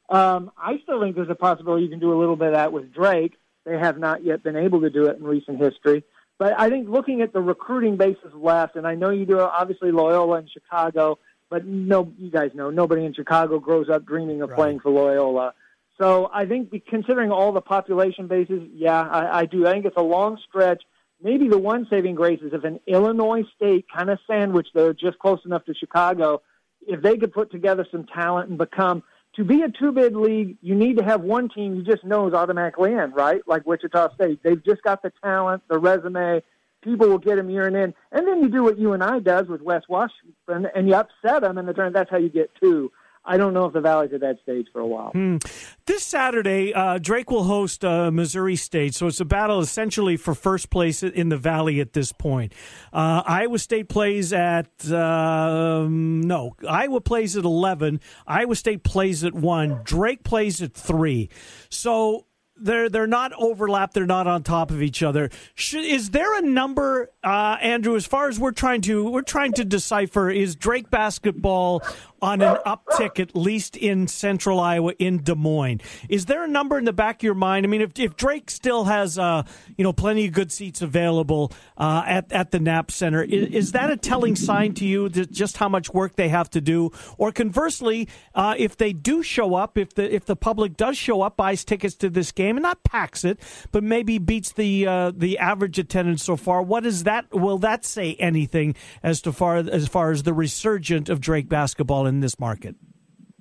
Um, 0.09 0.51
I 0.57 0.79
still 0.83 1.01
think 1.01 1.15
there's 1.15 1.29
a 1.29 1.35
possibility 1.35 1.83
you 1.83 1.89
can 1.89 1.99
do 1.99 2.13
a 2.13 2.19
little 2.19 2.35
bit 2.35 2.49
of 2.49 2.53
that 2.53 2.71
with 2.71 2.93
Drake. 2.93 3.33
They 3.65 3.77
have 3.77 3.97
not 3.97 4.23
yet 4.23 4.43
been 4.43 4.55
able 4.55 4.81
to 4.81 4.89
do 4.89 5.05
it 5.05 5.17
in 5.17 5.23
recent 5.23 5.59
history. 5.59 6.03
But 6.37 6.59
I 6.59 6.69
think 6.69 6.89
looking 6.89 7.21
at 7.21 7.33
the 7.33 7.41
recruiting 7.41 7.97
bases 7.97 8.33
left, 8.33 8.75
and 8.75 8.87
I 8.87 8.95
know 8.95 9.09
you 9.09 9.25
do 9.25 9.39
obviously 9.39 9.91
Loyola 9.91 10.39
in 10.39 10.47
Chicago, 10.47 11.19
but 11.49 11.65
no, 11.65 12.11
you 12.17 12.31
guys 12.31 12.51
know 12.53 12.69
nobody 12.69 13.05
in 13.05 13.13
Chicago 13.13 13.59
grows 13.59 13.89
up 13.89 14.05
dreaming 14.05 14.41
of 14.41 14.49
right. 14.49 14.55
playing 14.55 14.79
for 14.79 14.89
Loyola. 14.89 15.53
So 15.99 16.29
I 16.33 16.45
think 16.45 16.73
considering 16.87 17.31
all 17.31 17.51
the 17.51 17.61
population 17.61 18.27
bases, 18.27 18.67
yeah, 18.73 19.01
I, 19.01 19.41
I 19.41 19.45
do. 19.45 19.67
I 19.67 19.73
think 19.73 19.85
it's 19.85 19.97
a 19.97 20.01
long 20.01 20.39
stretch. 20.49 20.83
Maybe 21.23 21.47
the 21.47 21.57
one 21.57 21.87
saving 21.89 22.15
grace 22.15 22.41
is 22.41 22.51
if 22.53 22.65
an 22.65 22.81
Illinois 22.85 23.43
State 23.55 23.85
kind 23.95 24.09
of 24.09 24.19
sandwich, 24.27 24.67
they're 24.73 24.93
just 24.93 25.17
close 25.19 25.39
enough 25.45 25.63
to 25.65 25.73
Chicago. 25.73 26.41
If 26.85 27.01
they 27.01 27.17
could 27.17 27.33
put 27.33 27.49
together 27.49 27.87
some 27.89 28.05
talent 28.05 28.49
and 28.49 28.57
become 28.57 29.03
to 29.37 29.45
be 29.45 29.61
a 29.61 29.69
two 29.69 29.93
bid 29.93 30.15
league, 30.15 30.57
you 30.61 30.75
need 30.75 30.97
to 30.97 31.03
have 31.03 31.21
one 31.21 31.47
team 31.49 31.75
you 31.75 31.83
just 31.83 32.03
know 32.03 32.27
is 32.27 32.33
automatically 32.33 32.91
in, 32.91 33.11
right? 33.13 33.41
Like 33.47 33.65
Wichita 33.65 34.13
State. 34.15 34.43
They've 34.43 34.63
just 34.63 34.83
got 34.83 35.01
the 35.01 35.13
talent, 35.23 35.63
the 35.69 35.79
resume. 35.79 36.43
People 36.83 37.07
will 37.07 37.17
get 37.17 37.37
them 37.37 37.49
year 37.49 37.65
and 37.65 37.75
in. 37.77 37.93
And 38.11 38.27
then 38.27 38.43
you 38.43 38.49
do 38.49 38.63
what 38.63 38.77
UNI 38.77 39.21
does 39.21 39.47
with 39.47 39.61
West 39.61 39.87
Washington 39.87 40.67
and 40.75 40.89
you 40.89 40.95
upset 40.95 41.41
them 41.41 41.57
in 41.57 41.65
the 41.65 41.73
turn. 41.73 41.93
That's 41.93 42.11
how 42.11 42.17
you 42.17 42.29
get 42.29 42.51
two. 42.61 42.91
I 43.25 43.37
don't 43.37 43.53
know 43.53 43.65
if 43.65 43.73
the 43.73 43.81
Valley's 43.81 44.11
at 44.13 44.19
that 44.19 44.39
stage 44.43 44.67
for 44.73 44.79
a 44.81 44.87
while. 44.87 45.11
Hmm. 45.11 45.37
This 45.85 46.03
Saturday, 46.03 46.73
uh, 46.73 46.97
Drake 46.97 47.31
will 47.31 47.45
host 47.45 47.85
uh, 47.85 48.11
Missouri 48.11 48.55
State, 48.55 48.95
so 48.95 49.07
it's 49.07 49.19
a 49.19 49.25
battle 49.25 49.61
essentially 49.61 50.17
for 50.17 50.35
first 50.35 50.69
place 50.69 51.03
in 51.03 51.29
the 51.29 51.37
Valley 51.37 51.79
at 51.79 51.93
this 51.93 52.11
point. 52.11 52.53
Uh, 52.91 53.23
Iowa 53.25 53.59
State 53.59 53.87
plays 53.87 54.33
at 54.33 54.91
um, 54.91 56.21
no, 56.21 56.55
Iowa 56.67 56.99
plays 57.01 57.37
at 57.37 57.45
eleven. 57.45 58.01
Iowa 58.27 58.55
State 58.55 58.83
plays 58.83 59.23
at 59.23 59.33
one. 59.33 59.81
Drake 59.83 60.23
plays 60.23 60.61
at 60.61 60.73
three. 60.73 61.29
So 61.69 62.25
they're 62.55 62.87
they're 62.87 63.07
not 63.07 63.33
overlapped. 63.33 63.93
They're 63.93 64.05
not 64.05 64.27
on 64.27 64.43
top 64.43 64.71
of 64.71 64.81
each 64.81 65.01
other. 65.01 65.29
Should, 65.55 65.83
is 65.85 66.11
there 66.11 66.37
a 66.37 66.41
number, 66.41 67.09
uh, 67.23 67.57
Andrew? 67.61 67.95
As 67.95 68.05
far 68.05 68.29
as 68.29 68.39
we're 68.39 68.51
trying 68.51 68.81
to 68.81 69.09
we're 69.09 69.21
trying 69.21 69.53
to 69.53 69.65
decipher, 69.65 70.29
is 70.29 70.55
Drake 70.55 70.89
basketball 70.89 71.81
on 72.23 72.41
an 72.41 72.57
uptick, 72.65 73.19
at 73.19 73.35
least 73.35 73.75
in 73.75 74.07
central 74.07 74.57
Iowa, 74.57 74.93
in 74.97 75.21
Des 75.23 75.35
Moines. 75.35 75.81
Is 76.07 76.25
there 76.25 76.45
a 76.45 76.47
number 76.47 76.77
in 76.77 76.85
the 76.85 76.93
back 76.93 77.17
of 77.17 77.23
your 77.23 77.33
mind? 77.33 77.65
I 77.65 77.69
mean, 77.69 77.81
if, 77.81 77.99
if 77.99 78.15
Drake 78.15 78.49
still 78.49 78.85
has, 78.85 79.19
uh, 79.19 79.43
you 79.75 79.83
know, 79.83 79.91
plenty 79.91 80.25
of 80.27 80.31
good 80.31 80.49
seats 80.49 80.81
available 80.81 81.51
uh, 81.77 82.03
at, 82.07 82.31
at 82.31 82.51
the 82.51 82.59
Knapp 82.59 82.91
Center, 82.91 83.21
is, 83.21 83.49
is, 83.49 83.71
that 83.73 83.91
a 83.91 83.97
telling 83.97 84.37
sign 84.37 84.73
to 84.75 84.85
you 84.85 85.09
that 85.09 85.31
just 85.31 85.57
how 85.57 85.67
much 85.67 85.93
work 85.93 86.15
they 86.15 86.29
have 86.29 86.49
to 86.51 86.61
do? 86.61 86.91
Or 87.17 87.33
conversely, 87.33 88.07
uh, 88.33 88.55
if 88.57 88.77
they 88.77 88.93
do 88.93 89.21
show 89.21 89.55
up, 89.55 89.77
if 89.77 89.93
the 89.95 90.13
if 90.13 90.25
the 90.25 90.37
public 90.37 90.77
does 90.77 90.97
show 90.97 91.21
up, 91.23 91.35
buys 91.35 91.65
tickets 91.65 91.95
to 91.95 92.09
this 92.09 92.31
game, 92.31 92.55
and 92.55 92.63
not 92.63 92.83
packs 92.83 93.25
it, 93.25 93.39
but 93.71 93.83
maybe 93.83 94.17
beats 94.17 94.53
the 94.53 94.87
uh, 94.87 95.11
the 95.13 95.39
average 95.39 95.77
attendance 95.77 96.23
so 96.23 96.37
far, 96.37 96.61
what 96.61 96.85
is 96.85 97.03
that? 97.03 97.25
Will 97.33 97.57
that 97.59 97.83
say 97.83 98.15
anything 98.15 98.75
as 99.01 99.21
to 99.21 99.33
far 99.33 99.57
as 99.57 99.87
far 99.89 100.11
as 100.11 100.23
the 100.23 100.33
resurgent 100.33 101.09
of 101.09 101.19
Drake 101.19 101.49
basketball 101.49 102.05
in 102.05 102.12
this 102.19 102.39
market? 102.39 102.75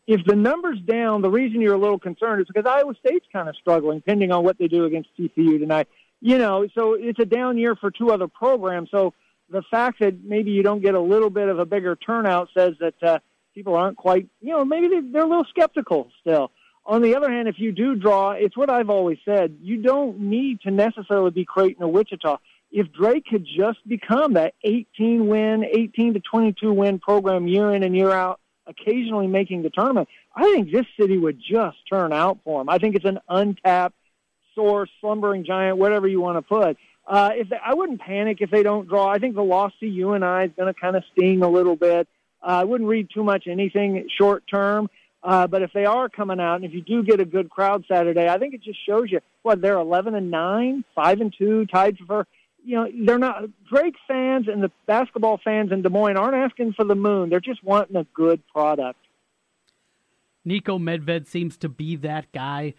if 0.06 0.24
the 0.26 0.34
number's 0.34 0.80
down, 0.80 1.22
the 1.22 1.30
reason 1.30 1.60
you're 1.60 1.74
a 1.74 1.78
little 1.78 1.98
concerned 1.98 2.40
is 2.40 2.46
because 2.46 2.66
Iowa 2.66 2.94
State's 2.98 3.26
kind 3.32 3.48
of 3.48 3.56
struggling, 3.56 3.98
depending 3.98 4.32
on 4.32 4.44
what 4.44 4.58
they 4.58 4.68
do 4.68 4.84
against 4.84 5.10
TCU 5.18 5.58
tonight. 5.58 5.88
You 6.20 6.38
know, 6.38 6.66
so 6.74 6.94
it's 6.94 7.18
a 7.18 7.24
down 7.24 7.58
year 7.58 7.76
for 7.76 7.90
two 7.90 8.10
other 8.10 8.28
programs. 8.28 8.90
So 8.90 9.14
the 9.50 9.62
fact 9.70 10.00
that 10.00 10.22
maybe 10.22 10.50
you 10.50 10.62
don't 10.62 10.82
get 10.82 10.94
a 10.94 11.00
little 11.00 11.30
bit 11.30 11.48
of 11.48 11.58
a 11.58 11.64
bigger 11.64 11.96
turnout 11.96 12.48
says 12.56 12.74
that 12.80 13.02
uh, 13.02 13.18
people 13.54 13.74
aren't 13.74 13.96
quite, 13.96 14.28
you 14.40 14.50
know, 14.50 14.64
maybe 14.64 14.88
they, 14.88 15.00
they're 15.00 15.24
a 15.24 15.28
little 15.28 15.46
skeptical 15.50 16.10
still. 16.20 16.52
On 16.84 17.00
the 17.00 17.14
other 17.14 17.30
hand, 17.30 17.46
if 17.46 17.56
you 17.58 17.70
do 17.70 17.94
draw, 17.94 18.32
it's 18.32 18.56
what 18.56 18.70
I've 18.70 18.90
always 18.90 19.18
said. 19.24 19.58
You 19.60 19.82
don't 19.82 20.18
need 20.18 20.60
to 20.62 20.70
necessarily 20.70 21.30
be 21.30 21.44
Creighton 21.44 21.84
or 21.84 21.92
Wichita. 21.92 22.38
If 22.72 22.92
Drake 22.92 23.26
could 23.26 23.46
just 23.46 23.86
become 23.86 24.34
that 24.34 24.54
18 24.64 25.28
win, 25.28 25.64
18 25.64 26.14
to 26.14 26.20
22 26.20 26.72
win 26.72 26.98
program 26.98 27.46
year 27.46 27.72
in 27.72 27.84
and 27.84 27.94
year 27.94 28.10
out, 28.10 28.40
occasionally 28.72 29.26
making 29.26 29.62
the 29.62 29.70
tournament, 29.70 30.08
I 30.34 30.42
think 30.52 30.72
this 30.72 30.86
city 30.98 31.18
would 31.18 31.38
just 31.38 31.76
turn 31.88 32.12
out 32.12 32.38
for 32.44 32.60
him. 32.60 32.68
I 32.68 32.78
think 32.78 32.96
it's 32.96 33.04
an 33.04 33.20
untapped 33.28 33.96
source, 34.54 34.90
slumbering 35.00 35.44
giant, 35.44 35.78
whatever 35.78 36.06
you 36.06 36.20
want 36.20 36.38
to 36.38 36.42
put. 36.42 36.76
Uh, 37.06 37.30
if 37.34 37.48
they, 37.48 37.56
I 37.56 37.74
wouldn't 37.74 38.00
panic 38.00 38.38
if 38.40 38.50
they 38.50 38.62
don't 38.62 38.88
draw. 38.88 39.08
I 39.08 39.18
think 39.18 39.34
the 39.34 39.42
loss 39.42 39.72
to 39.80 39.86
UNI 39.86 40.46
is 40.46 40.52
going 40.56 40.72
to 40.72 40.74
kind 40.78 40.96
of 40.96 41.02
sting 41.12 41.42
a 41.42 41.48
little 41.48 41.76
bit. 41.76 42.06
Uh, 42.42 42.46
I 42.46 42.64
wouldn't 42.64 42.88
read 42.88 43.08
too 43.12 43.24
much 43.24 43.46
anything 43.46 44.08
short 44.18 44.44
term. 44.48 44.88
Uh, 45.22 45.46
but 45.46 45.62
if 45.62 45.72
they 45.72 45.84
are 45.84 46.08
coming 46.08 46.40
out, 46.40 46.56
and 46.56 46.64
if 46.64 46.72
you 46.72 46.82
do 46.82 47.04
get 47.04 47.20
a 47.20 47.24
good 47.24 47.48
crowd 47.48 47.84
Saturday, 47.86 48.28
I 48.28 48.38
think 48.38 48.54
it 48.54 48.62
just 48.62 48.84
shows 48.84 49.04
you 49.08 49.20
what 49.42 49.60
they're 49.60 49.78
eleven 49.78 50.16
and 50.16 50.30
nine, 50.30 50.84
five 50.94 51.20
and 51.20 51.32
two, 51.36 51.66
tied 51.66 51.96
for. 52.06 52.26
You 52.64 52.76
know, 52.76 52.88
they're 53.04 53.18
not 53.18 53.44
Drake 53.70 53.96
fans 54.06 54.46
and 54.48 54.62
the 54.62 54.70
basketball 54.86 55.40
fans 55.44 55.72
in 55.72 55.82
Des 55.82 55.88
Moines 55.88 56.16
aren't 56.16 56.36
asking 56.36 56.74
for 56.74 56.84
the 56.84 56.94
moon. 56.94 57.28
They're 57.28 57.40
just 57.40 57.62
wanting 57.64 57.96
a 57.96 58.04
good 58.14 58.46
product. 58.48 58.98
Niko 60.46 60.80
Medved 60.80 61.26
seems 61.26 61.56
to 61.58 61.68
be 61.68 61.96
that 61.96 62.30
guy. 62.32 62.74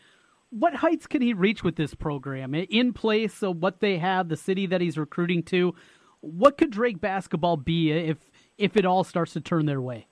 What 0.49 0.75
heights 0.75 1.07
can 1.07 1.21
he 1.21 1.33
reach 1.33 1.63
with 1.63 1.75
this 1.75 1.95
program 1.95 2.53
in 2.53 2.93
place? 2.93 3.33
So 3.33 3.51
what 3.51 3.79
they 3.79 3.97
have, 3.97 4.29
the 4.29 4.37
city 4.37 4.65
that 4.67 4.81
he's 4.81 4.97
recruiting 4.97 5.43
to, 5.43 5.73
what 6.21 6.57
could 6.57 6.71
Drake 6.71 7.01
basketball 7.01 7.57
be 7.57 7.91
if 7.91 8.17
if 8.57 8.77
it 8.77 8.85
all 8.85 9.03
starts 9.03 9.33
to 9.33 9.41
turn 9.41 9.65
their 9.65 9.81
way? 9.81 10.07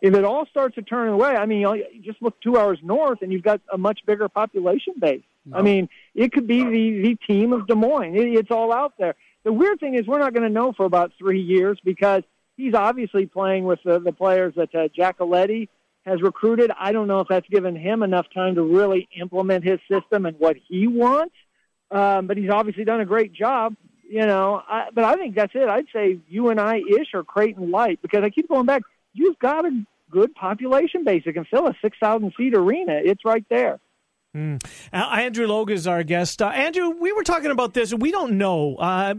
if 0.00 0.14
it 0.14 0.24
all 0.24 0.46
starts 0.46 0.76
to 0.76 0.82
turn 0.82 1.08
away, 1.08 1.34
I 1.34 1.46
mean, 1.46 1.60
you 1.60 2.02
just 2.04 2.22
look 2.22 2.40
two 2.40 2.56
hours 2.56 2.78
north 2.82 3.22
and 3.22 3.32
you've 3.32 3.42
got 3.42 3.60
a 3.72 3.78
much 3.78 4.00
bigger 4.06 4.28
population 4.28 4.94
base. 5.00 5.24
No. 5.48 5.58
I 5.58 5.62
mean, 5.62 5.88
it 6.14 6.32
could 6.32 6.46
be 6.46 6.62
the, 6.62 7.02
the 7.02 7.18
team 7.26 7.52
of 7.52 7.66
Des 7.66 7.74
Moines. 7.74 8.14
It, 8.14 8.28
it's 8.34 8.50
all 8.50 8.72
out 8.72 8.94
there. 8.98 9.14
The 9.44 9.52
weird 9.52 9.80
thing 9.80 9.94
is 9.94 10.06
we're 10.06 10.18
not 10.18 10.34
going 10.34 10.46
to 10.46 10.52
know 10.52 10.72
for 10.72 10.84
about 10.84 11.12
three 11.18 11.40
years 11.40 11.78
because 11.84 12.22
he's 12.56 12.74
obviously 12.74 13.26
playing 13.26 13.64
with 13.64 13.80
the, 13.84 13.98
the 13.98 14.12
players 14.12 14.54
that 14.56 14.74
uh, 14.74 14.88
Giacoletti 14.88 15.68
has 16.04 16.22
recruited. 16.22 16.70
I 16.78 16.92
don't 16.92 17.06
know 17.06 17.20
if 17.20 17.28
that's 17.28 17.48
given 17.48 17.76
him 17.76 18.02
enough 18.02 18.26
time 18.34 18.54
to 18.56 18.62
really 18.62 19.08
implement 19.18 19.64
his 19.64 19.78
system 19.90 20.26
and 20.26 20.38
what 20.38 20.56
he 20.68 20.86
wants. 20.86 21.34
Um, 21.90 22.26
but 22.26 22.36
he's 22.36 22.50
obviously 22.50 22.84
done 22.84 23.00
a 23.00 23.06
great 23.06 23.32
job, 23.32 23.74
you 24.08 24.26
know. 24.26 24.62
I, 24.68 24.88
but 24.92 25.04
I 25.04 25.14
think 25.14 25.34
that's 25.34 25.54
it. 25.54 25.68
I'd 25.68 25.86
say 25.90 26.18
UNI 26.28 26.84
ish 27.00 27.14
or 27.14 27.24
Creighton 27.24 27.70
light 27.70 28.00
because 28.02 28.22
I 28.22 28.28
keep 28.28 28.48
going 28.48 28.66
back 28.66 28.82
you've 29.18 29.38
got 29.38 29.64
a 29.64 29.84
good 30.10 30.34
population 30.34 31.04
base. 31.04 31.22
It 31.26 31.34
can 31.34 31.44
fill 31.44 31.66
a 31.66 31.74
6,000 31.82 32.32
seat 32.36 32.54
arena. 32.54 33.00
It's 33.02 33.24
right 33.24 33.44
there. 33.50 33.80
Mm. 34.36 34.62
Uh, 34.92 34.96
Andrew 34.96 35.46
Logue 35.46 35.70
is 35.70 35.86
our 35.86 36.02
guest. 36.02 36.42
Uh, 36.42 36.48
Andrew, 36.48 36.90
we 36.90 37.12
were 37.12 37.24
talking 37.24 37.50
about 37.50 37.74
this, 37.74 37.92
and 37.92 38.02
we 38.02 38.10
don't 38.10 38.38
know. 38.38 38.76
Uh, 38.76 39.14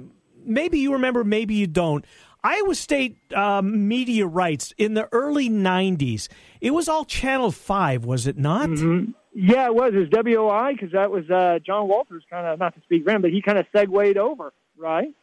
maybe 0.46 0.80
you 0.80 0.94
remember, 0.94 1.24
maybe 1.24 1.56
you 1.56 1.68
don't. 1.68 2.06
Iowa 2.44 2.74
State 2.76 3.18
um, 3.34 3.88
media 3.88 4.26
rights 4.26 4.74
in 4.78 4.94
the 4.94 5.10
early 5.12 5.50
90s, 5.50 6.30
it 6.62 6.72
was 6.72 6.88
all 6.88 7.04
Channel 7.04 7.52
5, 7.52 8.06
was 8.06 8.28
it 8.28 8.38
not? 8.38 8.70
Mm-hmm. 8.70 9.12
Yeah, 9.34 9.66
it 9.66 9.76
was. 9.76 9.94
It 9.94 9.98
was 9.98 10.10
WOI 10.10 10.74
because 10.74 10.92
that 10.94 11.12
was 11.12 11.30
uh, 11.30 11.60
John 11.66 11.88
Walters 11.88 12.24
kind 12.30 12.48
of, 12.48 12.60
not 12.60 12.76
to 12.76 12.82
speak 12.82 13.04
for 13.04 13.12
him, 13.12 13.22
but 13.22 13.32
he 13.32 13.42
kind 13.42 13.58
of 13.58 13.66
segued 13.74 14.18
over, 14.18 14.54
right? 14.78 15.14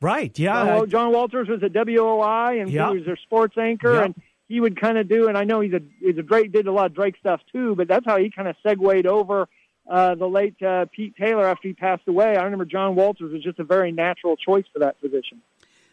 Right. 0.00 0.36
Yeah. 0.38 0.84
John 0.86 1.12
Walters 1.12 1.48
was 1.48 1.62
at 1.62 1.72
WOI 1.72 2.60
and 2.60 2.70
yep. 2.70 2.90
he 2.90 2.98
was 2.98 3.06
their 3.06 3.18
sports 3.18 3.56
anchor, 3.58 3.94
yep. 3.94 4.04
and 4.06 4.22
he 4.50 4.60
would 4.60 4.78
kind 4.78 4.98
of 4.98 5.08
do. 5.08 5.28
And 5.28 5.38
I 5.38 5.44
know 5.44 5.60
he's 5.60 5.72
a 5.72 5.80
he's 6.00 6.18
a 6.18 6.22
Drake 6.22 6.52
did 6.52 6.66
a 6.66 6.72
lot 6.72 6.86
of 6.86 6.94
Drake 6.94 7.14
stuff 7.18 7.40
too, 7.52 7.74
but 7.76 7.86
that's 7.88 8.04
how 8.04 8.18
he 8.18 8.30
kind 8.30 8.48
of 8.48 8.56
segued 8.66 9.06
over 9.06 9.48
uh, 9.88 10.16
the 10.16 10.26
late 10.26 10.60
uh, 10.60 10.86
Pete 10.94 11.14
Taylor 11.16 11.46
after 11.46 11.68
he 11.68 11.74
passed 11.74 12.02
away. 12.08 12.36
I 12.36 12.42
remember 12.42 12.64
John 12.64 12.96
Walters 12.96 13.32
was 13.32 13.42
just 13.42 13.60
a 13.60 13.64
very 13.64 13.92
natural 13.92 14.36
choice 14.36 14.64
for 14.72 14.80
that 14.80 15.00
position. 15.00 15.40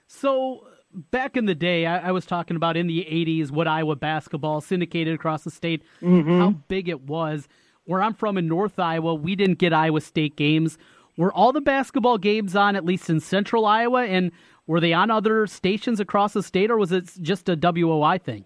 So 0.07 0.67
back 1.11 1.37
in 1.37 1.45
the 1.45 1.55
day, 1.55 1.85
I, 1.85 2.09
I, 2.09 2.11
was 2.11 2.25
talking 2.25 2.55
about 2.55 2.77
in 2.77 2.87
the 2.87 3.05
80s 3.09 3.51
what 3.51 3.67
Iowa 3.67 3.95
basketball 3.95 4.61
syndicated 4.61 5.13
across 5.13 5.43
the 5.43 5.51
state, 5.51 5.83
mm-hmm. 6.01 6.39
how 6.39 6.51
big 6.67 6.89
it 6.89 7.01
was. 7.01 7.47
Where 7.85 8.01
I'm 8.01 8.13
from 8.13 8.37
in 8.37 8.47
North 8.47 8.79
Iowa, 8.79 9.13
we 9.13 9.35
didn't 9.35 9.59
get 9.59 9.73
Iowa 9.73 10.01
State 10.01 10.35
games. 10.35 10.77
Were 11.15 11.31
all 11.31 11.53
the 11.53 11.61
basketball 11.61 12.17
games 12.17 12.55
on, 12.55 12.75
at 12.75 12.85
least 12.85 13.09
in 13.09 13.19
central 13.19 13.65
Iowa? 13.65 14.03
And 14.05 14.31
were 14.67 14.79
they 14.79 14.93
on 14.93 15.09
other 15.09 15.47
stations 15.47 15.99
across 15.99 16.33
the 16.33 16.43
state, 16.43 16.69
or 16.69 16.77
was 16.77 16.91
it 16.91 17.09
just 17.21 17.49
a 17.49 17.55
WOI 17.55 18.21
thing? 18.21 18.45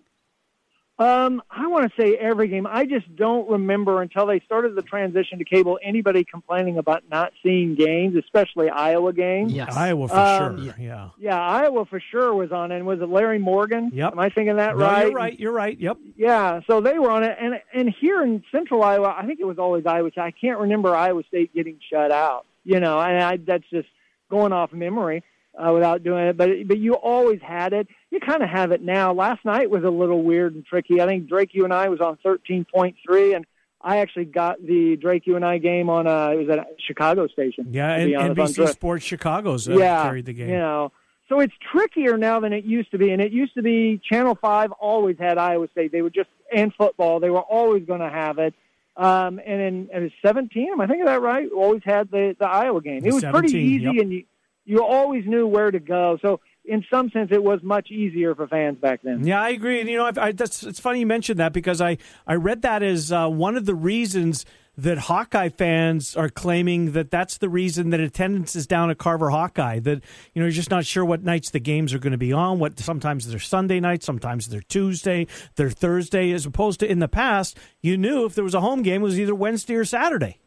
Um, 1.02 1.42
I 1.50 1.66
want 1.66 1.92
to 1.92 2.02
say 2.02 2.16
every 2.16 2.48
game. 2.48 2.68
I 2.68 2.86
just 2.86 3.16
don't 3.16 3.50
remember 3.50 4.04
until 4.04 4.28
they 4.28 4.40
started 4.42 4.76
the 4.76 4.84
transition 4.84 5.40
to 5.40 5.44
cable 5.44 5.80
anybody 5.84 6.24
complaining 6.24 6.78
about 6.78 7.02
not 7.10 7.32
seeing 7.42 7.74
games, 7.74 8.16
especially 8.16 8.70
Iowa 8.70 9.12
games. 9.12 9.52
Yes, 9.52 9.76
Iowa 9.76 10.08
for 10.08 10.16
um, 10.16 10.64
sure. 10.64 10.76
Yeah, 10.78 11.10
yeah, 11.18 11.42
Iowa 11.42 11.86
for 11.86 12.00
sure 12.12 12.36
was 12.36 12.52
on. 12.52 12.72
And 12.72 12.86
was 12.86 13.02
it 13.02 13.10
Larry 13.10 13.40
Morgan? 13.40 13.90
Yep. 13.92 14.12
Am 14.12 14.20
I 14.20 14.30
thinking 14.30 14.58
that 14.58 14.78
no, 14.78 14.86
right? 14.86 15.08
You're 15.08 15.16
right. 15.16 15.40
You're 15.40 15.52
right. 15.52 15.80
Yep. 15.80 15.98
Yeah. 16.18 16.60
So 16.68 16.82
they 16.82 17.00
were 17.00 17.10
on 17.10 17.24
it, 17.24 17.36
and 17.42 17.56
and 17.74 17.92
here 18.00 18.22
in 18.22 18.44
Central 18.52 18.84
Iowa, 18.84 19.16
I 19.18 19.26
think 19.26 19.40
it 19.40 19.46
was 19.46 19.58
always 19.58 19.88
Iowa. 19.88 20.12
I 20.18 20.30
can't 20.30 20.60
remember 20.60 20.96
Iowa 20.96 21.24
State 21.28 21.52
getting 21.56 21.80
shut 21.92 22.12
out. 22.12 22.46
You 22.64 22.80
know, 22.80 23.00
and 23.02 23.24
I, 23.24 23.38
that's 23.38 23.68
just 23.72 23.88
going 24.30 24.54
off 24.54 24.72
memory 24.72 25.24
uh, 25.56 25.72
without 25.74 26.04
doing 26.04 26.28
it. 26.28 26.38
But 26.38 26.68
but 26.68 26.78
you 26.78 26.94
always 26.94 27.42
had 27.42 27.74
it. 27.74 27.88
You 28.10 28.20
kind 28.20 28.44
of 28.44 28.50
have 28.50 28.72
it 28.72 28.82
now. 28.82 29.14
Last 29.14 29.44
night 29.46 29.70
was 29.70 29.84
a 29.84 29.90
little 29.90 30.24
weird 30.24 30.56
and 30.56 30.66
tricky. 30.66 31.02
I 31.02 31.06
think 31.06 31.28
Drake 31.28 31.52
UNI 31.54 31.90
was 31.90 32.00
on 32.02 32.18
thirteen 32.24 32.66
point 32.74 32.96
three, 33.06 33.34
and 33.34 33.46
I 33.82 33.98
actually 33.98 34.26
got 34.26 34.62
the 34.62 34.98
Drake 34.98 35.26
UNI 35.26 35.60
game 35.60 35.90
on 35.90 36.08
uh 36.08 36.30
it 36.30 36.38
was 36.38 36.50
at 36.50 36.60
a 36.60 36.66
Chicago 36.86 37.28
station. 37.28 37.68
Yeah, 37.72 37.96
and 37.96 38.36
NBC 38.36 38.70
Sports 38.70 39.06
Chicago's 39.06 39.68
uh, 39.68 39.78
yeah, 39.78 40.04
carried 40.04 40.26
the 40.26 40.34
game. 40.34 40.50
You 40.50 40.58
know. 40.58 40.92
So 41.30 41.40
it's 41.40 41.54
trickier 41.72 42.18
now 42.18 42.42
than 42.42 42.52
it 42.52 42.66
used 42.66 42.92
to 42.92 42.98
be, 42.98 43.12
and 43.12 43.22
it 43.22 43.32
used 43.32 43.54
to 43.54 43.62
be 43.62 44.02
Channel 44.04 44.36
Five 44.36 44.74
always 44.74 45.18
had 45.18 45.38
Iowa 45.38 45.70
State. 45.72 45.94
They 45.94 46.02
were 46.02 46.10
just 46.10 46.30
and 46.54 46.74
football. 46.74 47.22
They 47.22 47.30
were 47.30 47.40
always 47.42 47.86
going 47.86 48.02
to 48.02 48.10
have 48.10 48.38
it. 48.38 48.54
Um, 48.98 49.40
and 49.46 49.90
in 49.90 50.04
was 50.04 50.12
17. 50.22 50.74
Am 50.74 50.82
I 50.82 50.88
thinking 50.88 51.06
that 51.06 51.22
right? 51.22 51.50
Always 51.56 51.82
had 51.86 52.12
the 52.12 52.36
the 52.38 52.46
Iowa 52.46 52.82
game. 52.82 53.06
It 53.06 53.14
was 53.14 53.22
17, 53.22 53.32
pretty 53.32 53.58
easy, 53.58 53.84
yep. 53.84 53.96
and 53.96 54.12
you 54.12 54.24
you 54.66 54.84
always 54.84 55.26
knew 55.26 55.48
where 55.48 55.72
to 55.72 55.80
go. 55.80 56.18
So 56.22 56.40
in 56.64 56.86
some 56.92 57.10
sense, 57.10 57.30
it 57.32 57.44
was 57.44 57.62
much 57.64 57.90
easier 57.90 58.36
for 58.36 58.48
fans 58.48 58.78
back 58.78 59.02
then. 59.04 59.26
Yeah, 59.26 59.42
I 59.42 59.50
agree. 59.50 59.80
And 59.80 59.90
you 59.90 59.98
know, 59.98 60.06
I, 60.06 60.28
I, 60.28 60.32
that's 60.32 60.64
it's 60.64 60.80
funny 60.80 61.00
you 61.00 61.08
mentioned 61.08 61.40
that 61.40 61.54
because 61.54 61.82
I 61.82 61.98
I 62.28 62.36
read 62.36 62.62
that 62.62 62.84
as 62.84 63.12
uh, 63.12 63.28
one 63.28 63.56
of 63.56 63.66
the 63.66 63.76
reasons 63.76 64.46
that 64.78 64.98
Hawkeye 64.98 65.50
fans 65.50 66.16
are 66.16 66.30
claiming 66.30 66.94
that 66.94 67.12
that's 67.12 67.38
the 67.38 67.50
reason 67.50 67.90
that 67.90 68.00
attendance 68.00 68.56
is 68.56 68.66
down 68.66 68.90
at 68.90 68.98
Carver 68.98 69.30
Hawkeye. 69.30 69.80
That 69.80 70.02
you 70.34 70.42
know 70.42 70.46
you're 70.46 70.52
just 70.52 70.70
not 70.70 70.86
sure 70.86 71.04
what 71.04 71.24
nights 71.24 71.50
the 71.50 71.60
games 71.60 71.94
are 71.94 72.00
going 72.00 72.12
to 72.12 72.18
be 72.18 72.32
on. 72.32 72.60
What 72.60 72.80
sometimes 72.80 73.28
they're 73.28 73.40
Sunday 73.40 73.80
nights, 73.80 74.06
sometimes 74.06 74.48
they're 74.48 74.62
Tuesday, 74.62 75.28
they're 75.56 75.70
Thursday, 75.72 76.32
as 76.32 76.46
opposed 76.46 76.80
to 76.82 76.90
in 76.90 77.00
the 77.00 77.08
past 77.08 77.58
you 77.82 77.98
knew 77.98 78.26
if 78.26 78.36
there 78.36 78.44
was 78.44 78.56
a 78.56 78.62
home 78.62 78.82
game 78.84 79.02
it 79.02 79.06
was 79.06 79.20
either 79.20 79.36
Wednesday 79.36 79.76
or 79.76 79.86
Saturday. 79.86 80.38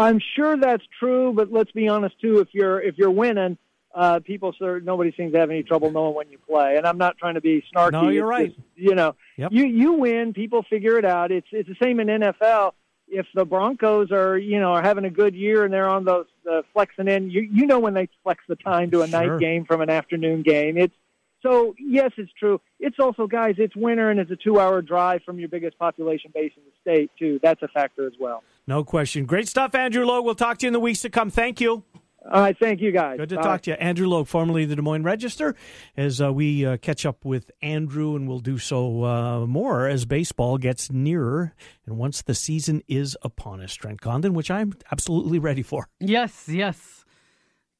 I'm 0.00 0.18
sure 0.34 0.56
that's 0.56 0.82
true, 0.98 1.32
but 1.34 1.52
let's 1.52 1.70
be 1.72 1.86
honest 1.88 2.18
too. 2.20 2.38
If 2.38 2.48
you're 2.52 2.80
if 2.80 2.96
you're 2.96 3.10
winning, 3.10 3.58
uh, 3.94 4.20
people 4.20 4.54
sir, 4.58 4.80
nobody 4.80 5.12
seems 5.14 5.34
to 5.34 5.38
have 5.38 5.50
any 5.50 5.62
trouble 5.62 5.90
knowing 5.90 6.14
when 6.14 6.30
you 6.30 6.38
play. 6.38 6.76
And 6.76 6.86
I'm 6.86 6.96
not 6.96 7.18
trying 7.18 7.34
to 7.34 7.42
be 7.42 7.62
snarky. 7.74 7.92
No, 7.92 8.08
you're 8.08 8.26
right. 8.26 8.54
Just, 8.54 8.66
you 8.76 8.94
know, 8.94 9.14
yep. 9.36 9.50
you 9.52 9.66
you 9.66 9.92
win, 9.92 10.32
people 10.32 10.64
figure 10.70 10.96
it 10.96 11.04
out. 11.04 11.30
It's 11.30 11.46
it's 11.52 11.68
the 11.68 11.76
same 11.82 12.00
in 12.00 12.06
NFL. 12.06 12.72
If 13.08 13.26
the 13.34 13.44
Broncos 13.44 14.10
are 14.10 14.38
you 14.38 14.58
know 14.58 14.72
are 14.72 14.82
having 14.82 15.04
a 15.04 15.10
good 15.10 15.34
year 15.34 15.64
and 15.64 15.74
they're 15.74 15.88
on 15.88 16.06
those 16.06 16.26
uh, 16.50 16.62
flexing 16.72 17.08
in, 17.08 17.30
you 17.30 17.42
you 17.42 17.66
know 17.66 17.78
when 17.78 17.92
they 17.92 18.08
flex 18.22 18.42
the 18.48 18.56
time 18.56 18.90
to 18.92 19.02
a 19.02 19.08
Sure. 19.08 19.32
night 19.32 19.40
game 19.40 19.66
from 19.66 19.82
an 19.82 19.90
afternoon 19.90 20.42
game. 20.42 20.78
It's 20.78 20.94
so 21.42 21.74
yes, 21.78 22.12
it's 22.16 22.32
true. 22.38 22.60
It's 22.78 22.96
also 22.98 23.26
guys, 23.26 23.56
it's 23.58 23.74
winter 23.76 24.10
and 24.10 24.20
it's 24.20 24.30
a 24.30 24.36
two-hour 24.36 24.82
drive 24.82 25.22
from 25.24 25.38
your 25.38 25.48
biggest 25.48 25.78
population 25.78 26.30
base 26.34 26.52
in 26.56 26.62
the 26.64 26.90
state 26.90 27.10
too. 27.18 27.40
That's 27.42 27.62
a 27.62 27.68
factor 27.68 28.06
as 28.06 28.12
well. 28.18 28.42
No 28.70 28.84
question. 28.84 29.24
Great 29.26 29.48
stuff, 29.48 29.74
Andrew 29.74 30.04
Logue. 30.04 30.24
We'll 30.24 30.36
talk 30.36 30.58
to 30.58 30.64
you 30.64 30.68
in 30.68 30.72
the 30.72 30.78
weeks 30.78 31.02
to 31.02 31.10
come. 31.10 31.28
Thank 31.28 31.60
you. 31.60 31.82
All 32.24 32.40
right, 32.40 32.56
thank 32.56 32.80
you 32.80 32.92
guys. 32.92 33.16
Good 33.16 33.30
to 33.30 33.34
Bye. 33.34 33.42
talk 33.42 33.62
to 33.62 33.72
you. 33.72 33.76
Andrew 33.78 34.06
Logue, 34.06 34.28
formerly 34.28 34.64
the 34.64 34.76
Des 34.76 34.82
Moines 34.82 35.02
Register, 35.02 35.56
as 35.96 36.20
uh, 36.20 36.32
we 36.32 36.64
uh, 36.64 36.76
catch 36.76 37.04
up 37.04 37.24
with 37.24 37.50
Andrew, 37.62 38.14
and 38.14 38.28
we'll 38.28 38.38
do 38.38 38.58
so 38.58 39.02
uh, 39.02 39.44
more 39.44 39.88
as 39.88 40.04
baseball 40.04 40.56
gets 40.56 40.88
nearer 40.88 41.52
and 41.84 41.98
once 41.98 42.22
the 42.22 42.32
season 42.32 42.80
is 42.86 43.16
upon 43.22 43.60
us. 43.60 43.74
Trent 43.74 44.00
Condon, 44.00 44.34
which 44.34 44.52
I'm 44.52 44.74
absolutely 44.92 45.40
ready 45.40 45.62
for. 45.62 45.88
Yes, 45.98 46.44
yes. 46.48 46.99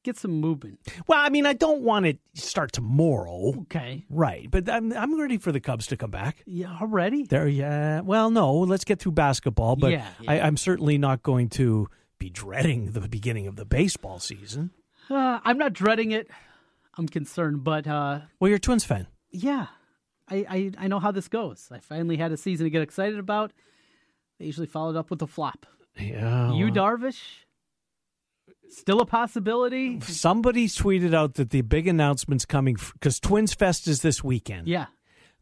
Get 0.03 0.17
some 0.17 0.31
movement. 0.31 0.79
Well, 1.07 1.19
I 1.19 1.29
mean, 1.29 1.45
I 1.45 1.53
don't 1.53 1.81
want 1.83 2.07
it 2.07 2.17
to 2.35 2.41
start 2.41 2.71
tomorrow. 2.71 3.53
Okay. 3.61 4.05
Right, 4.09 4.49
but 4.49 4.67
I'm 4.67 4.91
I'm 4.93 5.19
ready 5.19 5.37
for 5.37 5.51
the 5.51 5.59
Cubs 5.59 5.85
to 5.87 5.97
come 5.97 6.09
back. 6.11 6.41
Yeah, 6.47 6.75
already. 6.81 7.23
There, 7.25 7.47
yeah. 7.47 8.01
Well, 8.01 8.31
no, 8.31 8.51
let's 8.55 8.83
get 8.83 8.99
through 8.99 9.11
basketball, 9.13 9.75
but 9.75 9.91
Yeah, 9.91 10.07
yeah. 10.19 10.31
I, 10.31 10.39
I'm 10.41 10.57
certainly 10.57 10.97
not 10.97 11.21
going 11.21 11.49
to 11.49 11.87
be 12.17 12.29
dreading 12.31 12.93
the 12.93 13.01
beginning 13.07 13.45
of 13.47 13.55
the 13.57 13.65
baseball 13.65 14.19
season. 14.19 14.71
Uh, 15.09 15.39
I'm 15.43 15.57
not 15.59 15.73
dreading 15.73 16.11
it. 16.11 16.29
I'm 16.97 17.07
concerned, 17.07 17.63
but 17.63 17.85
uh, 17.87 18.21
Well, 18.39 18.49
you're 18.49 18.57
a 18.57 18.59
Twins 18.59 18.83
fan. 18.83 19.07
yeah, 19.31 19.67
I, 20.27 20.45
I 20.49 20.71
I 20.79 20.87
know 20.87 20.99
how 20.99 21.11
this 21.11 21.27
goes. 21.27 21.67
I 21.71 21.79
finally 21.79 22.17
had 22.17 22.31
a 22.31 22.37
season 22.37 22.63
to 22.65 22.69
get 22.71 22.81
excited 22.81 23.19
about. 23.19 23.51
They 24.39 24.45
usually 24.45 24.67
followed 24.67 24.95
up 24.95 25.11
with 25.11 25.21
a 25.21 25.27
flop. 25.27 25.67
Yeah. 25.97 26.53
Yu 26.53 26.71
Darvish, 26.71 27.21
still 28.71 29.01
a 29.01 29.05
possibility. 29.05 29.99
Somebody 30.01 30.67
tweeted 30.67 31.13
out 31.13 31.35
that 31.35 31.49
the 31.51 31.61
big 31.61 31.87
announcement's 31.87 32.45
coming 32.45 32.77
because 32.93 33.19
Twins 33.19 33.53
Fest 33.53 33.87
is 33.87 34.01
this 34.01 34.23
weekend. 34.23 34.67
Yeah. 34.67 34.87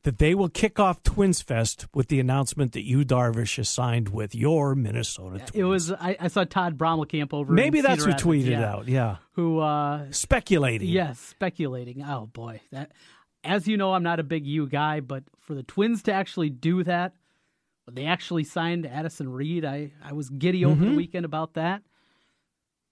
That 0.03 0.17
they 0.17 0.33
will 0.33 0.47
kick 0.47 0.79
off 0.79 1.03
Twins 1.03 1.41
Fest 1.41 1.85
with 1.93 2.07
the 2.07 2.21
announcement 2.21 2.71
that 2.71 2.83
Yu 2.85 3.03
Darvish 3.03 3.57
has 3.57 3.67
signed 3.67 4.07
with 4.09 4.33
your 4.33 4.73
Minnesota 4.73 5.39
Twins. 5.39 5.51
It 5.53 5.63
was 5.65 5.91
I, 5.91 6.15
I 6.19 6.27
saw 6.29 6.45
Todd 6.45 6.77
Brommelkamp 6.77 7.33
over. 7.33 7.51
Maybe 7.51 7.81
that's 7.81 8.03
Cedar 8.05 8.15
who 8.17 8.31
Rapids, 8.31 8.45
tweeted 8.47 8.51
yeah, 8.51 8.71
out. 8.71 8.87
Yeah. 8.87 9.17
Who 9.33 9.59
uh 9.59 10.05
speculating? 10.11 10.87
Yes, 10.87 11.19
speculating. 11.19 12.01
Oh 12.03 12.27
boy, 12.31 12.61
that. 12.71 12.91
As 13.43 13.67
you 13.67 13.75
know, 13.77 13.93
I'm 13.93 14.03
not 14.03 14.19
a 14.21 14.23
big 14.23 14.45
Yu 14.47 14.67
guy, 14.67 15.01
but 15.01 15.23
for 15.39 15.53
the 15.53 15.63
Twins 15.63 16.03
to 16.03 16.13
actually 16.13 16.49
do 16.49 16.83
that, 16.85 17.13
they 17.91 18.05
actually 18.05 18.43
signed 18.45 18.85
Addison 18.85 19.27
Reed, 19.29 19.65
I 19.65 19.91
I 20.01 20.13
was 20.13 20.29
giddy 20.29 20.63
over 20.63 20.79
the 20.83 20.91
Mhm. 20.91 20.95
weekend 20.95 21.25
about 21.25 21.55
that. 21.55 21.81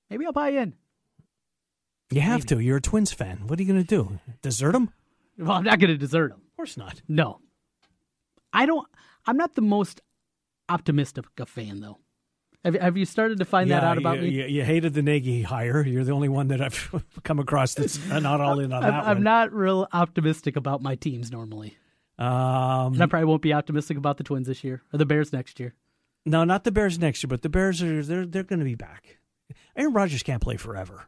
Maybe 0.10 0.26
I'll 0.26 0.34
buy 0.34 0.50
in. 0.50 0.74
You 2.10 2.22
have 2.22 2.46
to. 2.48 2.60
You're 2.60 2.78
a 2.78 2.82
Twins 2.82 3.12
fan. 3.12 3.48
What 3.48 3.60
are 3.60 3.64
you 3.64 3.72
going 3.72 3.84
to 3.84 3.88
do? 3.88 4.20
Desert 4.42 4.72
them? 4.72 4.92
Well, 5.38 5.52
I'm 5.52 5.64
not 5.64 5.80
going 5.80 5.92
to 5.92 5.98
desert 5.98 6.30
them. 6.30 6.42
Of 6.50 6.56
course 6.56 6.78
not. 6.78 7.02
No, 7.08 7.42
I 8.54 8.66
don't. 8.66 8.88
I'm 9.26 9.38
not 9.38 9.56
the 9.56 9.62
most 9.62 10.02
optimistic 10.70 11.26
a 11.38 11.46
fan, 11.46 11.82
though. 11.82 11.98
Have, 12.64 12.76
have 12.76 12.98
you 12.98 13.06
started 13.06 13.40
to 13.40 13.46
find 13.46 13.70
that 13.72 13.84
out 13.84 13.98
about 13.98 14.18
you, 14.18 14.24
me? 14.24 14.30
You, 14.30 14.46
you 14.46 14.64
hated 14.64 14.94
the 14.94 15.02
Nagy 15.02 15.42
hire. 15.42 15.86
You're 15.86 16.04
the 16.04 16.12
only 16.12 16.30
one 16.30 16.48
that 16.48 16.62
I've 16.62 17.06
come 17.24 17.40
across 17.40 17.76
that's 17.76 18.00
not 18.08 18.42
all 18.42 18.60
in 18.60 18.74
on 18.74 18.84
I'm, 18.84 18.92
that 18.92 19.04
I'm 19.06 19.18
one. 19.18 19.24
not 19.24 19.54
real 19.54 19.88
optimistic 19.94 20.56
about 20.56 20.82
my 20.82 20.96
teams 20.96 21.32
normally. 21.32 21.78
Um, 22.18 22.94
and 22.94 23.04
I 23.04 23.06
probably 23.06 23.26
won't 23.26 23.44
be 23.44 23.54
optimistic 23.54 23.96
about 23.96 24.18
the 24.18 24.24
Twins 24.24 24.48
this 24.48 24.64
year 24.64 24.82
or 24.92 24.98
the 24.98 25.06
Bears 25.06 25.32
next 25.32 25.60
year. 25.60 25.76
No, 26.26 26.44
not 26.44 26.64
the 26.64 26.72
Bears 26.72 26.98
next 26.98 27.24
year, 27.24 27.30
but 27.30 27.42
the 27.42 27.50
Bears 27.50 27.82
are 27.84 28.04
they're 28.04 28.26
they're 28.26 28.44
going 28.44 28.60
to 28.60 28.66
be 28.66 28.76
back. 28.76 29.18
Aaron 29.76 29.94
Rodgers 29.94 30.24
can't 30.24 30.42
play 30.42 30.58
forever. 30.58 31.08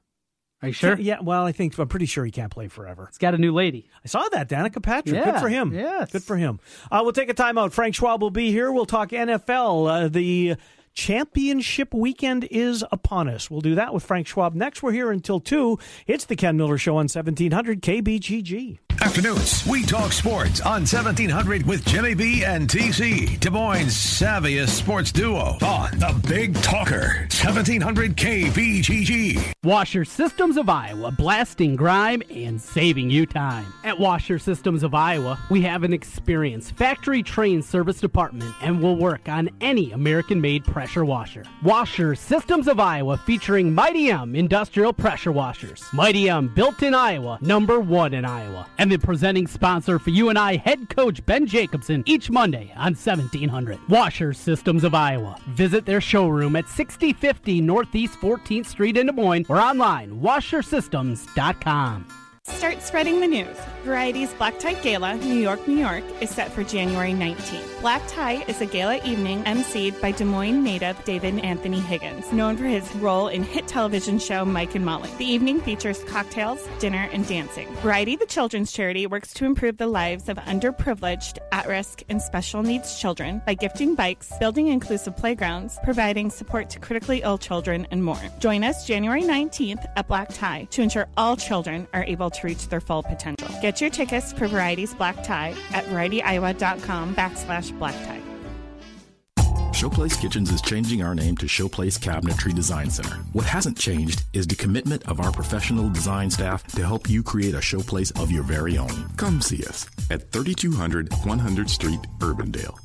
Are 0.62 0.68
you 0.68 0.74
sure? 0.74 1.00
Yeah, 1.00 1.20
well, 1.22 1.46
I 1.46 1.54
think 1.54 1.78
I'm 1.80 1.88
pretty 1.88 2.06
sure 2.06 2.26
he 2.26 2.32
can't 2.32 2.52
play 2.52 2.68
forever. 2.68 3.08
He's 3.10 3.18
got 3.18 3.34
a 3.34 3.38
new 3.38 3.54
lady. 3.54 3.90
I 4.04 4.08
saw 4.10 4.28
that, 4.30 4.50
Danica 4.50 4.84
Patrick. 4.84 5.24
Good 5.24 5.40
for 5.40 5.48
him. 5.48 5.74
yes. 5.74 6.12
Good 6.12 6.24
for 6.24 6.36
him. 6.36 6.60
Uh, 6.92 7.00
we'll 7.02 7.14
take 7.14 7.30
a 7.30 7.34
timeout. 7.34 7.72
Frank 7.72 7.96
Schwab 7.96 8.22
will 8.22 8.30
be 8.30 8.52
here. 8.52 8.70
We'll 8.72 8.86
talk 8.86 9.10
NFL. 9.12 9.90
Uh, 10.06 10.08
the 10.10 10.58
championship 10.94 11.94
weekend 11.94 12.46
is 12.52 12.84
upon 12.92 13.30
us. 13.30 13.50
We'll 13.50 13.62
do 13.62 13.76
that 13.76 13.94
with 13.94 14.04
Frank 14.04 14.28
Schwab 14.28 14.54
next. 14.54 14.84
We're 14.84 14.92
here 14.92 15.12
until 15.12 15.40
2. 15.40 15.80
It's 16.08 16.26
the 16.26 16.36
Ken 16.36 16.58
Miller 16.58 16.78
Show 16.78 16.94
on 16.94 17.08
1700 17.08 17.82
KBGG. 17.82 18.80
Afternoons, 19.02 19.66
we 19.66 19.84
talk 19.84 20.12
sports 20.12 20.60
on 20.60 20.82
1700 20.82 21.66
with 21.66 21.86
Jimmy 21.86 22.14
B 22.14 22.44
and 22.44 22.70
TC, 22.70 23.40
Des 23.40 23.50
Moines' 23.50 23.88
savviest 23.88 24.70
sports 24.70 25.14
duo 25.14 25.58
on 25.62 25.98
the 26.00 26.22
Big 26.28 26.54
Talker, 26.62 27.28
1700 27.32 28.18
KBGG. 28.18 29.54
Washer 29.64 30.04
Systems 30.04 30.58
of 30.58 30.68
Iowa, 30.68 31.12
blasting 31.12 31.78
grime 31.78 32.22
and 32.30 32.62
saving 32.62 33.10
you 33.10 33.26
time. 33.26 33.66
At 33.86 34.00
Washer 34.00 34.38
Systems 34.38 34.84
of 34.84 34.94
Iowa, 34.94 35.40
we 35.50 35.62
have 35.62 35.84
an 35.84 35.94
experienced 35.94 36.74
factory 36.74 37.24
trained 37.24 37.64
service 37.64 38.02
department 38.02 38.54
and 38.62 38.84
will 38.84 38.98
work 38.98 39.30
on 39.30 39.50
any 39.62 39.92
American 39.94 40.42
made 40.42 40.66
pressure 40.66 41.06
washer. 41.06 41.44
Washer 41.64 42.16
Systems 42.16 42.68
of 42.68 42.82
Iowa 42.82 43.18
featuring 43.18 43.74
Mi-T-M 43.74 44.36
industrial 44.36 44.92
pressure 44.92 45.32
washers. 45.32 45.86
Mi-T-M 45.94 46.50
built 46.54 46.84
in 46.84 46.94
Iowa, 46.94 47.40
number 47.42 47.80
one 47.80 48.14
in 48.14 48.26
Iowa. 48.26 48.68
And 48.78 48.89
the 48.90 49.00
presenting 49.00 49.48
sponsor 49.48 50.00
for 50.00 50.10
UNI, 50.10 50.58
head 50.58 50.90
coach 50.90 51.26
Ben 51.26 51.46
Jacobson, 51.46 52.04
each 52.06 52.30
Monday 52.30 52.74
on 52.76 52.94
1700. 52.94 53.78
Washer 53.88 54.34
Systems 54.34 54.84
of 54.84 54.94
Iowa. 54.94 55.38
Visit 55.50 55.86
their 55.86 56.02
showroom 56.02 56.56
at 56.56 56.68
6050 56.68 57.62
Northeast 57.62 58.20
14th 58.20 58.66
Street 58.66 58.98
in 58.98 59.08
Des 59.08 59.14
Moines 59.14 59.46
or 59.50 59.62
online, 59.62 60.20
washersystems.com. 60.20 62.19
Start 62.44 62.82
spreading 62.82 63.20
the 63.20 63.28
news. 63.28 63.58
Variety's 63.84 64.34
Black 64.34 64.60
Tie 64.60 64.74
Gala, 64.76 65.16
New 65.16 65.36
York, 65.40 65.68
New 65.68 65.78
York, 65.78 66.04
is 66.22 66.30
set 66.30 66.52
for 66.52 66.64
January 66.64 67.12
19th. 67.12 67.82
Black 67.82 68.02
Tie 68.08 68.44
is 68.48 68.62
a 68.62 68.66
gala 68.66 68.98
evening 69.06 69.44
emceed 69.44 70.00
by 70.02 70.12
Des 70.12 70.26
Moines 70.26 70.64
native 70.64 71.02
David 71.06 71.40
Anthony 71.40 71.80
Higgins, 71.80 72.32
known 72.32 72.58
for 72.58 72.66
his 72.66 72.94
role 72.96 73.28
in 73.28 73.44
hit 73.44 73.68
television 73.68 74.20
show 74.20 74.46
Mike 74.46 74.76
and 74.76 74.86
Molly. 74.86 75.10
The 75.18 75.26
evening 75.26 75.62
features 75.62 76.04
cocktails, 76.06 76.66
dinner, 76.80 77.10
and 77.12 77.28
dancing. 77.28 77.68
Variety, 77.76 78.16
the 78.16 78.26
children's 78.26 78.72
charity, 78.72 79.06
works 79.08 79.34
to 79.36 79.46
improve 79.46 79.78
the 79.78 79.88
lives 79.88 80.30
of 80.30 80.38
underprivileged, 80.38 81.38
at 81.52 81.68
risk, 81.68 82.04
and 82.10 82.22
special 82.22 82.64
needs 82.64 83.00
children 83.00 83.42
by 83.46 83.54
gifting 83.54 83.96
bikes, 83.96 84.32
building 84.40 84.68
inclusive 84.68 85.16
playgrounds, 85.16 85.78
providing 85.84 86.30
support 86.30 86.70
to 86.70 86.80
critically 86.80 87.22
ill 87.22 87.38
children, 87.38 87.88
and 87.92 88.04
more. 88.04 88.22
Join 88.40 88.64
us 88.64 88.86
January 88.86 89.24
19th 89.24 89.86
at 89.96 90.08
Black 90.08 90.30
Tie 90.34 90.68
to 90.72 90.82
ensure 90.82 91.08
all 91.18 91.36
children 91.36 91.88
are 91.94 92.04
able 92.04 92.29
to 92.32 92.48
reach 92.48 92.68
their 92.70 92.82
full 92.82 93.04
potential. 93.04 93.48
Get 93.62 93.82
your 93.82 93.90
tickets 93.90 94.34
for 94.34 94.48
Variety's 94.48 94.94
Black 94.94 95.24
Tie 95.24 95.56
at 95.72 95.86
varietyiowa.com 95.86 97.16
backslash 97.16 97.78
black 97.78 97.96
tie. 98.06 98.22
Showplace 99.80 100.20
Kitchens 100.20 100.52
is 100.52 100.62
changing 100.62 101.02
our 101.04 101.16
name 101.16 101.38
to 101.38 101.46
Showplace 101.46 101.98
Cabinetry 101.98 102.54
Design 102.54 102.90
Center. 102.90 103.16
What 103.32 103.46
hasn't 103.46 103.78
changed 103.78 104.24
is 104.34 104.46
the 104.46 104.56
commitment 104.56 105.08
of 105.08 105.22
our 105.22 105.32
professional 105.32 105.90
design 105.90 106.30
staff 106.30 106.68
to 106.74 106.86
help 106.86 107.10
you 107.10 107.24
create 107.24 107.54
a 107.54 107.60
showplace 107.60 108.12
of 108.22 108.30
your 108.30 108.44
very 108.44 108.78
own. 108.78 109.10
Come 109.16 109.40
see 109.40 109.64
us 109.66 109.90
at 110.12 110.32
3200 110.34 111.14
100 111.24 111.70
Street, 111.70 112.02
Urbandale. 112.20 112.78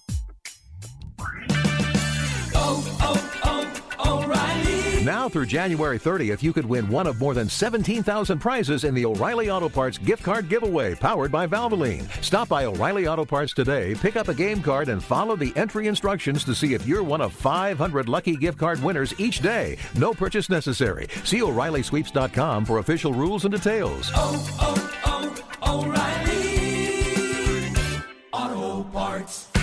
Now 5.04 5.28
through 5.28 5.44
January 5.46 5.98
30th, 5.98 6.42
you 6.42 6.54
could 6.54 6.64
win 6.64 6.88
one 6.88 7.06
of 7.06 7.20
more 7.20 7.34
than 7.34 7.46
17,000 7.46 8.38
prizes 8.38 8.84
in 8.84 8.94
the 8.94 9.04
O'Reilly 9.04 9.50
Auto 9.50 9.68
Parts 9.68 9.98
gift 9.98 10.22
card 10.22 10.48
giveaway 10.48 10.94
powered 10.94 11.30
by 11.30 11.46
Valvoline. 11.46 12.08
Stop 12.24 12.48
by 12.48 12.64
O'Reilly 12.64 13.06
Auto 13.06 13.26
Parts 13.26 13.52
today, 13.52 13.94
pick 13.96 14.16
up 14.16 14.28
a 14.28 14.34
game 14.34 14.62
card, 14.62 14.88
and 14.88 15.04
follow 15.04 15.36
the 15.36 15.52
entry 15.56 15.88
instructions 15.88 16.42
to 16.44 16.54
see 16.54 16.72
if 16.72 16.86
you're 16.86 17.02
one 17.02 17.20
of 17.20 17.34
500 17.34 18.08
lucky 18.08 18.34
gift 18.34 18.56
card 18.56 18.82
winners 18.82 19.12
each 19.20 19.40
day. 19.40 19.76
No 19.94 20.14
purchase 20.14 20.48
necessary. 20.48 21.08
See 21.24 21.42
O'ReillySweeps.com 21.42 22.64
for 22.64 22.78
official 22.78 23.12
rules 23.12 23.44
and 23.44 23.52
details. 23.52 24.10
Oh, 24.14 24.56
oh, 24.62 25.36
oh, 25.62 25.84
O'Reilly 28.32 28.54
Auto 28.72 28.84
Parts. 28.84 29.53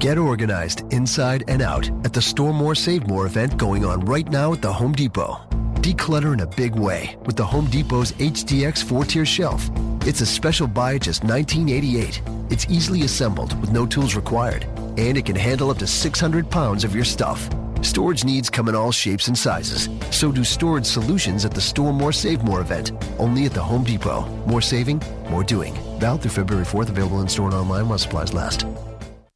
Get 0.00 0.16
organized 0.16 0.90
inside 0.94 1.44
and 1.46 1.60
out 1.60 1.86
at 2.06 2.14
the 2.14 2.22
Store 2.22 2.54
More 2.54 2.74
Save 2.74 3.06
More 3.06 3.26
event 3.26 3.58
going 3.58 3.84
on 3.84 4.00
right 4.06 4.26
now 4.30 4.54
at 4.54 4.62
the 4.62 4.72
Home 4.72 4.92
Depot. 4.92 5.36
Declutter 5.74 6.32
in 6.32 6.40
a 6.40 6.46
big 6.46 6.74
way 6.74 7.18
with 7.26 7.36
the 7.36 7.44
Home 7.44 7.66
Depot's 7.66 8.12
HDX 8.12 8.82
four-tier 8.82 9.26
shelf. 9.26 9.68
It's 10.06 10.22
a 10.22 10.26
special 10.26 10.66
buy 10.66 10.94
at 10.94 11.02
just 11.02 11.22
$19.88. 11.24 12.50
It's 12.50 12.66
easily 12.70 13.02
assembled 13.02 13.54
with 13.60 13.72
no 13.72 13.84
tools 13.84 14.14
required, 14.14 14.64
and 14.96 15.18
it 15.18 15.26
can 15.26 15.36
handle 15.36 15.70
up 15.70 15.76
to 15.80 15.86
600 15.86 16.50
pounds 16.50 16.82
of 16.82 16.94
your 16.94 17.04
stuff. 17.04 17.46
Storage 17.82 18.24
needs 18.24 18.48
come 18.48 18.70
in 18.70 18.74
all 18.74 18.92
shapes 18.92 19.28
and 19.28 19.36
sizes. 19.36 19.90
So 20.10 20.32
do 20.32 20.44
storage 20.44 20.86
solutions 20.86 21.44
at 21.44 21.52
the 21.52 21.60
Store 21.60 21.92
More 21.92 22.12
Save 22.12 22.42
More 22.42 22.62
event, 22.62 22.92
only 23.18 23.44
at 23.44 23.52
the 23.52 23.62
Home 23.62 23.84
Depot. 23.84 24.22
More 24.46 24.62
saving, 24.62 25.02
more 25.28 25.44
doing. 25.44 25.74
Valid 26.00 26.22
through 26.22 26.30
February 26.30 26.64
4th, 26.64 26.88
available 26.88 27.20
in 27.20 27.28
store 27.28 27.48
and 27.48 27.54
online 27.54 27.86
while 27.86 27.98
supplies 27.98 28.32
last. 28.32 28.64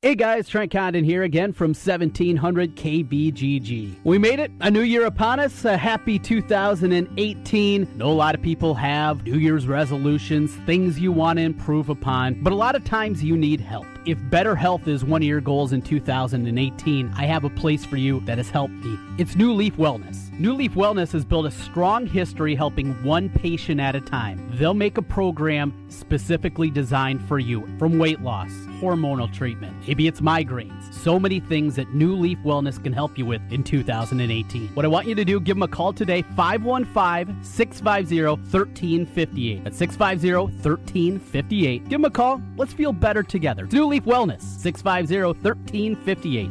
Hey 0.00 0.14
guys, 0.14 0.48
Trent 0.48 0.70
Condon 0.70 1.02
here 1.02 1.24
again 1.24 1.52
from 1.52 1.70
1700 1.70 2.76
KBGG. 2.76 3.96
We 4.04 4.16
made 4.16 4.38
it, 4.38 4.52
a 4.60 4.70
new 4.70 4.82
year 4.82 5.06
upon 5.06 5.40
us, 5.40 5.64
a 5.64 5.76
happy 5.76 6.20
2018. 6.20 7.88
Know 7.96 8.06
a 8.06 8.12
lot 8.12 8.36
of 8.36 8.40
people 8.40 8.74
have 8.74 9.24
New 9.24 9.38
Year's 9.38 9.66
resolutions, 9.66 10.54
things 10.66 11.00
you 11.00 11.10
want 11.10 11.40
to 11.40 11.42
improve 11.42 11.88
upon, 11.88 12.40
but 12.44 12.52
a 12.52 12.56
lot 12.56 12.76
of 12.76 12.84
times 12.84 13.24
you 13.24 13.36
need 13.36 13.60
help. 13.60 13.88
If 14.08 14.16
better 14.30 14.56
health 14.56 14.88
is 14.88 15.04
one 15.04 15.20
of 15.20 15.28
your 15.28 15.42
goals 15.42 15.74
in 15.74 15.82
2018, 15.82 17.12
I 17.14 17.26
have 17.26 17.44
a 17.44 17.50
place 17.50 17.84
for 17.84 17.98
you 17.98 18.20
that 18.20 18.38
has 18.38 18.48
helped 18.48 18.72
me. 18.72 18.98
It's 19.18 19.36
New 19.36 19.52
Leaf 19.52 19.76
Wellness. 19.76 20.32
New 20.38 20.54
Leaf 20.54 20.72
Wellness 20.72 21.12
has 21.12 21.26
built 21.26 21.44
a 21.44 21.50
strong 21.50 22.06
history 22.06 22.54
helping 22.54 22.94
one 23.04 23.28
patient 23.28 23.82
at 23.82 23.94
a 23.94 24.00
time. 24.00 24.50
They'll 24.54 24.72
make 24.72 24.96
a 24.96 25.02
program 25.02 25.74
specifically 25.90 26.70
designed 26.70 27.20
for 27.28 27.38
you 27.38 27.68
from 27.78 27.98
weight 27.98 28.22
loss, 28.22 28.50
hormonal 28.80 29.30
treatment, 29.30 29.76
maybe 29.86 30.06
it's 30.06 30.22
migraines. 30.22 30.94
So 30.94 31.18
many 31.18 31.40
things 31.40 31.74
that 31.76 31.92
New 31.92 32.14
Leaf 32.14 32.38
Wellness 32.44 32.82
can 32.82 32.94
help 32.94 33.18
you 33.18 33.26
with 33.26 33.42
in 33.50 33.62
2018. 33.62 34.68
What 34.68 34.84
I 34.84 34.88
want 34.88 35.06
you 35.06 35.14
to 35.16 35.24
do, 35.24 35.40
give 35.40 35.56
them 35.56 35.64
a 35.64 35.68
call 35.68 35.92
today, 35.92 36.22
515 36.36 37.44
650 37.44 38.22
1358. 38.24 39.64
That's 39.64 39.76
650 39.76 40.34
1358. 40.66 41.82
Give 41.82 41.90
them 41.90 42.04
a 42.04 42.10
call. 42.10 42.40
Let's 42.56 42.72
feel 42.72 42.92
better 42.92 43.22
together. 43.22 43.64
It's 43.64 43.74
New 43.74 43.86
Leaf 43.86 43.97
Wellness, 44.04 44.42
650 44.42 45.22
1358. 45.42 46.50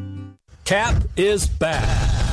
Cap 0.66 0.96
is 1.16 1.48
back. 1.48 2.27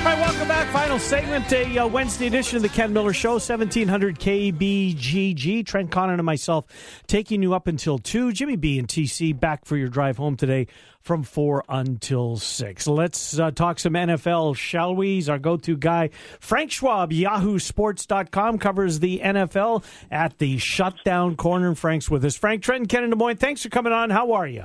All 0.00 0.06
right, 0.06 0.18
welcome 0.18 0.48
back. 0.48 0.66
Final 0.72 0.98
segment, 0.98 1.52
a 1.52 1.76
uh, 1.76 1.86
Wednesday 1.86 2.26
edition 2.26 2.56
of 2.56 2.62
the 2.62 2.70
Ken 2.70 2.90
Miller 2.90 3.12
Show, 3.12 3.32
1700 3.32 4.18
KBGG. 4.18 5.66
Trent 5.66 5.90
Condon 5.90 6.18
and 6.18 6.24
myself 6.24 6.64
taking 7.06 7.42
you 7.42 7.52
up 7.52 7.66
until 7.66 7.98
2. 7.98 8.32
Jimmy 8.32 8.56
B 8.56 8.78
and 8.78 8.88
TC 8.88 9.38
back 9.38 9.66
for 9.66 9.76
your 9.76 9.88
drive 9.88 10.16
home 10.16 10.38
today 10.38 10.68
from 11.02 11.22
4 11.22 11.64
until 11.68 12.38
6. 12.38 12.86
Let's 12.86 13.38
uh, 13.38 13.50
talk 13.50 13.78
some 13.78 13.92
NFL, 13.92 14.56
shall 14.56 14.96
we? 14.96 15.16
He's 15.16 15.28
our 15.28 15.38
go 15.38 15.58
to 15.58 15.76
guy. 15.76 16.08
Frank 16.40 16.70
Schwab, 16.70 17.10
yahoosports.com, 17.10 18.56
covers 18.56 19.00
the 19.00 19.20
NFL 19.22 19.84
at 20.10 20.38
the 20.38 20.56
shutdown 20.56 21.36
corner. 21.36 21.68
And 21.68 21.78
Frank's 21.78 22.10
with 22.10 22.24
us. 22.24 22.36
Frank 22.36 22.62
Trenton, 22.62 22.86
Ken 22.86 23.04
in 23.04 23.10
Des 23.10 23.16
Moines, 23.16 23.36
thanks 23.36 23.62
for 23.62 23.68
coming 23.68 23.92
on. 23.92 24.08
How 24.08 24.32
are 24.32 24.46
you? 24.46 24.64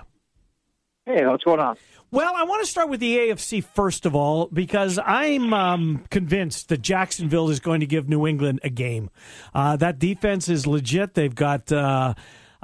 Hey, 1.05 1.25
what's 1.27 1.43
going 1.43 1.59
on? 1.59 1.75
Well, 2.11 2.33
I 2.35 2.43
want 2.43 2.63
to 2.63 2.69
start 2.69 2.89
with 2.89 2.99
the 2.99 3.17
AFC 3.17 3.63
first 3.63 4.05
of 4.05 4.15
all 4.15 4.47
because 4.47 4.99
I'm 5.03 5.53
um, 5.53 6.05
convinced 6.09 6.69
that 6.69 6.81
Jacksonville 6.81 7.49
is 7.49 7.59
going 7.59 7.79
to 7.81 7.85
give 7.85 8.07
New 8.07 8.25
England 8.25 8.61
a 8.63 8.69
game. 8.69 9.09
Uh, 9.53 9.75
that 9.77 9.99
defense 9.99 10.47
is 10.47 10.65
legit. 10.67 11.13
They've 11.13 11.33
got. 11.33 11.71
Uh, 11.71 12.13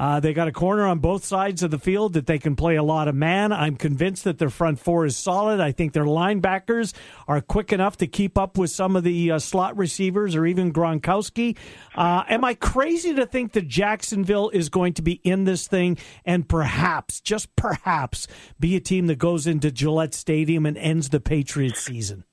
uh, 0.02 0.20
they 0.20 0.34
got 0.34 0.48
a 0.48 0.52
corner 0.52 0.88
on 0.88 0.98
both 0.98 1.24
sides 1.24 1.62
of 1.62 1.70
the 1.70 1.78
field 1.78 2.14
that 2.14 2.26
they 2.26 2.40
can 2.40 2.56
play 2.56 2.76
a 2.76 2.82
lot 2.82 3.08
of 3.08 3.14
man. 3.14 3.52
I'm 3.52 3.76
convinced 3.76 4.24
that 4.24 4.40
their 4.40 4.50
front 4.50 4.80
four 4.80 5.06
is 5.06 5.16
solid. 5.16 5.60
I 5.60 5.72
think 5.72 5.94
their 5.94 6.06
linebackers 6.06 6.94
are 7.28 7.40
quick 7.40 7.72
enough 7.72 7.98
to 7.98 8.08
keep 8.08 8.36
up 8.36 8.58
with 8.58 8.72
some 8.72 8.96
of 8.96 9.04
the 9.04 9.34
uh, 9.34 9.38
slot 9.38 9.78
receivers 9.78 10.36
or 10.36 10.48
even 10.48 10.74
Gronkowski. 10.74 11.56
Uh, 11.94 12.24
am 12.28 12.44
I 12.44 12.56
crazy 12.56 13.14
to 13.14 13.28
think 13.28 13.52
that 13.52 13.68
Jacksonville 13.68 14.50
is 14.50 14.70
going 14.70 14.94
to 14.94 15.04
be 15.04 15.22
in 15.24 15.44
this 15.44 15.68
thing 15.68 16.00
and 16.26 16.50
perhaps, 16.50 17.22
just 17.22 17.56
perhaps, 17.56 18.28
be 18.60 18.76
a 18.76 18.80
team 18.80 19.06
that 19.06 19.20
goes 19.20 19.46
into 19.46 19.70
Gillette 19.70 20.16
Stadium 20.16 20.66
and 20.66 20.80
ends 20.80 21.10
the 21.10 21.20
Patriots 21.20 21.80
season? 21.80 22.24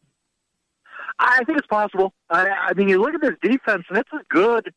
I 1.18 1.44
think 1.44 1.58
it's 1.58 1.66
possible. 1.66 2.14
I, 2.30 2.48
I 2.70 2.72
mean, 2.72 2.88
you 2.88 2.98
look 2.98 3.12
at 3.12 3.20
this 3.20 3.36
defense, 3.42 3.84
and 3.90 3.98
it's 3.98 4.08
as 4.14 4.22
good 4.30 4.72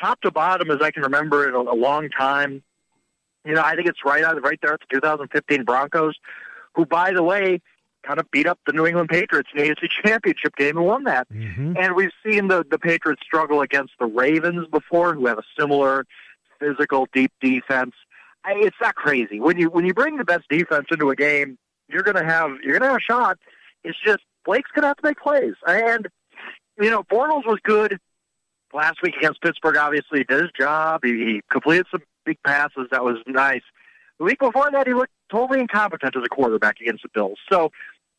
top 0.00 0.20
to 0.22 0.30
bottom 0.30 0.70
as 0.70 0.78
I 0.80 0.90
can 0.90 1.02
remember 1.02 1.48
in 1.48 1.54
a, 1.54 1.58
a 1.58 1.76
long 1.76 2.08
time. 2.08 2.62
You 3.44 3.54
know, 3.54 3.62
I 3.62 3.74
think 3.76 3.86
it's 3.88 4.00
right 4.04 4.24
out 4.24 4.42
right 4.42 4.58
there 4.62 4.74
at 4.74 4.80
the 4.80 4.94
2015 4.96 5.64
Broncos, 5.64 6.14
who, 6.74 6.84
by 6.84 7.12
the 7.12 7.22
way, 7.22 7.60
kind 8.06 8.18
of 8.18 8.30
beat 8.30 8.46
up 8.46 8.58
the 8.66 8.72
New 8.72 8.86
England 8.86 9.08
Patriots 9.08 9.48
in 9.54 9.62
the 9.62 9.70
AFC 9.70 9.88
Championship 10.04 10.56
game 10.56 10.76
and 10.76 10.86
won 10.86 11.04
that. 11.04 11.28
Mm-hmm. 11.30 11.76
And 11.76 11.94
we've 11.94 12.10
seen 12.24 12.48
the 12.48 12.64
the 12.68 12.78
Patriots 12.78 13.22
struggle 13.24 13.60
against 13.60 13.92
the 13.98 14.06
Ravens 14.06 14.66
before, 14.70 15.14
who 15.14 15.26
have 15.26 15.38
a 15.38 15.44
similar 15.58 16.06
physical, 16.58 17.06
deep 17.12 17.32
defense. 17.40 17.94
I, 18.44 18.54
it's 18.56 18.76
not 18.80 18.94
crazy 18.94 19.40
when 19.40 19.58
you 19.58 19.70
when 19.70 19.84
you 19.84 19.94
bring 19.94 20.16
the 20.16 20.24
best 20.24 20.48
defense 20.48 20.86
into 20.90 21.10
a 21.10 21.16
game, 21.16 21.58
you're 21.88 22.02
gonna 22.02 22.24
have 22.24 22.50
you're 22.62 22.78
gonna 22.78 22.90
have 22.90 22.98
a 22.98 23.00
shot. 23.00 23.38
It's 23.84 23.98
just 24.04 24.20
Blake's 24.44 24.70
gonna 24.74 24.88
have 24.88 24.96
to 24.98 25.04
make 25.04 25.18
plays, 25.18 25.54
and 25.66 26.08
you 26.80 26.90
know 26.90 27.02
Bortles 27.04 27.46
was 27.46 27.58
good 27.62 27.98
last 28.76 29.02
week 29.02 29.16
against 29.16 29.40
Pittsburgh. 29.40 29.76
Obviously, 29.76 30.18
he 30.18 30.24
did 30.24 30.42
his 30.42 30.50
job. 30.58 31.00
He, 31.02 31.12
he 31.12 31.40
completed 31.50 31.86
some 31.90 32.02
big 32.24 32.38
passes. 32.46 32.86
That 32.90 33.02
was 33.02 33.16
nice. 33.26 33.62
The 34.18 34.24
week 34.24 34.38
before 34.38 34.70
that, 34.70 34.86
he 34.86 34.94
looked 34.94 35.12
totally 35.30 35.60
incompetent 35.60 36.14
as 36.16 36.22
a 36.24 36.28
quarterback 36.28 36.80
against 36.80 37.02
the 37.02 37.08
Bills. 37.12 37.38
So, 37.50 37.70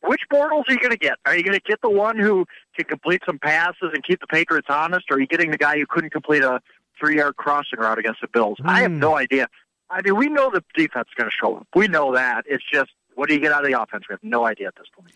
which 0.02 0.20
Bortles 0.32 0.68
are 0.68 0.72
you 0.72 0.78
going 0.78 0.92
to 0.92 0.98
get? 0.98 1.14
Are 1.26 1.36
you 1.36 1.42
going 1.42 1.58
to 1.58 1.64
get 1.66 1.80
the 1.82 1.90
one 1.90 2.18
who 2.18 2.44
can 2.76 2.84
complete 2.84 3.22
some 3.26 3.38
passes 3.38 3.90
and 3.94 4.04
keep 4.04 4.20
the 4.20 4.26
Patriots 4.26 4.68
honest, 4.70 5.06
or 5.10 5.16
are 5.16 5.20
you 5.20 5.26
getting 5.26 5.50
the 5.50 5.58
guy 5.58 5.76
who 5.78 5.86
couldn't 5.88 6.10
complete 6.10 6.42
a 6.42 6.60
three-yard 7.00 7.36
crossing 7.36 7.80
route 7.80 7.98
against 7.98 8.20
the 8.20 8.28
Bills? 8.28 8.58
I 8.64 8.82
have 8.82 8.92
hmm. 8.92 9.00
no 9.00 9.16
idea. 9.16 9.48
I 9.90 10.02
mean, 10.02 10.16
we 10.16 10.28
know 10.28 10.50
the 10.50 10.62
defense 10.76 11.08
is 11.08 11.14
going 11.16 11.30
to 11.30 11.34
show 11.34 11.56
up. 11.56 11.66
We 11.74 11.88
know 11.88 12.14
that. 12.14 12.44
It's 12.46 12.64
just, 12.72 12.90
what 13.14 13.28
do 13.28 13.34
you 13.34 13.40
get 13.40 13.52
out 13.52 13.64
of 13.64 13.70
the 13.70 13.80
offense? 13.80 14.04
We 14.08 14.12
have 14.12 14.22
no 14.22 14.44
idea 14.44 14.68
at 14.68 14.76
this 14.76 14.86
point. 14.94 15.12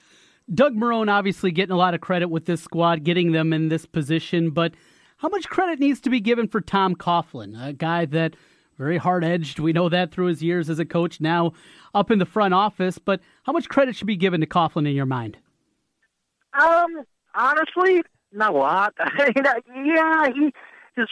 Doug 0.53 0.75
Marone 0.75 1.11
obviously 1.11 1.53
getting 1.53 1.73
a 1.73 1.77
lot 1.77 1.95
of 1.95 2.01
credit 2.01 2.29
with 2.29 2.47
this 2.47 2.63
squad, 2.63 3.05
getting 3.05 3.33
them 3.33 3.53
in 3.53 3.69
this 3.69 3.87
position, 3.87 4.51
but 4.51 4.73
how 5.23 5.29
much 5.29 5.49
credit 5.49 5.79
needs 5.79 6.01
to 6.01 6.11
be 6.11 6.21
given 6.21 6.49
for 6.49 6.61
Tom 6.61 6.97
Coughlin, 6.97 7.55
a 7.65 7.73
guy 7.73 8.07
that 8.07 8.35
very 8.77 8.99
hard 8.99 9.23
edged. 9.23 9.61
We 9.61 9.73
know 9.73 9.89
that 9.89 10.11
through 10.11 10.27
his 10.27 10.43
years 10.43 10.69
as 10.69 10.81
a 10.81 10.85
coach, 10.85 11.21
now 11.21 11.53
up 11.95 12.11
in 12.11 12.19
the 12.19 12.27
front 12.27 12.55
office. 12.55 12.99
But 12.99 13.21
how 13.45 13.53
much 13.53 13.69
credit 13.69 13.95
should 13.95 14.09
be 14.09 14.17
given 14.17 14.41
to 14.41 14.49
Coughlin 14.49 14.89
in 14.89 14.97
your 14.97 15.07
mind? 15.07 15.39
Um, 16.61 17.05
honestly, 17.37 18.03
not 18.33 18.53
a 18.53 18.57
lot. 18.57 18.95
yeah, 19.37 20.27
he 20.35 20.53
his 20.97 21.07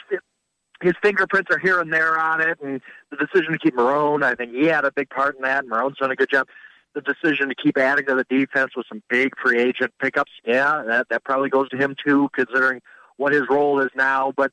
his 0.82 0.94
fingerprints 1.00 1.48
are 1.54 1.60
here 1.60 1.80
and 1.80 1.92
there 1.92 2.18
on 2.18 2.40
it, 2.40 2.58
and 2.60 2.80
the 3.12 3.16
decision 3.16 3.52
to 3.52 3.58
keep 3.58 3.76
Marone, 3.76 4.24
I 4.24 4.34
think 4.34 4.52
he 4.52 4.66
had 4.66 4.84
a 4.84 4.90
big 4.90 5.08
part 5.10 5.36
in 5.36 5.42
that. 5.42 5.66
Marone's 5.66 5.98
done 5.98 6.10
a 6.10 6.16
good 6.16 6.30
job. 6.30 6.48
The 6.94 7.02
decision 7.02 7.48
to 7.48 7.54
keep 7.54 7.78
adding 7.78 8.06
to 8.06 8.16
the 8.16 8.24
defense 8.28 8.72
with 8.76 8.86
some 8.88 9.04
big 9.08 9.34
free 9.40 9.60
agent 9.60 9.92
pickups, 10.00 10.32
yeah, 10.44 10.82
that 10.88 11.06
that 11.10 11.22
probably 11.22 11.48
goes 11.48 11.68
to 11.68 11.76
him 11.76 11.94
too, 12.04 12.28
considering 12.34 12.80
what 13.20 13.32
his 13.32 13.42
role 13.50 13.80
is 13.80 13.90
now. 13.94 14.32
But 14.34 14.50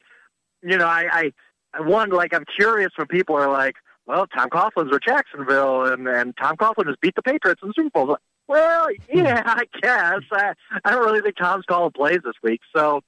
you 0.61 0.77
know, 0.77 0.85
I, 0.85 1.07
I, 1.11 1.31
I 1.73 1.81
one 1.81 2.09
like 2.09 2.33
I'm 2.33 2.45
curious 2.57 2.91
when 2.97 3.07
people 3.07 3.35
are 3.35 3.49
like, 3.49 3.75
"Well, 4.05 4.27
Tom 4.27 4.49
Coughlin's 4.49 4.91
with 4.91 5.03
Jacksonville, 5.07 5.85
and 5.85 6.07
and 6.07 6.35
Tom 6.37 6.57
Coughlin 6.57 6.87
has 6.87 6.95
beat 7.01 7.15
the 7.15 7.21
Patriots 7.21 7.61
in 7.63 7.69
the 7.69 7.73
Super 7.75 7.89
Bowl." 7.89 8.17
Well, 8.47 8.87
hmm. 9.11 9.19
yeah, 9.19 9.43
I 9.45 9.63
guess. 9.81 10.21
I, 10.31 10.53
I 10.83 10.91
don't 10.91 11.05
really 11.05 11.21
think 11.21 11.37
Tom's 11.37 11.65
calling 11.65 11.91
plays 11.91 12.19
this 12.23 12.35
week, 12.43 12.61
so 12.75 13.01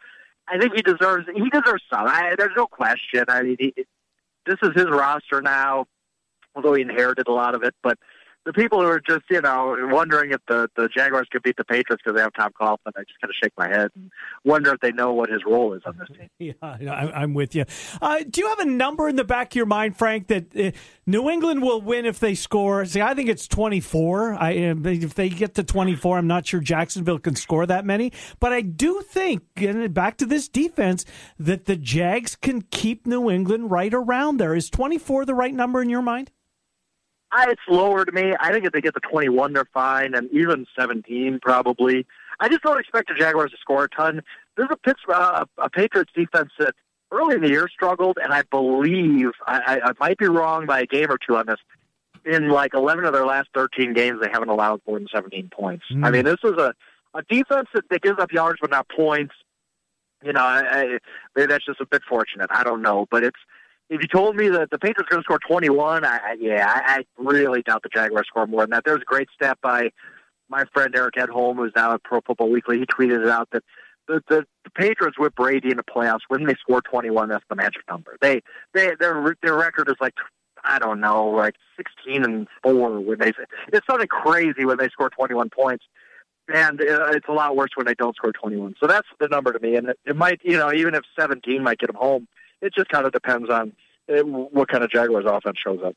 I 0.47 0.57
think 0.57 0.73
he 0.75 0.81
deserves 0.81 1.27
he 1.33 1.49
deserves 1.49 1.83
some. 1.91 2.07
I, 2.07 2.35
there's 2.37 2.55
no 2.55 2.67
question. 2.67 3.25
I 3.27 3.43
mean, 3.43 3.57
he, 3.59 3.73
this 4.45 4.57
is 4.63 4.71
his 4.75 4.87
roster 4.89 5.41
now, 5.41 5.85
although 6.55 6.73
he 6.73 6.81
inherited 6.81 7.27
a 7.27 7.33
lot 7.33 7.53
of 7.53 7.63
it. 7.63 7.75
But 7.83 7.99
the 8.49 8.53
people 8.53 8.81
who 8.81 8.87
are 8.87 8.99
just 8.99 9.25
you 9.29 9.39
know 9.41 9.75
wondering 9.91 10.31
if 10.31 10.41
the 10.47 10.67
the 10.75 10.89
Jaguars 10.89 11.27
could 11.31 11.43
beat 11.43 11.55
the 11.55 11.63
Patriots 11.63 12.01
because 12.03 12.15
they 12.15 12.21
have 12.21 12.33
Tom 12.33 12.51
Coughlin, 12.59 12.93
I 12.95 13.01
just 13.01 13.21
kind 13.21 13.29
of 13.29 13.35
shake 13.41 13.53
my 13.55 13.67
head 13.67 13.91
and 13.95 14.09
wonder 14.43 14.73
if 14.73 14.79
they 14.79 14.91
know 14.91 15.13
what 15.13 15.29
his 15.29 15.41
role 15.45 15.73
is 15.73 15.83
on 15.85 15.97
this 15.97 16.07
team. 16.17 16.29
Yeah, 16.39 16.53
I, 16.61 17.21
I'm 17.21 17.33
with 17.33 17.53
you. 17.53 17.65
Uh, 18.01 18.23
do 18.27 18.41
you 18.41 18.47
have 18.47 18.59
a 18.59 18.65
number 18.65 19.09
in 19.09 19.17
the 19.17 19.25
back 19.25 19.51
of 19.51 19.55
your 19.55 19.65
mind, 19.65 19.97
Frank, 19.97 20.27
that 20.27 20.55
uh, 20.55 20.71
New 21.05 21.29
England 21.29 21.61
will 21.61 21.81
win 21.81 22.05
if 22.05 22.19
they 22.19 22.33
score? 22.33 22.85
See, 22.85 23.01
I 23.01 23.13
think 23.13 23.29
it's 23.29 23.47
24. 23.47 24.35
I, 24.35 24.51
uh, 24.51 24.75
if 24.85 25.13
they 25.15 25.29
get 25.29 25.55
to 25.55 25.63
24, 25.63 26.17
I'm 26.17 26.27
not 26.27 26.47
sure 26.47 26.61
Jacksonville 26.61 27.19
can 27.19 27.35
score 27.35 27.65
that 27.65 27.85
many. 27.85 28.13
But 28.39 28.53
I 28.53 28.61
do 28.61 29.01
think, 29.01 29.43
and 29.57 29.93
back 29.93 30.17
to 30.17 30.25
this 30.25 30.47
defense, 30.47 31.03
that 31.37 31.65
the 31.65 31.75
Jags 31.75 32.37
can 32.37 32.61
keep 32.61 33.05
New 33.05 33.29
England 33.29 33.69
right 33.69 33.93
around 33.93 34.37
there. 34.37 34.55
Is 34.55 34.69
24 34.69 35.25
the 35.25 35.35
right 35.35 35.53
number 35.53 35.81
in 35.81 35.89
your 35.89 36.01
mind? 36.01 36.31
I, 37.31 37.51
it's 37.51 37.61
lower 37.67 38.05
to 38.05 38.11
me. 38.11 38.33
I 38.39 38.51
think 38.51 38.65
if 38.65 38.71
they 38.71 38.81
get 38.81 38.93
to 38.95 38.99
21, 38.99 39.53
they're 39.53 39.67
fine, 39.73 40.15
and 40.15 40.29
even 40.31 40.65
17 40.77 41.39
probably. 41.41 42.05
I 42.39 42.49
just 42.49 42.61
don't 42.63 42.79
expect 42.79 43.09
the 43.09 43.15
Jaguars 43.15 43.51
to 43.51 43.57
score 43.57 43.83
a 43.83 43.89
ton. 43.89 44.21
There's 44.57 44.69
a 44.71 44.77
Pittsburgh, 44.77 45.15
uh, 45.15 45.45
a 45.57 45.69
Patriots 45.69 46.11
defense 46.15 46.51
that 46.57 46.73
early 47.11 47.35
in 47.35 47.41
the 47.41 47.49
year 47.49 47.67
struggled, 47.67 48.17
and 48.21 48.33
I 48.33 48.43
believe 48.43 49.31
I, 49.45 49.79
I, 49.83 49.89
I 49.89 49.91
might 49.99 50.17
be 50.17 50.27
wrong 50.27 50.65
by 50.65 50.81
a 50.81 50.85
game 50.85 51.11
or 51.11 51.17
two 51.17 51.35
on 51.35 51.45
this. 51.47 51.59
In 52.25 52.49
like 52.49 52.73
11 52.73 53.05
of 53.05 53.13
their 53.13 53.25
last 53.25 53.47
13 53.53 53.93
games, 53.93 54.19
they 54.21 54.29
haven't 54.29 54.49
allowed 54.49 54.81
more 54.85 54.99
than 54.99 55.07
17 55.13 55.49
points. 55.49 55.85
Mm. 55.91 56.05
I 56.05 56.11
mean, 56.11 56.25
this 56.25 56.39
is 56.43 56.51
a 56.51 56.73
a 57.13 57.23
defense 57.23 57.67
that, 57.73 57.89
that 57.89 58.01
gives 58.01 58.19
up 58.19 58.31
yards 58.31 58.59
but 58.61 58.69
not 58.69 58.87
points. 58.89 59.33
You 60.23 60.33
know, 60.33 60.41
I, 60.41 60.59
I, 60.59 60.83
maybe 61.35 61.47
that's 61.47 61.65
just 61.65 61.79
a 61.79 61.85
bit 61.85 62.01
fortunate. 62.07 62.49
I 62.51 62.63
don't 62.63 62.81
know, 62.81 63.07
but 63.09 63.23
it's 63.23 63.39
if 63.89 64.01
you 64.01 64.07
told 64.07 64.35
me 64.35 64.49
that 64.49 64.69
the 64.69 64.77
Patriots 64.77 65.07
are 65.07 65.15
going 65.15 65.23
to 65.23 65.25
score 65.25 65.39
21, 65.39 66.05
I, 66.05 66.07
I 66.09 66.35
yeah, 66.39 66.65
I, 66.67 66.99
I 66.99 67.03
really 67.17 67.61
doubt 67.63 67.83
the 67.83 67.89
Jaguars 67.89 68.27
score 68.27 68.45
more 68.47 68.61
than 68.61 68.71
that. 68.71 68.83
There 68.85 68.93
was 68.93 69.01
a 69.01 69.05
great 69.05 69.29
stat 69.33 69.57
by 69.61 69.89
my 70.47 70.65
friend 70.73 70.93
Eric 70.95 71.15
Edholm, 71.15 71.55
who's 71.57 71.73
now 71.75 71.93
at 71.93 72.03
Pro 72.03 72.21
Football 72.21 72.49
Weekly. 72.49 72.79
He 72.79 72.85
tweeted 72.85 73.23
it 73.23 73.29
out 73.29 73.49
that 73.51 73.63
the, 74.07 74.21
the, 74.27 74.45
the 74.63 74.69
Patriots 74.71 75.17
with 75.17 75.33
Brady 75.35 75.71
in 75.71 75.77
the 75.77 75.83
playoffs 75.83 76.21
when 76.27 76.45
they 76.45 76.55
score 76.55 76.81
21, 76.81 77.29
that's 77.29 77.43
the 77.49 77.55
magic 77.55 77.83
number. 77.89 78.17
They 78.21 78.41
they 78.73 78.91
their 78.99 79.35
their 79.41 79.55
record 79.55 79.89
is 79.89 79.95
like 80.01 80.13
I 80.63 80.79
don't 80.79 80.99
know, 80.99 81.27
like 81.27 81.55
16 81.77 82.23
and 82.23 82.47
four 82.63 82.99
when 82.99 83.19
they 83.19 83.31
it's 83.71 83.87
something 83.89 84.07
crazy 84.07 84.65
when 84.65 84.77
they 84.77 84.89
score 84.89 85.09
21 85.09 85.49
points. 85.49 85.85
And 86.51 86.81
uh, 86.81 87.11
it's 87.11 87.27
a 87.27 87.31
lot 87.31 87.55
worse 87.55 87.69
when 87.75 87.85
they 87.85 87.93
don't 87.93 88.15
score 88.15 88.31
21. 88.31 88.75
So 88.79 88.87
that's 88.87 89.07
the 89.19 89.27
number 89.27 89.53
to 89.53 89.59
me. 89.59 89.75
And 89.75 89.89
it, 89.89 89.99
it 90.03 90.15
might, 90.15 90.41
you 90.43 90.57
know, 90.57 90.73
even 90.73 90.95
if 90.95 91.03
17 91.17 91.61
might 91.61 91.77
get 91.77 91.87
them 91.87 91.95
home, 91.95 92.27
it 92.61 92.73
just 92.73 92.89
kind 92.89 93.05
of 93.05 93.11
depends 93.11 93.49
on 93.49 93.73
uh, 94.09 94.21
what 94.23 94.67
kind 94.67 94.83
of 94.83 94.89
Jaguars 94.89 95.25
offense 95.27 95.57
shows 95.63 95.79
up. 95.85 95.95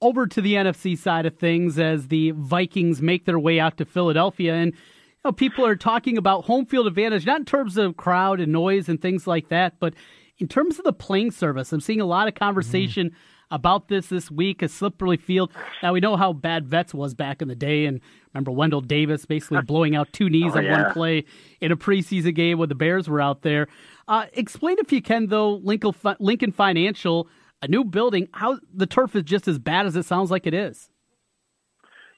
Over 0.00 0.26
to 0.26 0.40
the 0.40 0.54
NFC 0.54 0.98
side 0.98 1.26
of 1.26 1.36
things 1.36 1.78
as 1.78 2.08
the 2.08 2.32
Vikings 2.32 3.00
make 3.00 3.24
their 3.24 3.38
way 3.38 3.58
out 3.60 3.76
to 3.78 3.84
Philadelphia. 3.84 4.54
And 4.54 4.72
you 4.72 4.80
know, 5.24 5.32
people 5.32 5.64
are 5.64 5.76
talking 5.76 6.18
about 6.18 6.44
home 6.44 6.66
field 6.66 6.86
advantage, 6.86 7.26
not 7.26 7.40
in 7.40 7.46
terms 7.46 7.76
of 7.76 7.96
crowd 7.96 8.40
and 8.40 8.52
noise 8.52 8.88
and 8.88 9.00
things 9.00 9.26
like 9.26 9.48
that, 9.48 9.78
but 9.80 9.94
in 10.38 10.48
terms 10.48 10.78
of 10.78 10.84
the 10.84 10.92
playing 10.92 11.30
service. 11.30 11.72
I'm 11.72 11.80
seeing 11.80 12.00
a 12.00 12.06
lot 12.06 12.28
of 12.28 12.34
conversation 12.34 13.10
mm. 13.10 13.14
about 13.50 13.88
this 13.88 14.08
this 14.08 14.30
week, 14.30 14.62
a 14.62 14.68
slippery 14.68 15.16
field. 15.16 15.52
Now, 15.82 15.92
we 15.92 16.00
know 16.00 16.16
how 16.16 16.32
bad 16.32 16.66
Vets 16.66 16.92
was 16.92 17.14
back 17.14 17.40
in 17.40 17.48
the 17.48 17.54
day. 17.54 17.86
And 17.86 18.00
remember 18.32 18.50
Wendell 18.50 18.80
Davis 18.80 19.26
basically 19.26 19.62
blowing 19.66 19.94
out 19.94 20.12
two 20.12 20.28
knees 20.28 20.52
oh, 20.54 20.58
on 20.58 20.64
yeah. 20.64 20.82
one 20.82 20.92
play 20.92 21.24
in 21.60 21.72
a 21.72 21.76
preseason 21.76 22.34
game 22.34 22.58
when 22.58 22.68
the 22.68 22.74
Bears 22.74 23.08
were 23.08 23.20
out 23.20 23.42
there. 23.42 23.68
Uh, 24.06 24.26
explain, 24.34 24.76
if 24.78 24.92
you 24.92 25.00
can, 25.02 25.26
though, 25.28 25.54
Lincoln, 25.56 25.92
Lincoln 26.18 26.52
Financial, 26.52 27.28
a 27.62 27.68
new 27.68 27.84
building, 27.84 28.28
how 28.32 28.58
the 28.72 28.86
turf 28.86 29.16
is 29.16 29.22
just 29.22 29.48
as 29.48 29.58
bad 29.58 29.86
as 29.86 29.96
it 29.96 30.04
sounds 30.04 30.30
like 30.30 30.46
it 30.46 30.54
is. 30.54 30.90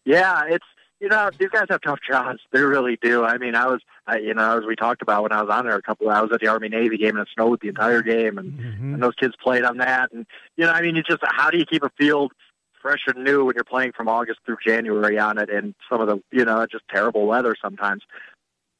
Yeah, 0.05 0.43
it's 0.49 0.65
you 1.01 1.09
know 1.09 1.31
these 1.39 1.49
guys 1.51 1.67
have 1.69 1.81
tough 1.83 1.99
jobs. 2.09 2.39
They 2.53 2.63
really 2.63 2.99
do. 3.03 3.25
I 3.25 3.39
mean, 3.39 3.55
I 3.55 3.67
was 3.67 3.81
I, 4.07 4.19
you 4.19 4.35
know 4.35 4.59
as 4.59 4.65
we 4.65 4.77
talked 4.77 5.03
about 5.03 5.23
when 5.25 5.33
I 5.33 5.43
was 5.43 5.51
on 5.53 5.67
there 5.67 5.75
a 5.77 5.83
couple. 5.83 6.09
I 6.09 6.21
was 6.23 6.31
at 6.33 6.41
the 6.41 6.47
Army 6.49 6.69
Navy 6.69 6.97
game 6.97 7.17
and 7.17 7.27
it 7.27 7.29
snowed 7.35 7.61
the 7.61 7.69
entire 7.69 8.03
game, 8.03 8.39
and, 8.39 8.53
Mm-hmm. 8.59 8.95
and 8.95 9.03
those 9.03 9.15
kids 9.15 9.35
played 9.43 9.65
on 9.65 9.79
that. 9.79 10.13
And 10.13 10.27
you 10.57 10.65
know, 10.65 10.73
I 10.73 10.81
mean, 10.83 10.97
it's 10.97 11.09
just 11.09 11.23
how 11.25 11.51
do 11.51 11.59
you 11.59 11.67
keep 11.67 11.83
a 11.83 11.91
field 11.99 12.33
fresh 12.81 13.01
and 13.09 13.25
new 13.25 13.45
when 13.45 13.55
you're 13.57 13.65
playing 13.65 13.93
from 13.97 14.09
August 14.09 14.41
through 14.47 14.59
January 14.65 15.19
on 15.19 15.39
it, 15.39 15.51
and 15.51 15.75
some 15.91 16.01
of 16.01 16.07
the 16.07 16.23
you 16.31 16.45
know 16.45 16.65
just 16.67 16.85
terrible 16.89 17.27
weather 17.27 17.55
sometimes. 17.61 18.03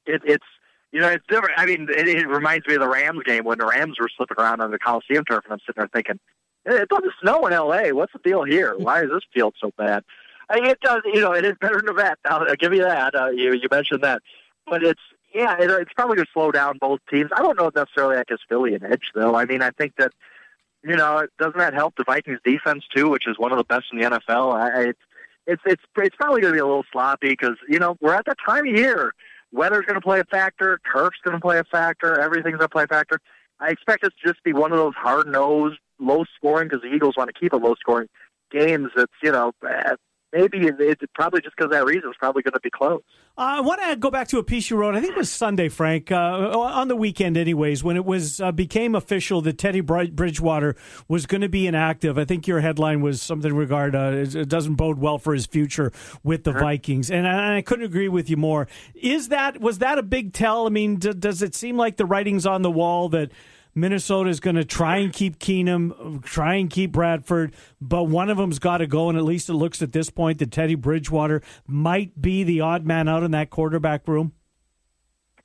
It, 0.07 0.23
it's 0.25 0.45
you 0.93 1.01
know, 1.01 1.09
it's 1.09 1.25
different. 1.29 1.59
I 1.59 1.67
mean, 1.67 1.89
it, 1.91 2.09
it 2.09 2.29
reminds 2.29 2.67
me 2.67 2.75
of 2.75 2.81
the 2.81 2.89
Rams 2.89 3.23
game 3.25 3.45
when 3.45 3.59
the 3.59 3.67
Rams 3.67 3.99
were 4.01 4.09
slipping 4.17 4.37
around 4.39 4.61
on 4.61 4.71
the 4.71 4.79
Coliseum 4.79 5.25
turf, 5.25 5.45
and 5.45 5.53
I'm 5.53 5.61
sitting 5.61 5.75
there 5.77 5.89
thinking, 5.93 6.19
it 6.65 6.89
doesn't 6.89 7.13
snow 7.21 7.47
in 7.47 7.53
L.A. 7.53 7.93
What's 7.93 8.13
the 8.13 8.19
deal 8.19 8.45
here? 8.45 8.75
Why 8.77 9.03
is 9.03 9.11
this 9.11 9.23
field 9.33 9.55
so 9.61 9.71
bad? 9.77 10.05
I 10.49 10.57
mean, 10.57 10.67
it 10.67 10.81
does. 10.81 11.03
You 11.05 11.21
know, 11.21 11.33
it 11.33 11.45
is 11.45 11.55
better 11.61 11.77
than 11.77 11.87
the 11.87 11.93
vet. 11.93 12.19
I'll, 12.25 12.49
I'll 12.49 12.57
give 12.57 12.73
you 12.73 12.83
that. 12.83 13.15
Uh, 13.15 13.29
you 13.29 13.53
you 13.53 13.69
mentioned 13.71 14.03
that, 14.03 14.23
but 14.67 14.83
it's 14.83 15.01
yeah, 15.35 15.57
it, 15.61 15.71
it's 15.71 15.93
probably 15.93 16.17
going 16.17 16.27
to 16.27 16.33
slow 16.33 16.53
down 16.53 16.79
both 16.79 17.01
teams. 17.11 17.31
I 17.37 17.43
don't 17.43 17.59
know 17.59 17.71
necessarily 17.75 18.17
that 18.17 18.29
gives 18.29 18.43
Philly 18.49 18.75
an 18.75 18.85
edge, 18.85 19.11
though. 19.15 19.35
I 19.35 19.45
mean, 19.45 19.63
I 19.63 19.71
think 19.71 19.95
that 19.97 20.13
you 20.87 20.97
know, 20.97 21.27
doesn't 21.39 21.59
that 21.59 21.75
help 21.75 21.97
the 21.97 22.05
Vikings 22.05 22.39
defense 22.45 22.85
too, 22.95 23.09
which 23.09 23.27
is 23.27 23.39
one 23.39 23.51
of 23.51 23.59
the 23.59 23.65
best 23.65 23.87
in 23.93 23.99
the 23.99 24.05
NFL? 24.05 24.55
I, 24.55 24.69
I 24.69 24.81
it's 24.89 25.01
it's 25.47 25.63
it's 25.67 25.83
it's 25.97 26.17
probably 26.17 26.41
going 26.41 26.53
to 26.53 26.57
be 26.57 26.61
a 26.61 26.67
little 26.67 26.85
sloppy 26.93 27.31
because 27.31 27.57
you 27.69 27.79
know 27.79 27.97
we're 28.01 28.15
at 28.15 28.27
that 28.27 28.39
time 28.45 28.67
of 28.67 28.75
year. 28.75 29.13
Weather's 29.57 29.87
going 29.87 29.95
to 29.95 30.03
play 30.03 30.21
a 30.21 30.25
factor. 30.25 30.79
Turf's 30.93 31.17
going 31.25 31.35
to 31.35 31.41
play 31.41 31.59
a 31.59 31.65
factor. 31.65 32.21
Everything's 32.21 32.59
going 32.59 32.69
to 32.69 32.69
play 32.69 32.85
a 32.85 32.89
factor. 32.89 33.19
I 33.59 33.71
expect 33.71 34.05
it 34.05 34.13
to 34.21 34.29
just 34.29 34.45
be 34.45 34.53
one 34.53 34.71
of 34.71 34.77
those 34.77 34.93
hard 34.95 35.27
nosed, 35.27 35.79
low 35.99 36.25
scoring 36.37 36.69
because 36.69 36.83
the 36.83 36.95
Eagles 36.95 37.15
want 37.17 37.31
to 37.35 37.41
keep 37.41 37.55
a 37.55 37.57
low 37.57 37.75
scoring 37.81 38.09
games. 38.51 38.91
That's 38.95 39.11
you 39.23 39.33
know 39.33 39.53
eh, 39.67 39.95
maybe 40.33 40.59
it, 40.67 40.77
it's 40.79 41.03
probably 41.15 41.41
just 41.41 41.57
because 41.57 41.71
that 41.71 41.85
reason 41.85 42.09
it's 42.09 42.19
probably 42.19 42.43
going 42.43 42.55
to 42.55 42.61
be 42.61 42.71
close. 42.71 43.03
Uh, 43.39 43.57
I 43.59 43.61
want 43.61 43.83
to 43.83 43.97
go 43.97 44.11
back 44.11 44.29
to 44.29 44.39
a 44.39 44.43
piece 44.43 44.71
you 44.71 44.77
wrote. 44.77 44.95
I 44.95 45.01
think 45.01 45.13
it 45.13 45.19
was 45.19 45.31
Sunday, 45.31 45.69
Frank, 45.69 46.11
uh, 46.11 46.17
on 46.17 46.89
the 46.89 46.97
weekend, 46.97 47.37
anyways, 47.37 47.85
when 47.85 47.97
it 47.97 48.05
was 48.05 48.41
uh, 48.41 48.51
became 48.51 48.95
official 48.95 49.43
that 49.43 49.59
Teddy 49.59 49.83
Bridgewater 49.83 50.75
was 51.07 51.27
going 51.27 51.43
to 51.43 51.49
be 51.49 51.67
inactive. 51.67 52.17
I 52.17 52.25
think 52.25 52.47
your 52.47 52.61
headline 52.61 53.03
was 53.03 53.21
something 53.21 53.55
regard 53.55 53.95
uh, 53.95 54.13
it 54.15 54.49
doesn't 54.49 54.77
bode 54.77 54.99
well 54.99 55.19
for 55.19 55.35
his 55.35 55.47
future 55.47 55.93
with 56.23 56.45
the 56.45 56.53
Vikings, 56.53 57.11
and 57.11 57.29
I, 57.29 57.59
I, 57.59 57.63
couldn't 57.63 57.85
agree 57.85 58.09
with 58.09 58.31
you 58.31 58.39
more. 58.39 58.69
Is 58.95 59.29
that 59.29 59.61
was 59.61 59.79
that 59.79 59.99
a 59.99 60.03
big 60.03 60.33
tell? 60.33 60.67
I 60.67 60.71
mean, 60.71 60.97
d- 60.97 61.13
does 61.13 61.43
it 61.43 61.55
seem 61.55 61.77
like 61.77 61.99
the 61.99 62.07
writing's 62.07 62.47
on 62.47 62.63
the 62.63 62.71
wall 62.71 63.11
that? 63.11 63.31
Minnesota 63.77 64.31
is 64.31 64.41
going 64.41 64.57
to 64.57 64.65
try 64.65 64.97
and 64.97 65.13
keep 65.13 65.39
Keenum, 65.39 66.25
try 66.25 66.55
and 66.55 66.71
keep 66.71 66.93
Bradford, 66.93 67.55
but 67.79 68.05
one 68.05 68.31
of 68.31 68.39
them's 68.39 68.59
got 68.59 68.79
to 68.79 68.87
go. 68.87 69.11
And 69.11 69.19
at 69.19 69.25
least 69.25 69.51
it 69.51 69.53
looks 69.55 69.83
at 69.83 69.93
this 69.93 70.09
point 70.09 70.39
that 70.39 70.51
Teddy 70.51 70.75
Bridgewater 70.75 71.43
might 71.67 72.21
be 72.21 72.43
the 72.43 72.63
odd 72.63 72.87
man 72.87 73.07
out 73.07 73.23
in 73.23 73.33
that 73.33 73.51
quarterback 73.51 74.09
room. 74.09 74.33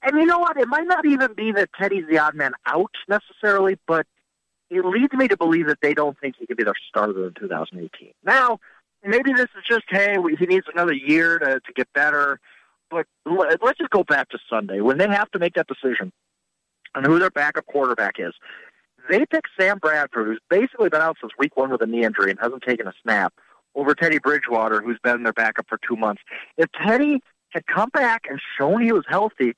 And 0.02 0.18
you 0.18 0.26
know 0.26 0.40
what? 0.40 0.56
It 0.56 0.70
might 0.70 0.88
not 0.88 1.06
even 1.06 1.34
be 1.34 1.52
that 1.52 1.72
Teddy's 1.78 2.06
the 2.10 2.20
odd 2.20 2.34
man 2.34 2.54
out 2.66 2.92
necessarily, 3.10 3.78
but 3.86 4.08
it 4.70 4.86
leads 4.86 5.14
me 5.14 5.28
to 5.28 5.36
believe 5.36 5.68
that 5.68 5.80
they 5.82 5.94
don't 5.94 6.18
think 6.20 6.36
he 6.40 6.48
can 6.48 6.56
be 6.56 6.64
their 6.64 6.74
starter 6.88 7.28
in 7.28 7.34
2018. 7.34 8.14
Now, 8.24 8.60
maybe 9.04 9.34
this 9.34 9.50
is 9.58 9.64
just, 9.70 9.84
hey, 9.90 10.16
he 10.40 10.46
needs 10.46 10.68
another 10.74 10.94
year 10.94 11.38
to, 11.38 11.60
to 11.60 11.74
get 11.76 11.92
better. 11.94 12.40
But 12.90 13.08
let's 13.26 13.78
just 13.78 13.90
go 13.90 14.06
back 14.06 14.30
to 14.30 14.40
Sunday 14.50 14.80
when 14.80 14.98
they 14.98 15.08
have 15.10 15.30
to 15.32 15.40
make 15.40 15.56
that 15.56 15.68
decision 15.68 16.14
on 16.96 17.04
who 17.04 17.20
their 17.20 17.32
backup 17.32 17.66
quarterback 17.66 18.16
is. 18.20 18.34
They 19.10 19.26
pick 19.26 19.46
Sam 19.60 19.80
Bradford, 19.80 20.28
who's 20.28 20.40
basically 20.50 20.90
been 20.90 21.02
out 21.02 21.18
since 21.20 21.34
week 21.38 21.58
one 21.58 21.72
with 21.72 21.82
a 21.82 21.88
knee 21.88 22.04
injury 22.04 22.32
and 22.32 22.40
hasn't 22.40 22.64
taken 22.64 22.88
a 22.88 22.94
snap, 23.02 23.34
over 23.76 23.96
Teddy 23.96 24.20
Bridgewater, 24.20 24.82
who's 24.82 25.00
been 25.04 25.24
their 25.24 25.34
backup 25.34 25.66
for 25.68 25.80
two 25.88 25.96
months. 25.96 26.22
If 26.58 26.70
Teddy 26.86 27.22
had 27.50 27.66
come 27.68 27.90
back 27.90 28.24
and 28.30 28.40
shown 28.58 28.82
he 28.82 28.92
was 28.92 29.06
healthy, 29.08 29.54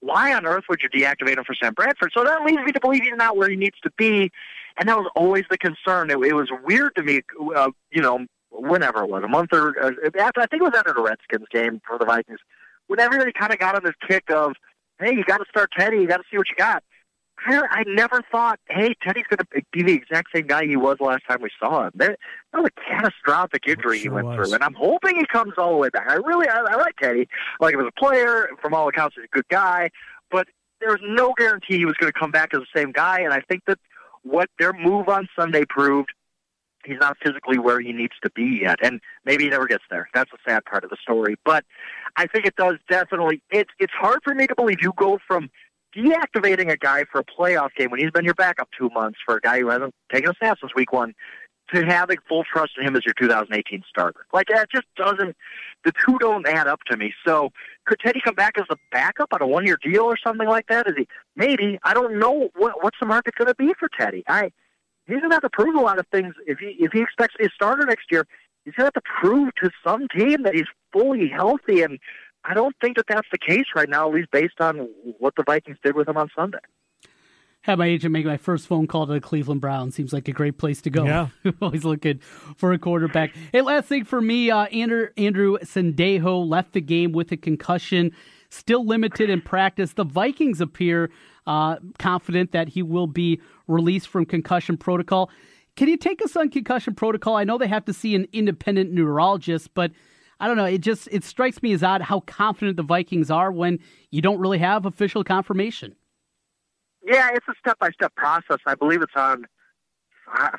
why 0.00 0.32
on 0.34 0.46
earth 0.46 0.64
would 0.68 0.80
you 0.82 0.88
deactivate 0.88 1.36
him 1.36 1.44
for 1.44 1.54
Sam 1.54 1.74
Bradford? 1.74 2.12
So 2.16 2.22
that 2.24 2.42
leads 2.44 2.62
me 2.62 2.72
to 2.72 2.80
believe 2.80 3.02
he's 3.02 3.14
not 3.16 3.36
where 3.36 3.48
he 3.48 3.56
needs 3.56 3.78
to 3.82 3.90
be, 3.96 4.30
and 4.78 4.88
that 4.88 4.96
was 4.96 5.10
always 5.16 5.44
the 5.50 5.58
concern. 5.58 6.10
It, 6.10 6.18
it 6.18 6.34
was 6.34 6.48
weird 6.64 6.94
to 6.96 7.02
me, 7.02 7.22
uh, 7.56 7.70
you 7.90 8.02
know, 8.02 8.26
whenever 8.50 9.02
it 9.02 9.10
was, 9.10 9.22
a 9.24 9.28
month 9.28 9.52
or 9.52 9.74
uh, 9.82 9.90
after, 10.20 10.40
I 10.40 10.46
think 10.46 10.62
it 10.62 10.64
was 10.64 10.74
after 10.76 10.94
the 10.94 11.02
Redskins 11.02 11.46
game 11.50 11.80
for 11.86 11.98
the 11.98 12.04
Vikings, 12.04 12.38
when 12.86 13.00
everybody 13.00 13.32
kind 13.32 13.52
of 13.52 13.58
got 13.58 13.74
on 13.74 13.82
this 13.84 13.94
kick 14.06 14.30
of, 14.30 14.54
hey, 15.00 15.14
you 15.14 15.24
got 15.24 15.38
to 15.38 15.44
start 15.48 15.70
Teddy. 15.76 15.98
You 15.98 16.08
got 16.08 16.18
to 16.18 16.24
see 16.30 16.36
what 16.36 16.48
you 16.48 16.56
got. 16.56 16.82
I, 17.46 17.62
I 17.70 17.84
never 17.86 18.22
thought, 18.32 18.58
hey, 18.68 18.94
Teddy's 19.02 19.26
going 19.28 19.38
to 19.38 19.62
be 19.72 19.82
the 19.82 19.92
exact 19.92 20.28
same 20.34 20.46
guy 20.46 20.66
he 20.66 20.76
was 20.76 20.96
last 21.00 21.22
time 21.28 21.42
we 21.42 21.50
saw 21.60 21.86
him. 21.86 21.92
That, 21.94 22.18
that 22.52 22.62
was 22.62 22.70
a 22.76 22.80
catastrophic 22.80 23.62
injury 23.66 23.98
sure 23.98 24.02
he 24.02 24.08
went 24.08 24.26
was. 24.26 24.36
through, 24.36 24.54
and 24.54 24.64
I'm 24.64 24.74
hoping 24.74 25.16
he 25.16 25.26
comes 25.26 25.52
all 25.58 25.72
the 25.72 25.76
way 25.76 25.90
back. 25.90 26.06
I 26.08 26.14
really, 26.14 26.48
I, 26.48 26.58
I 26.58 26.76
like 26.76 26.96
Teddy. 26.96 27.28
Like 27.60 27.74
him 27.74 27.80
as 27.80 27.86
a 27.86 28.00
player, 28.00 28.48
from 28.62 28.74
all 28.74 28.88
accounts, 28.88 29.16
he's 29.16 29.24
a 29.24 29.34
good 29.34 29.48
guy. 29.48 29.90
But 30.30 30.48
there 30.80 30.90
was 30.90 31.00
no 31.02 31.34
guarantee 31.36 31.76
he 31.76 31.84
was 31.84 31.94
going 32.00 32.12
to 32.12 32.18
come 32.18 32.30
back 32.30 32.54
as 32.54 32.60
the 32.60 32.80
same 32.80 32.90
guy. 32.90 33.20
And 33.20 33.32
I 33.32 33.40
think 33.40 33.62
that 33.66 33.78
what 34.22 34.48
their 34.58 34.72
move 34.72 35.08
on 35.08 35.28
Sunday 35.38 35.64
proved 35.68 36.10
he's 36.86 36.98
not 37.00 37.16
physically 37.22 37.58
where 37.58 37.80
he 37.80 37.92
needs 37.92 38.14
to 38.22 38.30
be 38.30 38.60
yet, 38.62 38.78
and 38.82 39.00
maybe 39.24 39.44
he 39.44 39.50
never 39.50 39.66
gets 39.66 39.84
there. 39.90 40.08
That's 40.14 40.30
the 40.30 40.38
sad 40.48 40.64
part 40.64 40.84
of 40.84 40.90
the 40.90 40.96
story. 41.02 41.36
But 41.44 41.64
I 42.16 42.26
think 42.26 42.46
it 42.46 42.56
does 42.56 42.76
definitely. 42.88 43.42
It's 43.50 43.70
it's 43.78 43.92
hard 43.92 44.20
for 44.24 44.34
me 44.34 44.46
to 44.46 44.54
believe 44.54 44.78
you 44.80 44.92
go 44.96 45.18
from 45.26 45.50
deactivating 45.96 46.70
a 46.70 46.76
guy 46.76 47.04
for 47.10 47.20
a 47.20 47.24
playoff 47.24 47.70
game 47.76 47.90
when 47.90 48.00
he's 48.00 48.10
been 48.10 48.24
your 48.24 48.34
backup 48.34 48.68
two 48.78 48.90
months 48.94 49.18
for 49.24 49.36
a 49.36 49.40
guy 49.40 49.60
who 49.60 49.68
hasn't 49.68 49.94
taken 50.12 50.30
a 50.30 50.34
snap 50.38 50.58
since 50.60 50.72
week 50.74 50.92
one. 50.92 51.14
to 51.74 51.84
having 51.84 52.18
full 52.28 52.44
trust 52.44 52.72
in 52.78 52.86
him 52.86 52.94
as 52.96 53.04
your 53.04 53.14
2018 53.18 53.82
starter. 53.88 54.24
Like 54.32 54.46
that 54.48 54.70
just 54.70 54.86
doesn't. 54.96 55.36
The 55.84 55.92
two 56.06 56.18
don't 56.18 56.46
add 56.46 56.66
up 56.66 56.80
to 56.90 56.96
me. 56.96 57.12
So 57.26 57.50
could 57.86 57.98
Teddy 58.00 58.20
come 58.24 58.34
back 58.34 58.54
as 58.58 58.66
a 58.70 58.76
backup 58.92 59.28
on 59.32 59.42
a 59.42 59.46
one-year 59.46 59.78
deal 59.82 60.04
or 60.04 60.16
something 60.24 60.48
like 60.48 60.66
that? 60.68 60.86
Is 60.86 60.94
he 60.96 61.08
maybe? 61.34 61.78
I 61.82 61.94
don't 61.94 62.18
know 62.18 62.50
what 62.56 62.82
what's 62.82 62.98
the 63.00 63.06
market 63.06 63.34
going 63.34 63.48
to 63.48 63.54
be 63.54 63.72
for 63.78 63.88
Teddy. 63.98 64.22
I 64.28 64.52
he's 65.06 65.18
going 65.18 65.30
to 65.30 65.34
have 65.34 65.42
to 65.42 65.50
prove 65.50 65.74
a 65.74 65.80
lot 65.80 65.98
of 65.98 66.06
things 66.08 66.34
if 66.46 66.58
he 66.58 66.76
if 66.78 66.92
he 66.92 67.00
expects 67.00 67.34
to 67.34 67.38
be 67.38 67.44
a 67.46 67.50
starter 67.50 67.84
next 67.84 68.10
year. 68.10 68.26
He's 68.64 68.74
going 68.74 68.90
to 68.90 68.92
have 68.94 69.04
to 69.04 69.10
prove 69.20 69.54
to 69.62 69.70
some 69.86 70.08
team 70.08 70.42
that 70.42 70.54
he's 70.54 70.66
fully 70.92 71.28
healthy, 71.28 71.82
and 71.82 72.00
I 72.44 72.54
don't 72.54 72.74
think 72.80 72.96
that 72.96 73.06
that's 73.08 73.28
the 73.30 73.38
case 73.38 73.66
right 73.76 73.88
now. 73.88 74.08
At 74.08 74.14
least 74.14 74.30
based 74.32 74.60
on 74.60 74.88
what 75.18 75.34
the 75.36 75.44
Vikings 75.46 75.78
did 75.84 75.94
with 75.94 76.08
him 76.08 76.16
on 76.16 76.28
Sunday 76.34 76.58
had 77.66 77.78
my 77.78 77.86
agent 77.86 78.12
make 78.12 78.24
my 78.24 78.36
first 78.36 78.68
phone 78.68 78.86
call 78.86 79.08
to 79.08 79.12
the 79.12 79.20
Cleveland 79.20 79.60
Browns. 79.60 79.96
Seems 79.96 80.12
like 80.12 80.28
a 80.28 80.32
great 80.32 80.56
place 80.56 80.80
to 80.82 80.90
go. 80.90 81.04
Yeah. 81.04 81.28
Always 81.60 81.84
looking 81.84 82.20
for 82.20 82.72
a 82.72 82.78
quarterback. 82.78 83.34
Hey, 83.52 83.60
last 83.60 83.88
thing 83.88 84.04
for 84.04 84.20
me, 84.20 84.52
uh, 84.52 84.66
Andrew, 84.66 85.08
Andrew 85.16 85.58
Sendejo 85.58 86.48
left 86.48 86.72
the 86.72 86.80
game 86.80 87.10
with 87.10 87.32
a 87.32 87.36
concussion, 87.36 88.12
still 88.50 88.86
limited 88.86 89.28
in 89.28 89.40
practice. 89.40 89.94
The 89.94 90.04
Vikings 90.04 90.60
appear 90.60 91.10
uh, 91.46 91.76
confident 91.98 92.52
that 92.52 92.70
he 92.70 92.82
will 92.82 93.06
be 93.06 93.40
released 93.66 94.08
from 94.08 94.24
concussion 94.24 94.76
protocol. 94.76 95.30
Can 95.76 95.88
you 95.88 95.96
take 95.96 96.22
us 96.24 96.36
on 96.36 96.48
concussion 96.48 96.94
protocol? 96.94 97.36
I 97.36 97.44
know 97.44 97.58
they 97.58 97.68
have 97.68 97.84
to 97.84 97.92
see 97.92 98.14
an 98.14 98.26
independent 98.32 98.92
neurologist, 98.92 99.74
but 99.74 99.92
I 100.40 100.46
don't 100.46 100.56
know. 100.56 100.64
It 100.64 100.80
just 100.80 101.08
it 101.10 101.24
strikes 101.24 101.62
me 101.62 101.72
as 101.72 101.82
odd 101.82 102.02
how 102.02 102.20
confident 102.20 102.76
the 102.76 102.82
Vikings 102.82 103.30
are 103.30 103.52
when 103.52 103.78
you 104.10 104.22
don't 104.22 104.38
really 104.38 104.58
have 104.58 104.86
official 104.86 105.24
confirmation. 105.24 105.94
Yeah, 107.04 107.30
it's 107.32 107.46
a 107.48 107.54
step 107.58 107.78
by 107.78 107.90
step 107.90 108.14
process. 108.16 108.58
I 108.66 108.74
believe 108.74 109.02
it's 109.02 109.12
on 109.14 109.46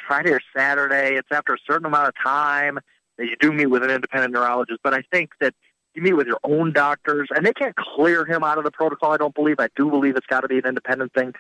Friday 0.08 0.32
or 0.32 0.40
Saturday. 0.56 1.16
It's 1.16 1.28
after 1.32 1.54
a 1.54 1.58
certain 1.70 1.86
amount 1.86 2.08
of 2.08 2.14
time 2.24 2.80
that 3.18 3.26
you 3.26 3.36
do 3.40 3.52
meet 3.52 3.66
with 3.68 3.84
an 3.84 3.90
independent 3.90 4.34
neurologist. 4.34 4.80
But 4.84 4.94
I 4.94 5.02
think 5.12 5.32
that 5.42 5.54
you 5.98 6.04
meet 6.04 6.14
with 6.14 6.28
your 6.28 6.40
own 6.44 6.72
doctors, 6.72 7.28
and 7.36 7.46
they 7.46 7.54
can't 7.54 7.76
clear 7.76 8.26
him 8.26 8.44
out 8.44 8.58
of 8.58 8.64
the 8.64 8.72
protocol. 8.72 9.12
I 9.12 9.18
don't 9.18 9.36
believe. 9.36 9.60
I 9.60 9.68
do 9.76 9.90
believe 9.90 10.16
it's 10.16 10.28
got 10.28 10.42
to 10.42 10.48
be 10.48 10.60
an 10.60 10.66
independent 10.66 11.14
thing. 11.14 11.34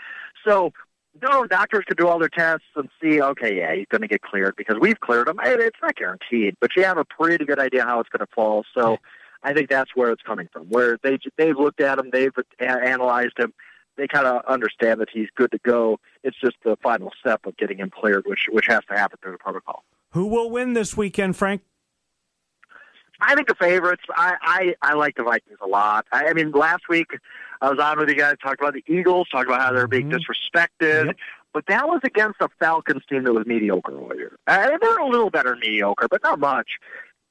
So 0.45 0.73
no, 1.21 1.45
doctors 1.45 1.83
could 1.87 1.97
do 1.97 2.07
all 2.07 2.19
their 2.19 2.29
tests 2.29 2.67
and 2.75 2.89
see, 3.01 3.21
okay, 3.21 3.57
yeah, 3.57 3.73
he's 3.73 3.87
going 3.89 4.01
to 4.01 4.07
get 4.07 4.21
cleared 4.21 4.55
because 4.55 4.77
we've 4.79 4.99
cleared 4.99 5.27
him. 5.27 5.39
It's 5.43 5.79
not 5.81 5.95
guaranteed, 5.95 6.55
but 6.59 6.75
you 6.75 6.83
have 6.83 6.97
a 6.97 7.05
pretty 7.05 7.45
good 7.45 7.59
idea 7.59 7.83
how 7.83 7.99
it's 7.99 8.09
going 8.09 8.25
to 8.25 8.31
fall. 8.33 8.65
So 8.75 8.97
I 9.43 9.53
think 9.53 9.69
that's 9.69 9.95
where 9.95 10.11
it's 10.11 10.21
coming 10.23 10.49
from, 10.51 10.65
where 10.65 10.97
they 11.03 11.17
they've 11.37 11.57
looked 11.57 11.81
at 11.81 11.99
him, 11.99 12.09
they've 12.11 12.33
analyzed 12.59 13.39
him, 13.39 13.53
they 13.95 14.07
kind 14.07 14.27
of 14.27 14.43
understand 14.45 15.01
that 15.01 15.09
he's 15.11 15.27
good 15.35 15.51
to 15.51 15.59
go. 15.59 15.99
It's 16.23 16.37
just 16.39 16.55
the 16.63 16.77
final 16.81 17.11
step 17.19 17.45
of 17.45 17.57
getting 17.57 17.77
him 17.77 17.89
cleared, 17.89 18.25
which 18.25 18.47
which 18.51 18.67
has 18.67 18.81
to 18.89 18.97
happen 18.97 19.17
through 19.21 19.33
the 19.33 19.37
protocol. 19.37 19.83
Who 20.11 20.27
will 20.27 20.49
win 20.49 20.73
this 20.73 20.95
weekend, 20.95 21.35
Frank? 21.35 21.61
I 23.19 23.35
think 23.35 23.47
the 23.47 23.55
favorites. 23.55 24.03
I 24.15 24.35
I, 24.41 24.75
I 24.81 24.93
like 24.93 25.15
the 25.15 25.23
Vikings 25.23 25.57
a 25.61 25.67
lot. 25.67 26.05
I, 26.11 26.27
I 26.27 26.33
mean, 26.33 26.51
last 26.51 26.83
week 26.89 27.07
I 27.61 27.69
was 27.69 27.79
on 27.79 27.99
with 27.99 28.09
you 28.09 28.15
guys, 28.15 28.35
talked 28.41 28.61
about 28.61 28.73
the 28.73 28.83
Eagles, 28.87 29.27
talked 29.29 29.47
about 29.47 29.61
how 29.61 29.73
they're 29.73 29.87
being 29.87 30.09
mm-hmm. 30.09 30.17
disrespected. 30.17 31.07
Yep. 31.07 31.15
But 31.53 31.65
that 31.67 31.87
was 31.87 32.01
against 32.03 32.39
a 32.41 32.49
Falcons 32.59 33.03
team 33.09 33.23
that 33.23 33.33
was 33.33 33.47
mediocre 33.47 33.91
earlier. 33.91 34.37
Uh, 34.45 34.77
they're 34.79 34.97
a 34.97 35.07
little 35.07 35.31
better 35.31 35.55
mediocre, 35.55 36.07
but 36.07 36.21
not 36.23 36.39
much. 36.39 36.67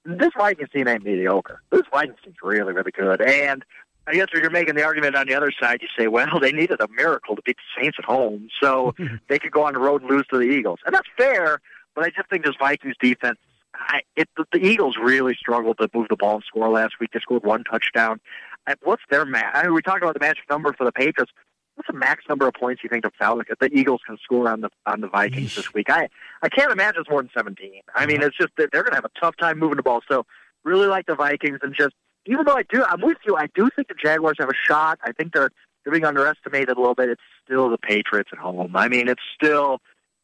This 0.04 0.30
Vikings 0.36 0.70
team 0.70 0.88
ain't 0.88 1.04
mediocre. 1.04 1.60
This 1.70 1.82
Vikings 1.92 2.18
team's 2.24 2.36
really, 2.42 2.72
really 2.72 2.90
good. 2.90 3.20
And 3.20 3.64
I 4.06 4.14
guess 4.14 4.26
if 4.32 4.40
you're 4.40 4.50
making 4.50 4.76
the 4.76 4.84
argument 4.84 5.16
on 5.16 5.26
the 5.26 5.34
other 5.34 5.52
side, 5.60 5.80
you 5.82 5.88
say, 5.98 6.06
well, 6.08 6.38
they 6.40 6.52
needed 6.52 6.80
a 6.80 6.88
miracle 6.88 7.36
to 7.36 7.42
beat 7.42 7.56
the 7.56 7.82
Saints 7.82 7.98
at 7.98 8.04
home, 8.04 8.48
so 8.60 8.94
they 9.28 9.38
could 9.38 9.52
go 9.52 9.64
on 9.64 9.74
the 9.74 9.80
road 9.80 10.02
and 10.02 10.10
lose 10.10 10.26
to 10.30 10.38
the 10.38 10.44
Eagles, 10.44 10.80
and 10.86 10.94
that's 10.94 11.08
fair. 11.16 11.60
But 11.94 12.04
I 12.04 12.10
just 12.10 12.28
think 12.28 12.44
this 12.44 12.54
Vikings 12.58 12.96
defense, 13.00 13.38
I, 13.78 14.00
it, 14.16 14.28
the, 14.36 14.58
Eagles 14.58 14.96
really 15.00 15.34
struggled 15.34 15.78
to 15.78 15.88
move 15.94 16.08
the 16.08 16.16
ball 16.16 16.36
and 16.36 16.44
score 16.44 16.68
last 16.68 16.94
week. 17.00 17.10
They 17.12 17.20
scored 17.20 17.44
one 17.44 17.64
touchdown. 17.64 18.20
I, 18.66 18.74
what's 18.82 19.02
their 19.10 19.24
max? 19.24 19.58
I 19.58 19.64
mean, 19.64 19.74
we 19.74 19.82
talked 19.82 20.02
about 20.02 20.14
the 20.14 20.20
magic 20.20 20.44
number 20.50 20.72
for 20.72 20.84
the 20.84 20.92
Patriots. 20.92 21.32
What's 21.76 21.88
the 21.88 21.92
max 21.92 22.24
number 22.28 22.48
of 22.48 22.54
points 22.54 22.82
you 22.82 22.88
think 22.88 23.04
the 23.04 23.10
Falcons, 23.18 23.46
the 23.60 23.70
Eagles 23.70 24.00
can 24.06 24.16
score 24.22 24.48
on 24.48 24.62
the 24.62 24.70
on 24.86 25.02
the 25.02 25.08
Vikings 25.08 25.54
this 25.56 25.74
week? 25.74 25.90
I 25.90 26.08
I 26.42 26.48
can't 26.48 26.72
imagine 26.72 27.02
it's 27.02 27.10
more 27.10 27.20
than 27.20 27.30
17. 27.36 27.82
I 27.94 28.06
mean, 28.06 28.16
mm-hmm. 28.16 28.26
it's 28.26 28.36
just 28.36 28.52
they're 28.56 28.68
going 28.68 28.86
to 28.86 28.94
have 28.94 29.04
a 29.04 29.20
tough 29.20 29.36
time 29.36 29.58
moving 29.58 29.76
the 29.76 29.82
ball. 29.82 30.00
So 30.08 30.24
really 30.64 30.86
like 30.86 31.04
the 31.04 31.14
Vikings 31.14 31.58
and 31.62 31.74
just 31.74 31.94
even 32.24 32.44
though 32.46 32.56
I 32.56 32.62
do, 32.62 32.82
I'm 32.82 33.02
with 33.02 33.18
you. 33.24 33.36
I 33.36 33.48
do 33.54 33.68
think 33.76 33.88
the 33.88 33.94
Jaguars 33.94 34.36
have 34.38 34.48
a 34.48 34.54
shot. 34.66 34.98
I 35.04 35.12
think 35.12 35.34
they're 35.34 35.50
they're 35.84 35.92
being 35.92 36.04
underestimated 36.04 36.70
a 36.70 36.80
little 36.80 36.94
bit. 36.94 37.10
It's 37.10 37.22
still 37.44 37.68
the 37.70 37.78
Patriots 37.78 38.30
at 38.32 38.38
home. 38.38 38.74
I 38.74 38.88
mean, 38.88 39.08
it's 39.08 39.22
still 39.34 39.80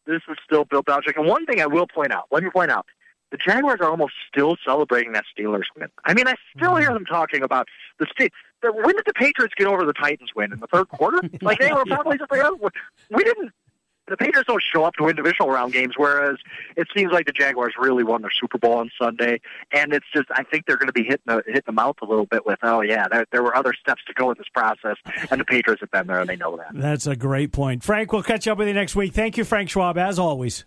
this 0.06 0.22
is 0.28 0.36
still 0.44 0.64
Bill 0.64 0.82
Belichick. 0.82 1.16
And 1.16 1.26
one 1.26 1.46
thing 1.46 1.60
I 1.60 1.66
will 1.66 1.86
point 1.86 2.12
out, 2.12 2.24
let 2.30 2.42
me 2.42 2.50
point 2.50 2.70
out, 2.70 2.86
the 3.32 3.38
Jaguars 3.38 3.80
are 3.80 3.90
almost 3.90 4.12
still 4.28 4.56
celebrating 4.64 5.12
that 5.12 5.24
Steelers 5.36 5.64
win. 5.76 5.88
I 6.04 6.14
mean, 6.14 6.28
I 6.28 6.34
still 6.56 6.76
hear 6.76 6.88
mm-hmm. 6.88 6.94
them 6.94 7.06
talking 7.06 7.42
about 7.42 7.66
the 7.98 8.06
Ste- 8.12 8.30
when 8.62 8.94
did 8.94 9.04
the 9.06 9.14
Patriots 9.14 9.54
get 9.56 9.66
over 9.66 9.84
the 9.84 9.94
Titans 9.94 10.30
win 10.36 10.52
in 10.52 10.60
the 10.60 10.68
third 10.68 10.88
quarter? 10.88 11.20
Like 11.42 11.58
they 11.58 11.72
were 11.72 11.84
probably 11.86 12.18
just 12.18 12.30
like, 12.30 12.42
oh, 12.44 12.70
we 13.10 13.24
didn't 13.24 13.52
the 14.08 14.16
Patriots 14.16 14.46
don't 14.46 14.62
show 14.62 14.84
up 14.84 14.94
to 14.94 15.04
win 15.04 15.16
divisional 15.16 15.50
round 15.50 15.72
games, 15.72 15.94
whereas 15.96 16.36
it 16.76 16.88
seems 16.94 17.12
like 17.12 17.26
the 17.26 17.32
Jaguars 17.32 17.74
really 17.78 18.04
won 18.04 18.22
their 18.22 18.30
Super 18.30 18.58
Bowl 18.58 18.74
on 18.74 18.90
Sunday, 19.00 19.40
and 19.72 19.92
it's 19.92 20.06
just 20.14 20.28
I 20.30 20.42
think 20.42 20.66
they're 20.66 20.76
going 20.76 20.88
to 20.88 20.92
be 20.92 21.04
hitting 21.04 21.24
the 21.26 21.42
hitting 21.46 21.62
the 21.66 21.72
mouth 21.72 21.96
a 22.02 22.04
little 22.04 22.26
bit 22.26 22.44
with 22.44 22.58
oh 22.62 22.80
yeah 22.82 23.08
there, 23.08 23.26
there 23.32 23.42
were 23.42 23.56
other 23.56 23.72
steps 23.72 24.02
to 24.06 24.14
go 24.14 24.30
in 24.30 24.36
this 24.38 24.48
process, 24.52 24.96
and 25.30 25.40
the 25.40 25.44
Patriots 25.44 25.80
have 25.80 25.90
been 25.90 26.06
there 26.06 26.20
and 26.20 26.28
they 26.28 26.36
know 26.36 26.56
that. 26.56 26.68
That's 26.74 27.06
a 27.06 27.16
great 27.16 27.52
point, 27.52 27.82
Frank. 27.82 28.12
We'll 28.12 28.22
catch 28.22 28.46
up 28.46 28.58
with 28.58 28.68
you 28.68 28.74
next 28.74 28.96
week. 28.96 29.12
Thank 29.12 29.36
you, 29.36 29.44
Frank 29.44 29.70
Schwab, 29.70 29.96
as 29.98 30.18
always. 30.18 30.64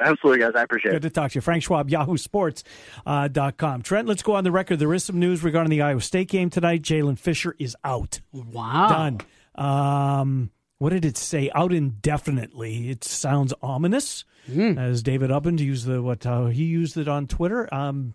Absolutely, 0.00 0.40
guys. 0.40 0.52
I 0.54 0.62
appreciate 0.62 0.92
Good 0.92 0.96
it. 0.96 1.02
Good 1.02 1.14
to 1.14 1.20
talk 1.20 1.32
to 1.32 1.34
you. 1.36 1.40
Frank 1.40 1.62
Schwab, 1.62 1.90
YahooSports.com. 1.90 2.64
Uh, 3.06 3.50
.com. 3.52 3.82
Trent, 3.82 4.08
let's 4.08 4.22
go 4.22 4.34
on 4.34 4.44
the 4.44 4.52
record. 4.52 4.78
There 4.78 4.94
is 4.94 5.04
some 5.04 5.18
news 5.18 5.42
regarding 5.42 5.70
the 5.70 5.82
Iowa 5.82 6.00
State 6.00 6.28
game 6.28 6.50
tonight. 6.50 6.82
Jalen 6.82 7.18
Fisher 7.18 7.54
is 7.58 7.76
out. 7.84 8.20
Wow. 8.32 8.88
Done. 8.88 9.20
Um, 9.54 10.50
what 10.78 10.90
did 10.90 11.04
it 11.04 11.16
say? 11.16 11.50
Out 11.54 11.72
indefinitely. 11.72 12.90
It 12.90 13.02
sounds 13.04 13.52
ominous. 13.62 14.24
Mm. 14.48 14.78
As 14.78 15.02
David 15.02 15.30
Ubbins 15.30 15.58
used 15.60 15.86
the 15.86 16.00
what 16.00 16.24
uh, 16.24 16.46
he 16.46 16.64
used 16.64 16.96
it 16.96 17.08
on 17.08 17.26
Twitter. 17.26 17.72
Um, 17.74 18.14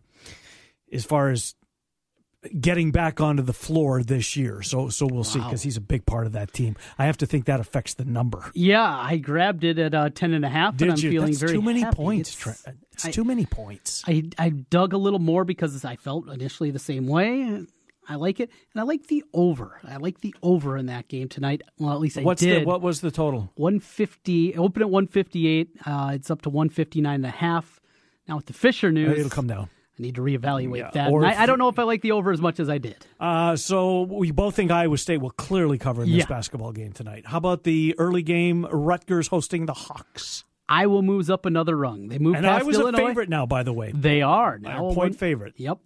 as 0.92 1.06
far 1.06 1.30
as 1.30 1.56
getting 2.60 2.92
back 2.92 3.22
onto 3.22 3.44
the 3.44 3.54
floor 3.54 4.04
this 4.04 4.36
year. 4.36 4.62
So 4.62 4.90
so 4.90 5.06
we'll 5.06 5.18
wow. 5.18 5.24
see 5.24 5.40
because 5.40 5.62
he's 5.64 5.78
a 5.78 5.82
big 5.82 6.06
part 6.06 6.26
of 6.26 6.34
that 6.34 6.54
team. 6.54 6.76
I 6.98 7.06
have 7.06 7.18
to 7.18 7.26
think 7.26 7.46
that 7.46 7.60
affects 7.60 7.94
the 7.94 8.06
number. 8.06 8.52
Yeah, 8.54 8.84
I 8.84 9.18
grabbed 9.18 9.64
it 9.64 9.80
at 9.80 9.94
uh, 9.94 10.10
ten 10.10 10.34
and 10.34 10.46
a 10.46 10.50
half, 10.50 10.78
Did 10.78 10.90
and 10.90 10.98
I'm 10.98 11.04
you? 11.04 11.12
feeling 11.12 11.28
That's 11.32 11.40
very 11.40 11.54
too 11.54 11.62
many 11.62 11.82
happy. 11.82 11.96
points. 11.96 12.48
It's, 12.48 12.68
it's 12.92 13.06
I, 13.06 13.12
too 13.12 13.24
many 13.24 13.46
points. 13.46 14.04
I 14.08 14.30
I 14.38 14.50
dug 14.50 14.94
a 14.94 14.98
little 14.98 15.20
more 15.20 15.46
because 15.46 15.84
I 15.86 15.96
felt 15.96 16.30
initially 16.30 16.72
the 16.72 16.80
same 16.80 17.08
way. 17.08 17.66
I 18.08 18.16
like 18.16 18.42
it, 18.42 18.50
and 18.74 18.82
I 18.82 18.84
like 18.84 19.08
the 19.08 19.24
over. 19.34 19.80
I 19.86 19.96
like 19.96 20.20
the 20.20 20.36
over 20.44 20.76
in 20.76 20.88
that 20.88 21.08
game 21.08 21.30
tonight. 21.30 21.62
Well, 21.78 21.94
at 21.94 22.02
least 22.02 22.18
I 22.18 22.22
What's 22.22 22.42
did. 22.42 22.64
The, 22.64 22.66
what 22.66 22.82
was 22.82 23.00
the 23.00 23.12
total? 23.12 23.52
One 23.56 23.80
fifty. 23.80 24.56
Open 24.56 24.82
at 24.82 24.90
one 24.90 25.08
fifty 25.08 25.48
eight. 25.48 25.70
Uh, 25.86 26.12
it's 26.14 26.30
up 26.30 26.42
to 26.42 26.50
one 26.50 26.68
fifty 26.70 27.00
nine 27.00 27.16
and 27.16 27.26
a 27.26 27.30
half. 27.30 27.80
Now 28.28 28.36
with 28.38 28.46
the 28.46 28.54
Fisher 28.54 28.92
news, 28.92 29.18
it'll 29.18 29.30
come 29.30 29.48
down. 29.48 29.70
I 29.98 30.02
need 30.02 30.16
to 30.16 30.22
reevaluate 30.22 30.78
Yeah, 30.80 30.90
that. 30.94 31.12
if- 31.12 31.24
I, 31.24 31.44
I 31.44 31.46
don't 31.46 31.60
know 31.60 31.70
if 31.70 31.78
I 31.78 31.84
like 31.84 32.02
the 32.02 32.14
over 32.14 32.32
as 32.32 32.42
much 32.42 32.60
as 32.60 32.68
I 32.70 32.78
did. 32.80 33.06
Uh, 33.20 33.56
so 33.56 34.02
we 34.04 34.32
both 34.32 34.56
think 34.56 34.72
Iowa 34.72 34.98
State 34.98 35.22
will 35.22 35.30
clearly 35.32 35.78
cover 35.78 36.04
in 36.04 36.10
this 36.10 36.20
Yeah. 36.20 36.26
basketball 36.26 36.72
game 36.72 36.94
tonight. 36.94 37.26
How 37.28 37.38
about 37.38 37.64
the 37.64 37.94
early 38.00 38.24
game? 38.24 38.66
Rutgers 38.72 39.28
hosting 39.28 39.66
the 39.68 39.74
Hawks. 39.74 40.46
Iowa 40.68 41.02
moves 41.02 41.30
up 41.30 41.46
another 41.46 41.76
rung. 41.78 42.08
They 42.08 42.18
move 42.18 42.36
And 42.36 42.44
past 42.46 42.64
Iowa's 42.64 42.78
a 42.78 42.94
favorite 42.94 43.30
now, 43.30 43.46
by 43.46 43.64
the 43.64 43.74
way. 43.74 43.92
They 43.94 44.22
are 44.22 44.58
now 44.58 44.88
a 44.88 44.94
point 44.96 45.16
favorite. 45.16 45.54
Yep. 45.58 45.78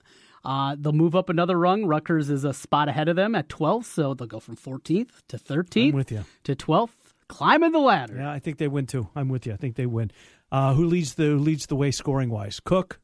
Uh, 0.46 0.76
they'll 0.80 0.94
move 0.94 1.14
up 1.16 1.30
another 1.30 1.58
rung. 1.58 1.86
Rutgers 1.86 2.30
is 2.30 2.46
a 2.46 2.54
spot 2.54 2.88
ahead 2.88 3.10
of 3.10 3.18
them 3.18 3.36
at 3.36 3.50
12th, 3.50 3.86
so 3.86 4.14
they'll 4.14 4.28
go 4.28 4.40
from 4.40 4.56
14th 4.56 5.10
to 5.28 5.38
13th 5.38 5.90
I'm 5.90 5.96
with 5.96 6.12
you. 6.12 6.24
to 6.46 6.56
12th, 6.56 6.92
climbing 7.28 7.74
the 7.74 7.80
ladder. 7.80 8.16
Yeah, 8.18 8.32
I 8.32 8.40
think 8.40 8.58
they 8.58 8.70
win 8.70 8.86
too. 8.86 9.10
I'm 9.16 9.28
with 9.28 9.46
you. 9.46 9.52
I 9.54 9.58
think 9.58 9.76
they 9.76 9.88
win. 9.88 10.12
Uh, 10.50 10.74
who 10.76 10.86
leads 10.86 11.16
the 11.16 11.24
who 11.26 11.40
leads 11.40 11.66
the 11.66 11.76
way 11.76 11.92
scoring 11.92 12.30
wise? 12.30 12.62
Cook, 12.64 13.02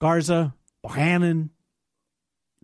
Garza, 0.00 0.54
Bohannon. 0.84 1.50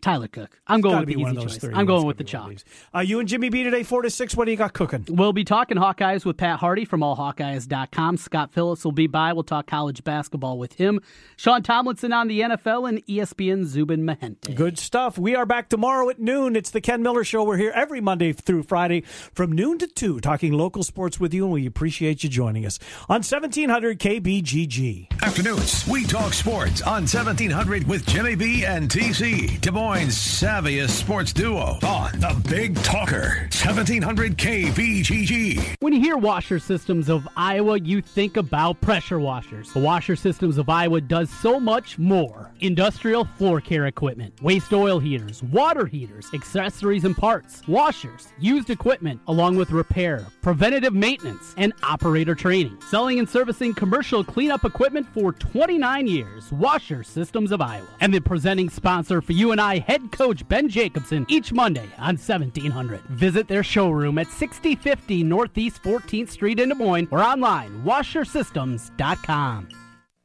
Tyler 0.01 0.28
Cook. 0.28 0.61
I'm 0.66 0.80
going 0.80 0.95
gotta 0.95 1.07
with 1.07 1.09
the 1.09 1.14
be 1.16 1.22
one 1.22 1.32
easy 1.32 1.36
of 1.38 1.42
those 1.45 1.53
choice. 1.55 1.61
three. 1.62 1.74
I'm 1.74 1.86
going 1.86 1.99
gotta 2.01 2.07
with 2.07 2.18
the 2.18 2.24
be 2.24 2.36
one 2.36 2.51
of 2.53 2.64
chalk. 2.64 2.74
Uh, 2.95 3.01
you 3.01 3.20
and 3.20 3.28
Jimmy 3.28 3.49
B 3.49 3.62
today, 3.62 3.82
four 3.82 4.03
to 4.03 4.11
six. 4.11 4.36
What 4.36 4.45
do 4.45 4.51
you 4.51 4.57
got 4.57 4.72
cooking? 4.74 5.07
We'll 5.09 5.32
be 5.32 5.45
talking 5.45 5.76
Hawkeyes 5.78 6.24
with 6.24 6.36
Pat 6.36 6.59
Harty 6.59 6.84
from 6.84 7.01
allhawkeyes.com. 7.01 8.16
Scott 8.18 8.53
Phillips 8.53 8.84
will 8.84 8.92
be 8.92 9.07
by. 9.07 9.32
We'll 9.32 9.45
talk 9.45 9.66
college 9.66 10.05
basketball 10.05 10.59
with 10.59 10.74
him. 10.74 11.01
Sean 11.36 11.62
Tomlinson 11.62 12.12
on 12.12 12.28
the 12.28 12.40
NFL 12.40 12.88
and 12.88 13.05
ESPN 13.07 13.64
Zubin 13.64 14.03
Mehenti. 14.03 14.55
Good 14.55 14.78
stuff. 14.78 15.16
We 15.18 15.34
are 15.34 15.47
back 15.47 15.68
tomorrow 15.68 16.09
at 16.11 16.18
noon. 16.18 16.57
It's 16.57 16.70
the 16.70 16.80
Ken 16.80 17.03
Miller 17.03 17.24
Show. 17.24 17.45
We're 17.45 17.57
here 17.57 17.72
every 17.74 18.01
Monday 18.01 18.32
through 18.32 18.64
Friday 18.64 19.03
from 19.32 19.53
noon 19.53 19.78
to 19.78 19.86
2 19.86 20.20
talking 20.20 20.53
local 20.53 20.82
sports 20.82 21.18
with 21.18 21.32
you, 21.32 21.45
and 21.45 21.53
we 21.53 21.66
appreciate 21.66 22.22
you 22.24 22.30
joining 22.30 22.66
us 22.66 22.78
on 23.09 23.22
1700 23.22 23.99
KBGG. 23.99 25.22
Afternoons, 25.22 25.86
we 25.86 26.05
talk 26.05 26.32
sports 26.34 26.82
on 26.82 27.03
1700 27.03 27.86
with 27.88 28.05
Jimmy 28.07 28.34
B 28.34 28.64
and 28.64 28.90
TC. 28.90 29.61
Des 29.61 29.70
Moines 29.85 30.16
savviest 30.16 30.89
sports 30.89 31.30
duo 31.30 31.78
on 31.85 32.11
the 32.18 32.43
Big 32.49 32.74
Talker, 32.76 33.51
1700 33.53 34.39
KBGG. 34.39 35.74
When 35.80 35.93
you 35.93 36.01
hear 36.01 36.16
Washer 36.16 36.59
Systems 36.59 37.11
of 37.11 37.28
Iowa, 37.37 37.78
you 37.78 38.01
think 38.01 38.39
about 38.39 38.80
pressure 38.80 39.18
washers. 39.18 39.70
The 39.74 39.80
Washer 39.80 40.16
Systems 40.16 40.57
of 40.57 40.70
Iowa 40.70 41.03
does 41.03 41.28
so 41.28 41.61
much 41.61 41.99
more. 41.99 42.51
Industrial 42.61 43.26
floor 43.37 43.61
care 43.61 43.85
equipment, 43.85 44.43
waste 44.43 44.72
oil 44.72 44.99
heaters, 44.99 45.43
water 45.43 45.85
heaters, 45.85 46.30
accessories 46.32 47.05
and 47.05 47.14
parts, 47.14 47.61
washers, 47.68 48.28
used 48.39 48.70
equipment, 48.70 49.20
along 49.26 49.57
with 49.57 49.70
repair, 49.70 50.24
preventative 50.41 50.95
maintenance, 50.95 51.53
and 51.59 51.74
operator 51.82 52.35
training. 52.35 52.78
Selling 52.89 53.18
and 53.18 53.28
servicing 53.28 53.74
commercial 53.74 54.24
cleanup 54.24 54.64
equipment 54.64 55.07
for 55.12 55.35
29 55.35 56.07
years. 56.07 56.51
Washer 56.53 57.03
Systems 57.03 57.53
of 57.53 57.61
Iowa. 57.61 57.87
And 58.01 58.14
the 58.14 58.20
presenting 58.20 58.70
sponsor 58.70 59.20
for 59.20 59.32
you 59.32 59.53
and 59.53 59.61
I, 59.61 59.74
head 59.79 60.12
coach 60.12 60.47
Ben 60.49 60.68
Jacobson, 60.68 61.27
each 61.29 61.53
Monday 61.53 61.89
on 61.99 62.16
1700. 62.16 63.01
Visit 63.03 63.49
their 63.49 63.62
showroom 63.62 64.18
at 64.18 64.29
6050 64.29 65.25
Northeast 65.25 65.83
14th 65.83 66.31
Street 66.31 66.61
in 66.61 66.70
Des 66.70 66.75
Moines 66.75 67.09
or 67.11 67.20
online, 67.20 67.83
washersystems.com. 67.85 69.84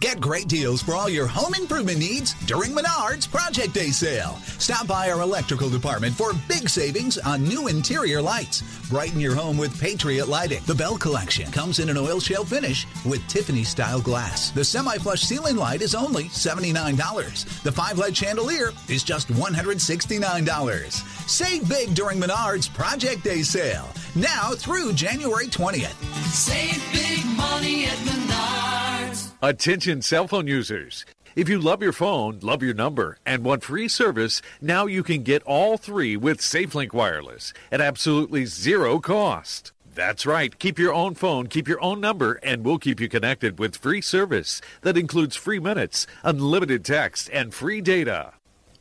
Get 0.00 0.18
great 0.18 0.48
deals 0.48 0.80
for 0.80 0.94
all 0.94 1.10
your 1.10 1.26
home 1.26 1.52
improvement 1.54 1.98
needs 1.98 2.32
during 2.46 2.70
Menards 2.70 3.30
Project 3.30 3.74
Day 3.74 3.90
sale. 3.90 4.38
Stop 4.56 4.86
by 4.86 5.10
our 5.10 5.20
electrical 5.20 5.68
department 5.68 6.14
for 6.14 6.32
big 6.48 6.70
savings 6.70 7.18
on 7.18 7.44
new 7.44 7.68
interior 7.68 8.22
lights. 8.22 8.62
Brighten 8.88 9.20
your 9.20 9.34
home 9.34 9.58
with 9.58 9.78
Patriot 9.78 10.26
Lighting. 10.26 10.62
The 10.64 10.74
Bell 10.74 10.96
Collection 10.96 11.52
comes 11.52 11.80
in 11.80 11.90
an 11.90 11.98
oil 11.98 12.18
shale 12.18 12.46
finish 12.46 12.86
with 13.04 13.26
Tiffany 13.28 13.62
style 13.62 14.00
glass. 14.00 14.50
The 14.52 14.64
semi 14.64 14.96
flush 14.96 15.20
ceiling 15.20 15.56
light 15.56 15.82
is 15.82 15.94
only 15.94 16.24
$79. 16.24 17.62
The 17.62 17.72
five 17.72 17.98
light 17.98 18.16
chandelier 18.16 18.70
is 18.88 19.04
just 19.04 19.28
$169. 19.28 20.90
Save 21.28 21.68
big 21.68 21.94
during 21.94 22.18
Menards 22.18 22.72
Project 22.72 23.22
Day 23.22 23.42
sale. 23.42 23.90
Now 24.16 24.52
through 24.52 24.94
January 24.94 25.46
20th. 25.48 25.92
Save 26.32 26.82
big 26.90 27.36
money 27.36 27.84
at 27.84 27.98
Menards. 27.98 29.29
Attention 29.42 30.02
cell 30.02 30.28
phone 30.28 30.46
users. 30.46 31.06
If 31.34 31.48
you 31.48 31.58
love 31.58 31.82
your 31.82 31.94
phone, 31.94 32.40
love 32.42 32.62
your 32.62 32.74
number, 32.74 33.16
and 33.24 33.42
want 33.42 33.64
free 33.64 33.88
service, 33.88 34.42
now 34.60 34.84
you 34.84 35.02
can 35.02 35.22
get 35.22 35.42
all 35.44 35.78
three 35.78 36.14
with 36.14 36.40
SafeLink 36.40 36.92
Wireless 36.92 37.54
at 37.72 37.80
absolutely 37.80 38.44
zero 38.44 38.98
cost. 38.98 39.72
That's 39.94 40.26
right. 40.26 40.58
Keep 40.58 40.78
your 40.78 40.92
own 40.92 41.14
phone, 41.14 41.46
keep 41.46 41.68
your 41.68 41.82
own 41.82 42.02
number, 42.02 42.34
and 42.42 42.66
we'll 42.66 42.78
keep 42.78 43.00
you 43.00 43.08
connected 43.08 43.58
with 43.58 43.78
free 43.78 44.02
service 44.02 44.60
that 44.82 44.98
includes 44.98 45.36
free 45.36 45.58
minutes, 45.58 46.06
unlimited 46.22 46.84
text, 46.84 47.30
and 47.32 47.54
free 47.54 47.80
data. 47.80 48.34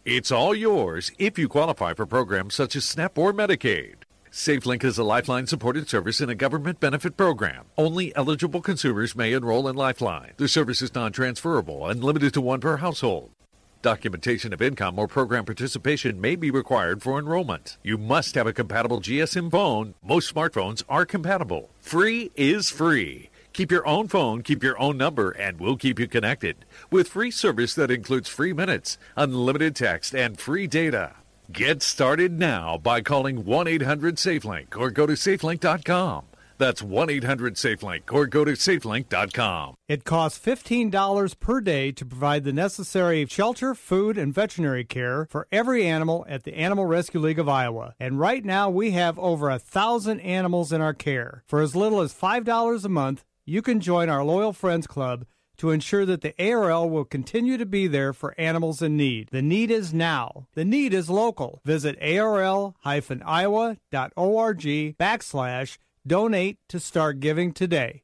It's 0.04 0.30
all 0.30 0.54
yours 0.54 1.10
if 1.18 1.40
you 1.40 1.48
qualify 1.48 1.94
for 1.94 2.06
programs 2.06 2.56
such 2.56 2.76
as 2.76 2.84
SNAP 2.84 3.18
or 3.18 3.32
Medicaid. 3.32 3.99
SafeLink 4.40 4.86
is 4.86 4.98
a 4.98 5.04
Lifeline 5.04 5.48
supported 5.48 5.90
service 5.90 6.22
in 6.22 6.30
a 6.30 6.34
government 6.34 6.80
benefit 6.80 7.18
program. 7.18 7.66
Only 7.78 8.16
eligible 8.16 8.62
consumers 8.62 9.14
may 9.14 9.34
enroll 9.34 9.68
in 9.68 9.76
Lifeline. 9.76 10.32
The 10.38 10.48
service 10.48 10.82
is 10.82 10.96
non 10.96 11.12
transferable 11.12 11.88
and 11.90 12.02
limited 12.02 12.34
to 12.36 12.42
one 12.42 12.62
per 12.62 12.78
household. 12.78 13.32
Documentation 13.82 14.54
of 14.54 14.62
income 14.62 14.98
or 14.98 15.10
program 15.10 15.44
participation 15.44 16.22
may 16.22 16.38
be 16.38 16.52
required 16.52 17.04
for 17.04 17.20
enrollment. 17.20 17.78
You 17.84 17.98
must 17.98 18.36
have 18.36 18.48
a 18.48 18.54
compatible 18.54 19.02
GSM 19.02 19.52
phone. 19.52 19.96
Most 20.02 20.34
smartphones 20.34 20.84
are 20.88 21.06
compatible. 21.06 21.72
Free 21.82 22.32
is 22.38 22.70
free. 22.70 23.32
Keep 23.52 23.72
your 23.72 23.86
own 23.86 24.08
phone, 24.08 24.42
keep 24.42 24.64
your 24.64 24.80
own 24.80 24.96
number, 24.96 25.32
and 25.32 25.60
we'll 25.60 25.76
keep 25.76 26.00
you 26.00 26.08
connected 26.08 26.64
with 26.90 27.10
free 27.10 27.30
service 27.30 27.74
that 27.74 27.92
includes 27.92 28.30
free 28.30 28.54
minutes, 28.54 28.98
unlimited 29.18 29.76
text, 29.76 30.16
and 30.16 30.40
free 30.40 30.66
data. 30.66 31.16
Get 31.52 31.82
started 31.82 32.38
now 32.38 32.78
by 32.78 33.02
calling 33.02 33.44
1 33.44 33.68
800 33.68 34.18
SafeLink 34.18 34.78
or 34.78 34.92
go 34.92 35.08
to 35.08 35.14
safelink.com. 35.14 36.26
That's 36.60 36.84
1 36.84 37.10
800 37.10 37.56
SafeLink 37.56 38.14
or 38.14 38.28
go 38.28 38.46
to 38.46 38.52
safelink.com. 38.52 39.74
It 39.88 40.04
costs 40.04 40.38
$15 40.46 41.40
per 41.40 41.60
day 41.60 41.92
to 41.94 42.06
provide 42.06 42.44
the 42.44 42.54
necessary 42.54 43.26
shelter, 43.26 43.74
food, 43.74 44.16
and 44.16 44.32
veterinary 44.32 44.84
care 44.84 45.26
for 45.32 45.48
every 45.52 45.88
animal 45.88 46.24
at 46.30 46.44
the 46.44 46.54
Animal 46.54 46.86
Rescue 46.86 47.20
League 47.20 47.40
of 47.40 47.50
Iowa. 47.50 47.96
And 48.00 48.20
right 48.20 48.46
now 48.46 48.70
we 48.70 48.92
have 48.92 49.18
over 49.18 49.50
a 49.50 49.58
thousand 49.58 50.20
animals 50.20 50.72
in 50.72 50.82
our 50.82 50.94
care. 50.94 51.44
For 51.48 51.62
as 51.62 51.76
little 51.76 52.02
as 52.02 52.14
$5 52.14 52.86
a 52.86 52.90
month, 52.90 53.26
you 53.44 53.64
can 53.64 53.80
join 53.80 54.08
our 54.08 54.24
Loyal 54.24 54.54
Friends 54.54 54.86
Club 54.86 55.26
to 55.60 55.70
ensure 55.72 56.06
that 56.06 56.22
the 56.22 56.34
ARL 56.40 56.90
will 56.90 57.06
continue 57.06 57.58
to 57.58 57.66
be 57.66 57.88
there 57.88 58.12
for 58.14 58.34
animals 58.40 58.82
in 58.82 58.98
need. 58.98 59.30
The 59.32 59.42
need 59.42 59.70
is 59.70 59.94
now. 59.94 60.48
The 60.56 60.66
need 60.66 60.94
is 60.94 61.10
local. 61.10 61.62
Visit 61.64 61.98
arl-iowa.org 62.02 62.74
backslash 64.98 65.78
donate 66.08 66.58
to 66.70 66.80
start 66.80 67.20
giving 67.20 67.52
today. 67.52 68.04